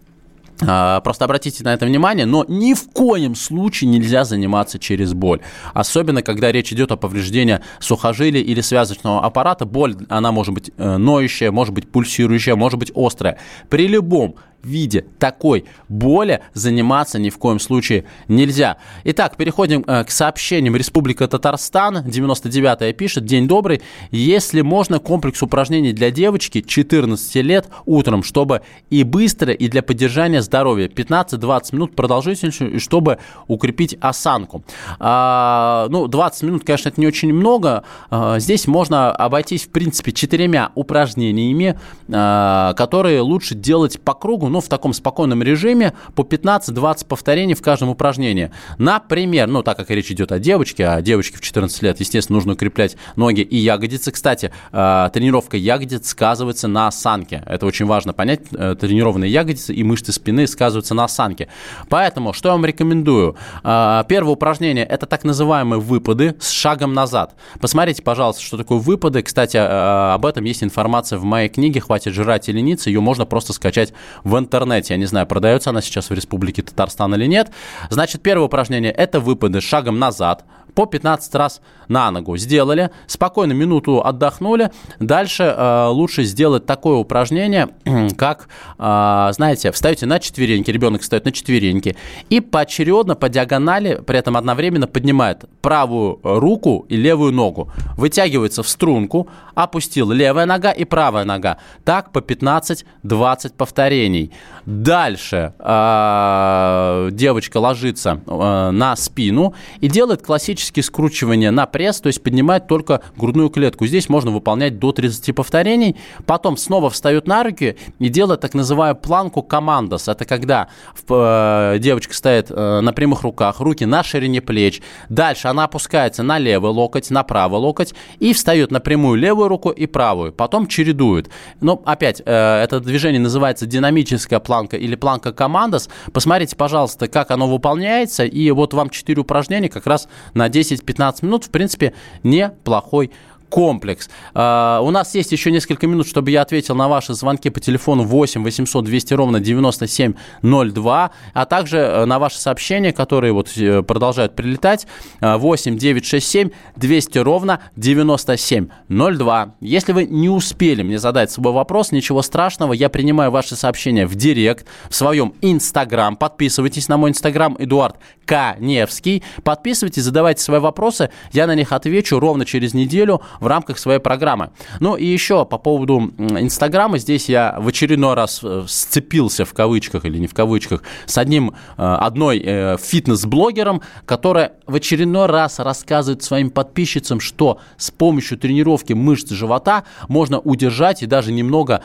просто 1.04 1.26
обратите 1.26 1.64
на 1.64 1.74
это 1.74 1.86
внимание, 1.86 2.26
но 2.26 2.46
ни 2.48 2.74
в 2.74 2.90
коем 2.92 3.36
случае 3.36 3.90
нельзя 3.90 4.24
заниматься 4.24 4.80
через 4.80 5.14
боль. 5.14 5.42
Особенно, 5.74 6.22
когда 6.22 6.52
речь 6.52 6.72
идет 6.72 6.92
о 6.92 6.98
повреждении 6.98 7.60
сухожилия 7.80 8.42
или 8.42 8.62
связочного 8.62 9.24
аппарата. 9.24 9.66
Боль, 9.66 9.96
она 10.10 10.32
может 10.32 10.54
быть 10.54 10.72
э, 10.78 10.98
ноющая, 10.98 11.52
может 11.52 11.74
быть 11.74 11.92
пульсирующая, 11.92 12.56
может 12.56 12.80
быть 12.80 12.92
острая. 12.96 13.38
При 13.70 13.88
любом 13.88 14.36
виде 14.64 15.06
такой 15.20 15.66
боли 15.90 16.42
заниматься 16.54 17.20
ни 17.20 17.30
в 17.30 17.38
коем 17.38 17.60
случае 17.60 18.06
нельзя. 18.28 18.78
Итак, 19.04 19.36
переходим 19.38 19.84
э, 19.88 20.04
к 20.04 20.12
сообщениям. 20.12 20.76
Республика 20.76 21.28
Татарстан, 21.28 21.98
99-я 22.06 22.94
пишет. 22.94 23.26
День 23.26 23.48
добрый. 23.48 23.82
Если 24.12 24.62
можно, 24.62 25.00
комплекс 25.00 25.42
упражнений 25.42 25.94
для 25.94 26.12
девочки 26.12 26.62
14 26.62 27.36
лет 27.36 27.68
утром, 27.86 28.24
чтобы 28.24 28.62
и 28.90 29.04
быстро, 29.04 29.54
и 29.54 29.68
для 29.68 29.82
поддержания 29.82 30.42
здоровья. 30.42 30.88
15-20 30.88 31.76
минут 31.76 31.96
продолжительностью, 31.96 32.80
чтобы 32.80 33.20
укрепить 33.48 33.98
осанку. 34.00 34.64
А, 35.00 35.88
ну, 35.90 36.08
20 36.08 36.44
минут, 36.44 36.64
конечно, 36.66 36.90
это 36.90 37.00
не 37.00 37.08
очень 37.08 37.34
много. 37.34 37.84
А, 38.10 38.40
здесь 38.40 38.68
можно 38.68 39.12
обойтись, 39.12 39.66
в 39.66 39.70
принципе, 39.70 40.12
четырьмя 40.12 40.72
упражнениями, 40.76 41.80
а, 42.12 42.74
которые 42.74 43.22
лучше 43.22 43.56
делать 43.56 44.00
по 44.02 44.14
кругу, 44.14 44.48
ну, 44.52 44.62
в 44.62 44.68
таком 44.68 44.94
спокойном 44.94 45.42
режиме 45.42 45.94
по 46.16 46.22
15-20 46.22 47.08
повторений 47.08 47.56
в 47.56 47.62
каждом 47.62 47.90
упражнении. 47.90 48.52
Например, 48.78 49.48
ну, 49.48 49.64
так 49.64 49.78
как 49.78 49.90
речь 49.90 50.12
идет 50.12 50.32
о 50.32 50.40
девочке, 50.40 50.88
а 50.88 51.02
девочке 51.02 51.38
в 51.38 51.42
14 51.42 51.82
лет, 51.82 52.00
естественно, 52.00 52.36
нужно 52.36 52.54
укреплять 52.54 52.98
ноги 53.16 53.42
и 53.42 53.58
ягодицы. 53.58 54.12
Кстати, 54.12 54.52
э, 54.72 55.10
тренировка 55.14 55.58
ягодиц 55.58 56.10
сказывается 56.10 56.68
на 56.68 56.88
осанке. 56.88 57.44
Это 57.46 57.66
очень 57.66 57.86
важно 57.86 58.14
понять. 58.14 58.42
Э, 58.52 58.76
тренированные 58.80 59.32
ягодицы 59.32 59.74
и 59.74 59.84
мышцы 59.84 60.12
спины 60.12 60.48
сказываются 60.48 60.94
на 60.94 61.06
осанке. 61.06 61.48
Поэтому, 61.90 62.34
что 62.34 62.50
я 62.50 62.54
вам 62.54 62.66
рекомендую? 62.66 63.36
Э, 63.64 64.04
первое 64.08 64.34
упражнение– 64.34 64.86
это 64.90 65.06
так 65.06 65.24
называемые 65.24 65.80
выпады 65.80 66.36
с 66.40 66.50
шагом 66.50 66.94
назад. 66.94 67.36
Посмотрите, 67.60 68.02
пожалуйста, 68.04 68.42
что 68.44 68.58
такое 68.58 68.80
выпады. 68.80 69.24
Кстати, 69.24 69.58
об 69.58 70.26
этом 70.26 70.44
есть 70.44 70.64
информация 70.64 71.18
в 71.18 71.24
моей 71.24 71.50
книге 71.50 71.80
«Хватит 71.80 72.14
жрать 72.14 72.50
и 72.50 72.52
лениться». 72.52 72.90
Ее 72.90 73.00
можно 73.00 73.26
просто 73.26 73.54
скачать 73.54 73.94
в 74.24 74.36
интернете. 74.42 74.94
Я 74.94 74.98
не 74.98 75.06
знаю, 75.06 75.26
продается 75.28 75.70
она 75.70 75.82
сейчас 75.82 76.10
в 76.10 76.14
Республике 76.14 76.62
Татарстан 76.62 77.16
или 77.16 77.26
нет. 77.26 77.52
Значит, 77.90 78.22
первое 78.22 78.46
упражнение– 78.46 78.92
это 78.98 79.20
выпады 79.20 79.62
шагом 79.62 80.00
назад 80.00 80.46
по 80.74 80.86
15 80.86 81.36
раз 81.36 81.62
на 81.88 82.10
ногу. 82.12 82.38
Сделали, 82.38 82.90
спокойно 83.08 83.54
минуту 83.54 84.02
отдохнули. 84.04 84.72
Дальше 85.00 85.44
э, 85.44 85.88
лучше 85.88 86.24
сделать 86.24 86.66
такое 86.66 86.98
упражнение, 86.98 87.70
как, 88.18 88.48
э, 88.80 89.30
знаете, 89.34 89.72
встаете 89.72 90.06
на 90.06 90.20
четвереньки, 90.20 90.72
ребенок 90.72 91.02
встает 91.02 91.26
на 91.26 91.32
четвереньки, 91.32 91.96
и 92.30 92.40
поочередно 92.40 93.16
по 93.16 93.30
диагонали, 93.30 94.02
при 94.06 94.18
этом 94.18 94.38
одновременно 94.38 94.88
поднимает 94.88 95.46
правую 95.62 96.20
руку 96.24 96.86
и 96.90 96.96
левую 96.96 97.34
ногу. 97.34 97.72
Вытягивается 97.98 98.64
в 98.64 98.70
струнку, 98.70 99.28
опустил 99.56 100.12
левая 100.12 100.46
нога 100.46 100.72
и 100.72 100.86
правая 100.86 101.26
нога. 101.26 101.58
Так 101.84 102.12
по 102.12 102.20
15-20 102.20 103.54
повторений. 103.58 104.32
Дальше 104.66 105.54
э, 105.60 107.10
девочка 107.12 107.58
ложится 107.58 108.22
э, 108.26 108.70
на 108.72 108.96
спину 108.96 109.54
и 109.80 109.88
делает 109.88 110.22
классические 110.62 110.84
скручивания 110.84 111.52
на 111.52 111.66
пресс, 111.66 112.00
то 112.02 112.08
есть 112.08 112.22
поднимает 112.22 112.68
только 112.68 113.02
грудную 113.18 113.50
клетку. 113.50 113.88
Здесь 113.88 114.10
можно 114.10 114.32
выполнять 114.32 114.78
до 114.80 114.92
30 114.92 115.36
повторений. 115.36 115.96
Потом 116.26 116.56
снова 116.56 116.90
встает 116.90 117.28
на 117.28 117.44
руки 117.44 117.78
и 118.00 118.10
делает 118.10 118.42
так 118.42 118.54
называемую 118.54 119.02
планку 119.02 119.42
командос. 119.42 120.08
Это 120.08 120.26
когда 120.26 120.68
э, 121.10 121.78
девочка 121.80 122.14
стоит 122.14 122.52
э, 122.52 122.82
на 122.82 122.94
прямых 122.94 123.24
руках, 123.24 123.60
руки 123.60 123.86
на 123.86 124.04
ширине 124.04 124.42
плеч. 124.42 124.82
Дальше 125.10 125.48
она 125.48 125.64
опускается 125.64 126.24
на 126.24 126.38
левый 126.38 126.72
локоть, 126.72 127.10
на 127.10 127.24
правый 127.24 127.60
локоть 127.60 127.94
и 128.20 128.34
встает 128.34 128.72
на 128.72 128.80
прямую 128.80 129.18
левую 129.18 129.48
руку 129.48 129.70
и 129.70 129.88
правую. 129.88 130.32
Потом 130.32 130.68
чередует. 130.68 131.30
Но 131.60 131.82
опять, 131.86 132.22
э, 132.24 132.64
это 132.64 132.80
движение 132.80 133.20
называется 133.20 133.66
динамическая 133.66 134.40
планка 134.40 134.78
или 134.78 134.96
планка 134.96 135.34
командос. 135.34 135.90
Посмотрите, 136.14 136.56
пожалуйста, 136.56 137.08
как 137.08 137.32
оно 137.32 137.48
выполняется. 137.48 138.26
И 138.26 138.52
вот 138.52 138.74
вам 138.74 138.90
4 138.90 139.22
упражнения 139.22 139.70
как 139.70 139.88
раз 139.88 140.08
на 140.34 140.51
10-15 140.52 141.26
минут. 141.26 141.46
В 141.46 141.50
принципе, 141.50 141.94
неплохой 142.24 143.12
комплекс. 143.52 144.10
Uh, 144.34 144.82
у 144.82 144.90
нас 144.92 145.14
есть 145.14 145.32
еще 145.32 145.52
несколько 145.52 145.86
минут, 145.86 146.08
чтобы 146.08 146.32
я 146.32 146.42
ответил 146.42 146.74
на 146.74 146.88
ваши 146.88 147.14
звонки 147.14 147.50
по 147.50 147.60
телефону 147.60 148.04
8 148.04 148.44
800 148.44 148.86
200 148.86 149.14
ровно 149.14 149.40
9702, 149.40 151.12
а 151.34 151.46
также 151.46 151.78
э, 151.78 152.06
на 152.06 152.18
ваши 152.18 152.40
сообщения, 152.40 152.94
которые 152.94 153.34
вот 153.34 153.52
э, 153.58 153.84
продолжают 153.84 154.36
прилетать, 154.36 154.88
8 155.20 155.78
967 155.78 156.50
200 156.78 157.18
ровно 157.20 157.60
9702. 157.76 159.56
Если 159.60 159.92
вы 159.92 160.06
не 160.06 160.30
успели 160.30 160.82
мне 160.82 160.98
задать 160.98 161.30
свой 161.32 161.54
вопрос, 161.54 161.92
ничего 161.92 162.22
страшного, 162.22 162.74
я 162.74 162.90
принимаю 162.90 163.32
ваши 163.32 163.56
сообщения 163.56 164.08
в 164.08 164.16
директ, 164.16 164.66
в 164.90 164.96
своем 164.96 165.34
инстаграм. 165.42 166.16
Подписывайтесь 166.16 166.88
на 166.88 166.98
мой 166.98 167.10
инстаграм 167.10 167.56
Эдуард 167.60 167.98
Каневский. 168.26 169.24
Подписывайтесь, 169.44 170.04
задавайте 170.04 170.42
свои 170.42 170.60
вопросы, 170.60 171.10
я 171.34 171.48
на 171.48 171.56
них 171.56 171.74
отвечу 171.74 172.20
ровно 172.20 172.46
через 172.46 172.74
неделю 172.74 173.22
в 173.42 173.48
рамках 173.48 173.78
своей 173.78 174.00
программы. 174.00 174.52
Ну 174.80 174.96
и 174.96 175.06
еще 175.06 175.46
по 175.46 175.58
поводу 175.58 176.14
Инстаграма, 176.18 176.98
здесь 177.00 177.28
я 177.28 177.58
в 177.60 177.68
очередной 177.68 178.14
раз 178.14 178.40
э, 178.44 178.64
сцепился 178.68 179.44
в 179.44 179.54
кавычках 179.54 180.06
или 180.06 180.18
не 180.18 180.28
в 180.28 180.34
кавычках 180.34 180.84
с 181.06 181.18
одним, 181.18 181.50
э, 181.50 181.84
одной 181.84 182.42
э, 182.46 182.78
фитнес-блогером, 182.80 183.82
которая 184.06 184.54
в 184.68 184.76
очередной 184.76 185.26
раз 185.26 185.60
рассказывает 185.60 186.24
своим 186.24 186.52
подписчицам, 186.52 187.20
что 187.20 187.60
с 187.78 187.92
помощью 187.92 188.38
тренировки 188.38 188.94
мышц 188.94 189.32
живота 189.32 189.84
можно 190.08 190.40
удержать 190.40 191.02
и 191.02 191.08
даже 191.08 191.32
немного 191.32 191.82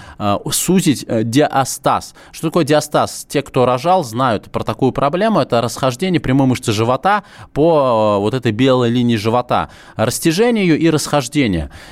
сузить 0.51 1.07
диастаз. 1.09 2.15
Что 2.33 2.49
такое 2.49 2.65
диастаз? 2.65 3.27
Те, 3.29 3.43
кто 3.43 3.65
рожал, 3.65 4.05
знают 4.05 4.51
про 4.51 4.63
такую 4.63 4.93
проблему. 4.93 5.41
Это 5.41 5.63
расхождение 5.63 6.21
прямой 6.21 6.47
мышцы 6.47 6.73
живота 6.73 7.25
по 7.53 8.19
вот 8.21 8.35
этой 8.35 8.53
белой 8.53 8.91
линии 8.91 9.17
живота. 9.17 9.71
Растяжение 9.97 10.67
ее 10.67 10.79
и 10.79 10.91
расхождение. 10.91 11.46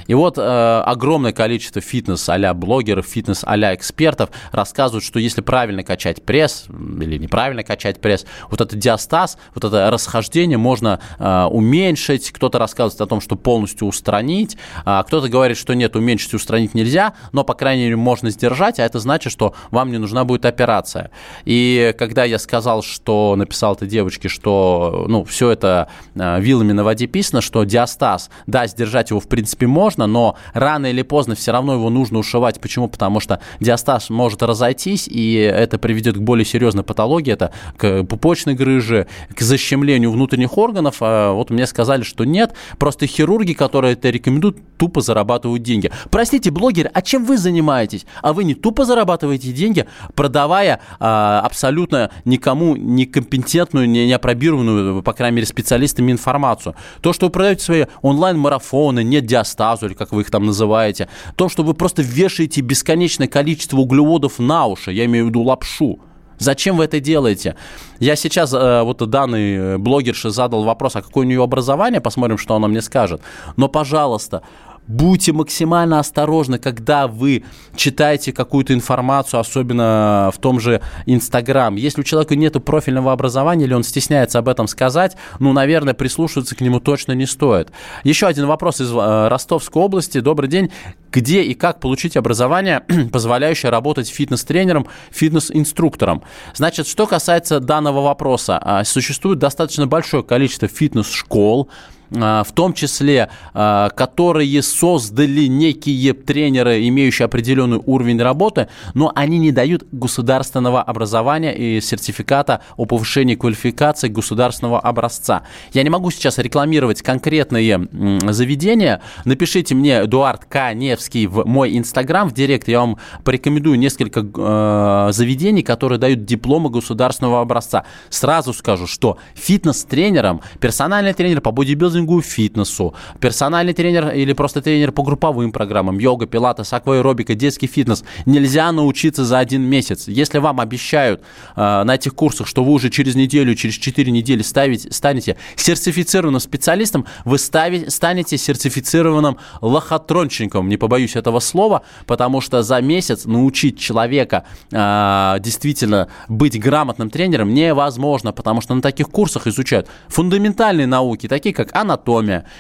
И 0.07 0.14
вот 0.14 0.38
огромное 0.38 1.32
количество 1.32 1.80
фитнес 1.80 2.28
а 2.28 2.55
блогеров, 2.55 3.07
фитнес 3.07 3.44
а 3.44 3.57
экспертов 3.74 4.30
рассказывают, 4.52 5.05
что 5.05 5.18
если 5.18 5.40
правильно 5.40 5.82
качать 5.82 6.22
пресс 6.24 6.66
или 6.68 7.18
неправильно 7.18 7.62
качать 7.62 8.00
пресс, 8.00 8.26
вот 8.50 8.61
этот 8.61 8.78
диастаз, 8.78 9.38
вот 9.55 9.64
это 9.64 9.90
расхождение 9.90 10.59
можно 10.59 11.00
э, 11.18 11.44
уменьшить. 11.50 12.32
Кто-то 12.32 12.59
рассказывает 12.59 13.00
о 13.00 13.07
том, 13.07 13.20
что 13.20 13.36
полностью 13.36 13.88
устранить, 13.88 14.57
а 14.84 15.02
кто-то 15.02 15.28
говорит, 15.28 15.57
что 15.57 15.74
нет, 15.74 15.96
уменьшить 15.96 16.32
и 16.32 16.36
устранить 16.36 16.74
нельзя, 16.74 17.14
но, 17.32 17.44
по 17.44 17.55
крайней 17.55 17.84
мере, 17.84 17.96
можно 17.96 18.30
сдержать, 18.30 18.78
а 18.78 18.84
это 18.84 18.98
значит, 18.98 19.32
что 19.32 19.55
вам 19.70 19.90
не 19.90 19.98
нужна 19.98 20.24
будет 20.24 20.44
операция. 20.44 21.11
И 21.44 21.94
когда 21.98 22.24
я 22.24 22.38
сказал, 22.38 22.82
что 22.82 23.34
написал 23.36 23.74
этой 23.74 23.88
девочке, 23.88 24.28
что 24.28 25.07
ну, 25.09 25.24
все 25.24 25.50
это 25.50 25.88
э, 26.14 26.40
вилами 26.40 26.72
на 26.72 26.84
воде 26.84 27.07
писано, 27.07 27.40
что 27.40 27.64
диастаз, 27.64 28.30
да, 28.46 28.66
сдержать 28.66 29.11
его 29.11 29.20
в 29.20 29.28
принципе 29.45 29.66
можно, 29.66 30.07
но 30.07 30.36
рано 30.55 30.86
или 30.86 31.03
поздно 31.03 31.34
все 31.34 31.53
равно 31.53 31.74
его 31.74 31.90
нужно 31.90 32.18
ушивать. 32.18 32.61
Почему? 32.61 32.88
Потому 32.88 33.20
что 33.20 33.40
диастаз 33.61 34.09
может 34.09 34.42
разойтись, 34.42 35.07
и 35.07 35.34
это 35.34 35.78
приведет 35.78 36.16
к 36.16 36.20
более 36.20 36.47
серьезной 36.47 36.82
патологии. 36.82 37.30
Это 37.30 37.53
к 37.76 38.05
пупочной 38.05 38.55
грыже, 38.55 39.07
к 39.34 39.42
защемлению 39.42 40.12
внутренних 40.12 40.57
органов. 40.57 40.97
А 41.01 41.32
вот 41.32 41.51
мне 41.51 41.66
сказали, 41.66 42.05
что 42.05 42.24
нет. 42.24 42.55
Просто 42.78 43.07
хирурги, 43.07 43.53
которые 43.53 43.92
это 43.92 44.09
рекомендуют, 44.09 44.57
тупо 44.78 45.03
зарабатывают 45.03 45.62
деньги. 45.62 45.90
Простите, 46.11 46.51
блогеры, 46.51 46.90
а 46.95 47.03
чем 47.03 47.26
вы 47.26 47.36
занимаетесь? 47.36 48.07
А 48.22 48.32
вы 48.32 48.45
не 48.45 48.55
тупо 48.55 48.86
зарабатываете 48.86 49.53
деньги, 49.53 49.86
продавая 50.14 50.80
а, 51.01 51.42
абсолютно 51.45 52.11
никому 52.24 52.76
некомпетентную, 52.76 53.88
не, 53.88 54.07
не 54.07 54.12
опробированную, 54.14 55.03
по 55.03 55.12
крайней 55.12 55.36
мере, 55.36 55.47
специалистами 55.47 56.12
информацию. 56.12 56.74
То, 57.03 57.12
что 57.12 57.26
вы 57.26 57.32
продаете 57.32 57.62
свои 57.62 57.84
онлайн-марафоны, 58.01 59.05
нет 59.05 59.26
диастазу, 59.35 59.87
или 59.87 59.95
как 59.95 60.12
вы 60.12 60.22
их 60.22 60.30
там 60.30 60.47
называете, 60.47 61.09
то, 61.37 61.49
что 61.49 61.62
вы 61.62 61.74
просто 61.74 62.03
вешаете 62.03 62.61
бесконечное 62.61 63.28
количество 63.28 63.78
углеводов 63.78 64.39
на 64.39 64.66
уши, 64.66 64.93
я 64.93 65.05
имею 65.05 65.26
в 65.26 65.28
виду 65.28 65.43
лапшу, 65.43 65.99
Зачем 66.39 66.76
вы 66.76 66.85
это 66.85 66.99
делаете? 66.99 67.55
Я 68.01 68.16
сейчас 68.16 68.53
э, 68.53 68.82
вот 68.82 68.99
данный 69.09 69.55
э, 69.55 69.78
блогерше 69.78 70.30
задал 70.30 70.64
вопрос, 70.64 70.97
а 70.97 71.03
какое 71.03 71.24
у 71.24 71.28
нее 71.28 71.41
образование, 71.41 72.01
посмотрим, 72.01 72.39
что 72.39 72.57
она 72.57 72.66
мне 72.66 72.82
скажет. 72.82 73.22
Но, 73.57 73.68
пожалуйста, 73.68 74.43
Будьте 74.87 75.32
максимально 75.32 75.99
осторожны, 75.99 76.59
когда 76.59 77.07
вы 77.07 77.45
читаете 77.74 78.32
какую-то 78.32 78.74
информацию, 78.74 79.41
особенно 79.41 80.30
в 80.35 80.39
том 80.39 80.61
же 80.61 80.82
Инстаграм. 81.07 81.74
Если 81.76 82.03
у 82.03 82.05
человека 82.05 82.37
нет 82.37 82.62
профильного 82.64 83.12
образования 83.12 83.64
или 83.64 83.74
он 83.74 83.82
стесняется 83.82 84.39
об 84.39 84.49
этом 84.49 84.68
сказать, 84.68 85.16
ну, 85.41 85.53
наверное, 85.53 85.95
прислушиваться 85.95 86.55
к 86.55 86.61
нему 86.61 86.80
точно 86.80 87.12
не 87.12 87.26
стоит. 87.26 87.72
Еще 88.05 88.26
один 88.26 88.47
вопрос 88.47 88.80
из 88.80 88.93
э, 88.93 89.28
Ростовской 89.28 89.82
области. 89.82 90.20
Добрый 90.20 90.51
день. 90.51 90.70
Где 91.11 91.43
и 91.43 91.55
как 91.55 91.80
получить 91.80 92.16
образование, 92.16 92.82
позволяющее 93.12 93.70
работать 93.70 94.09
фитнес-тренером, 94.09 94.87
фитнес-инструктором? 95.11 96.22
Значит, 96.55 96.87
что 96.87 97.07
касается 97.07 97.59
данного 97.59 98.03
вопроса, 98.03 98.59
а, 98.61 98.85
существует 98.85 99.39
достаточно 99.39 99.87
большое 99.87 100.22
количество 100.22 100.68
фитнес-школ, 100.68 101.70
в 102.14 102.52
том 102.54 102.72
числе, 102.72 103.28
а, 103.52 103.90
которые 103.90 104.62
создали 104.62 105.46
некие 105.46 106.12
тренеры, 106.12 106.86
имеющие 106.88 107.24
определенный 107.24 107.80
уровень 107.84 108.20
работы, 108.20 108.68
но 108.94 109.12
они 109.14 109.38
не 109.38 109.52
дают 109.52 109.84
государственного 109.92 110.82
образования 110.82 111.54
и 111.54 111.80
сертификата 111.80 112.60
о 112.76 112.84
повышении 112.84 113.34
квалификации 113.34 114.08
государственного 114.08 114.80
образца. 114.80 115.42
Я 115.72 115.82
не 115.82 115.90
могу 115.90 116.10
сейчас 116.10 116.38
рекламировать 116.38 117.02
конкретные 117.02 117.88
заведения. 118.28 119.02
Напишите 119.24 119.74
мне, 119.74 120.04
Эдуард 120.04 120.44
Каневский, 120.44 121.26
в 121.26 121.44
мой 121.46 121.76
инстаграм, 121.76 122.28
в 122.28 122.34
директ. 122.34 122.68
Я 122.68 122.80
вам 122.80 122.98
порекомендую 123.24 123.78
несколько 123.78 124.20
э, 124.20 125.12
заведений, 125.12 125.62
которые 125.62 125.98
дают 125.98 126.24
дипломы 126.24 126.70
государственного 126.70 127.40
образца. 127.40 127.84
Сразу 128.10 128.52
скажу, 128.52 128.86
что 128.86 129.18
фитнес-тренером, 129.34 130.40
персональный 130.60 131.14
тренер 131.14 131.40
по 131.40 131.50
бодибилдингу 131.50 132.03
бодибилдингу, 132.05 132.22
фитнесу, 132.22 132.94
персональный 133.20 133.72
тренер 133.72 134.11
или 134.11 134.32
просто 134.32 134.61
тренер 134.62 134.92
по 134.92 135.02
групповым 135.02 135.52
программам, 135.52 135.98
йога, 135.98 136.26
пилатес, 136.26 136.72
акваэробика, 136.72 137.34
детский 137.34 137.66
фитнес, 137.66 138.05
нельзя 138.26 138.70
научиться 138.72 139.24
за 139.24 139.38
один 139.38 139.62
месяц. 139.62 140.09
Если 140.09 140.38
вам 140.38 140.61
обещают 140.61 141.22
э, 141.57 141.82
на 141.84 141.94
этих 141.94 142.14
курсах, 142.14 142.46
что 142.46 142.64
вы 142.64 142.72
уже 142.72 142.90
через 142.90 143.14
неделю, 143.14 143.55
через 143.55 143.74
4 143.74 144.11
недели 144.12 144.42
ставить, 144.42 144.92
станете 144.94 145.36
сертифицированным 145.57 146.40
специалистом, 146.40 147.07
вы 147.24 147.38
ставить, 147.38 147.92
станете 147.92 148.38
сертифицированным 148.38 149.38
лохотронщиком, 149.61 150.68
не 150.68 150.76
побоюсь 150.76 151.16
этого 151.16 151.40
слова, 151.40 151.82
потому 152.07 152.40
что 152.40 152.62
за 152.62 152.80
месяц 152.80 153.24
научить 153.24 153.78
человека 153.78 154.44
э, 154.70 155.36
действительно 155.40 156.09
быть 156.28 156.61
грамотным 156.61 157.11
тренером 157.11 157.55
невозможно, 157.55 158.32
потому 158.32 158.61
что 158.61 158.74
на 158.74 158.82
таких 158.82 159.09
курсах 159.09 159.46
изучают 159.46 159.88
фундаментальные 160.09 160.86
науки, 160.86 161.28
такие 161.28 161.55
как 161.55 161.74
анатомия, 161.74 161.93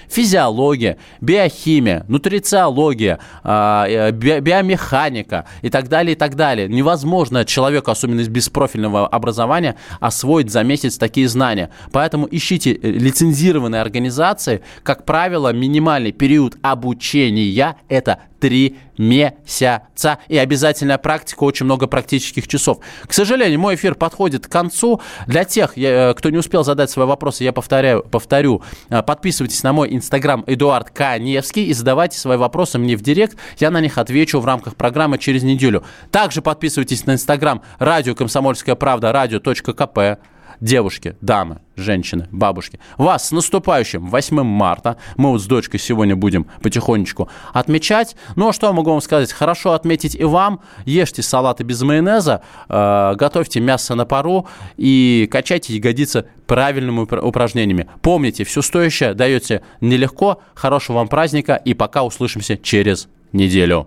физиология, 0.08 0.98
биохимия, 1.20 2.04
нутрициология, 2.08 3.18
а, 3.42 3.86
э, 3.88 4.10
биомеханика 4.10 5.46
и 5.62 5.70
так 5.70 5.88
далее, 5.88 6.12
и 6.12 6.16
так 6.16 6.34
далее. 6.36 6.68
Невозможно 6.68 7.44
человеку, 7.44 7.90
особенно 7.90 8.20
из 8.20 8.28
беспрофильного 8.28 9.06
образования, 9.06 9.76
освоить 10.00 10.50
за 10.50 10.62
месяц 10.62 10.98
такие 10.98 11.28
знания. 11.28 11.70
Поэтому 11.92 12.28
ищите 12.30 12.72
э, 12.72 12.90
лицензированные 12.90 13.80
организации. 13.80 14.62
Как 14.82 15.04
правило, 15.04 15.52
минимальный 15.52 16.12
период 16.12 16.56
обучения– 16.62 17.76
это 17.88 18.18
три 18.44 18.76
месяца. 18.98 20.18
И 20.28 20.36
обязательная 20.36 20.98
практика, 20.98 21.44
очень 21.44 21.64
много 21.64 21.86
практических 21.86 22.46
часов. 22.46 22.80
К 23.06 23.12
сожалению, 23.14 23.58
мой 23.58 23.76
эфир 23.76 23.94
подходит 23.94 24.46
к 24.46 24.52
концу. 24.52 25.00
Для 25.26 25.44
тех, 25.44 25.78
э, 25.78 26.12
кто 26.12 26.28
не 26.28 26.36
успел 26.36 26.62
задать 26.62 26.90
свои 26.90 27.06
вопросы, 27.06 27.42
я 27.42 27.54
повторяю, 27.54 28.02
повторю, 28.02 28.60
э, 28.90 29.02
подписывайтесь 29.02 29.62
на 29.62 29.72
мой 29.72 29.94
инстаграм 29.94 30.44
Эдуард 30.46 30.90
Каневский 30.90 31.64
и 31.64 31.72
задавайте 31.72 32.18
свои 32.18 32.36
вопросы 32.36 32.78
мне 32.78 32.96
в 32.96 33.00
директ. 33.00 33.38
Я 33.56 33.70
на 33.70 33.80
них 33.80 33.96
отвечу 33.96 34.40
в 34.40 34.44
рамках 34.44 34.76
программы 34.76 35.16
через 35.16 35.42
неделю. 35.42 35.82
Также 36.10 36.42
подписывайтесь 36.42 37.06
на 37.06 37.12
инстаграм 37.12 37.62
радио 37.78 38.14
«Комсомольская 38.14 38.74
правда», 38.74 39.10
радио.кп 39.10 40.20
девушки, 40.64 41.14
дамы, 41.20 41.58
женщины, 41.76 42.26
бабушки, 42.32 42.80
вас 42.96 43.28
с 43.28 43.32
наступающим 43.32 44.06
8 44.06 44.42
марта. 44.42 44.96
Мы 45.16 45.30
вот 45.30 45.42
с 45.42 45.46
дочкой 45.46 45.78
сегодня 45.78 46.16
будем 46.16 46.46
потихонечку 46.62 47.28
отмечать. 47.52 48.16
Ну, 48.34 48.48
а 48.48 48.52
что 48.52 48.68
я 48.68 48.72
могу 48.72 48.90
вам 48.90 49.02
сказать? 49.02 49.30
Хорошо 49.30 49.72
отметить 49.72 50.14
и 50.14 50.24
вам. 50.24 50.60
Ешьте 50.86 51.22
салаты 51.22 51.64
без 51.64 51.82
майонеза, 51.82 52.42
э, 52.68 53.14
готовьте 53.16 53.60
мясо 53.60 53.94
на 53.94 54.06
пару 54.06 54.48
и 54.78 55.28
качайте 55.30 55.74
ягодицы 55.74 56.24
правильными 56.46 57.00
упражнениями. 57.00 57.88
Помните, 58.00 58.44
все 58.44 58.62
стоящее 58.62 59.12
даете 59.12 59.62
нелегко. 59.82 60.40
Хорошего 60.54 60.96
вам 60.96 61.08
праздника 61.08 61.56
и 61.56 61.74
пока 61.74 62.04
услышимся 62.04 62.56
через 62.56 63.08
неделю. 63.32 63.86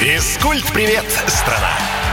Физкульт-привет, 0.00 1.04
страна! 1.28 1.91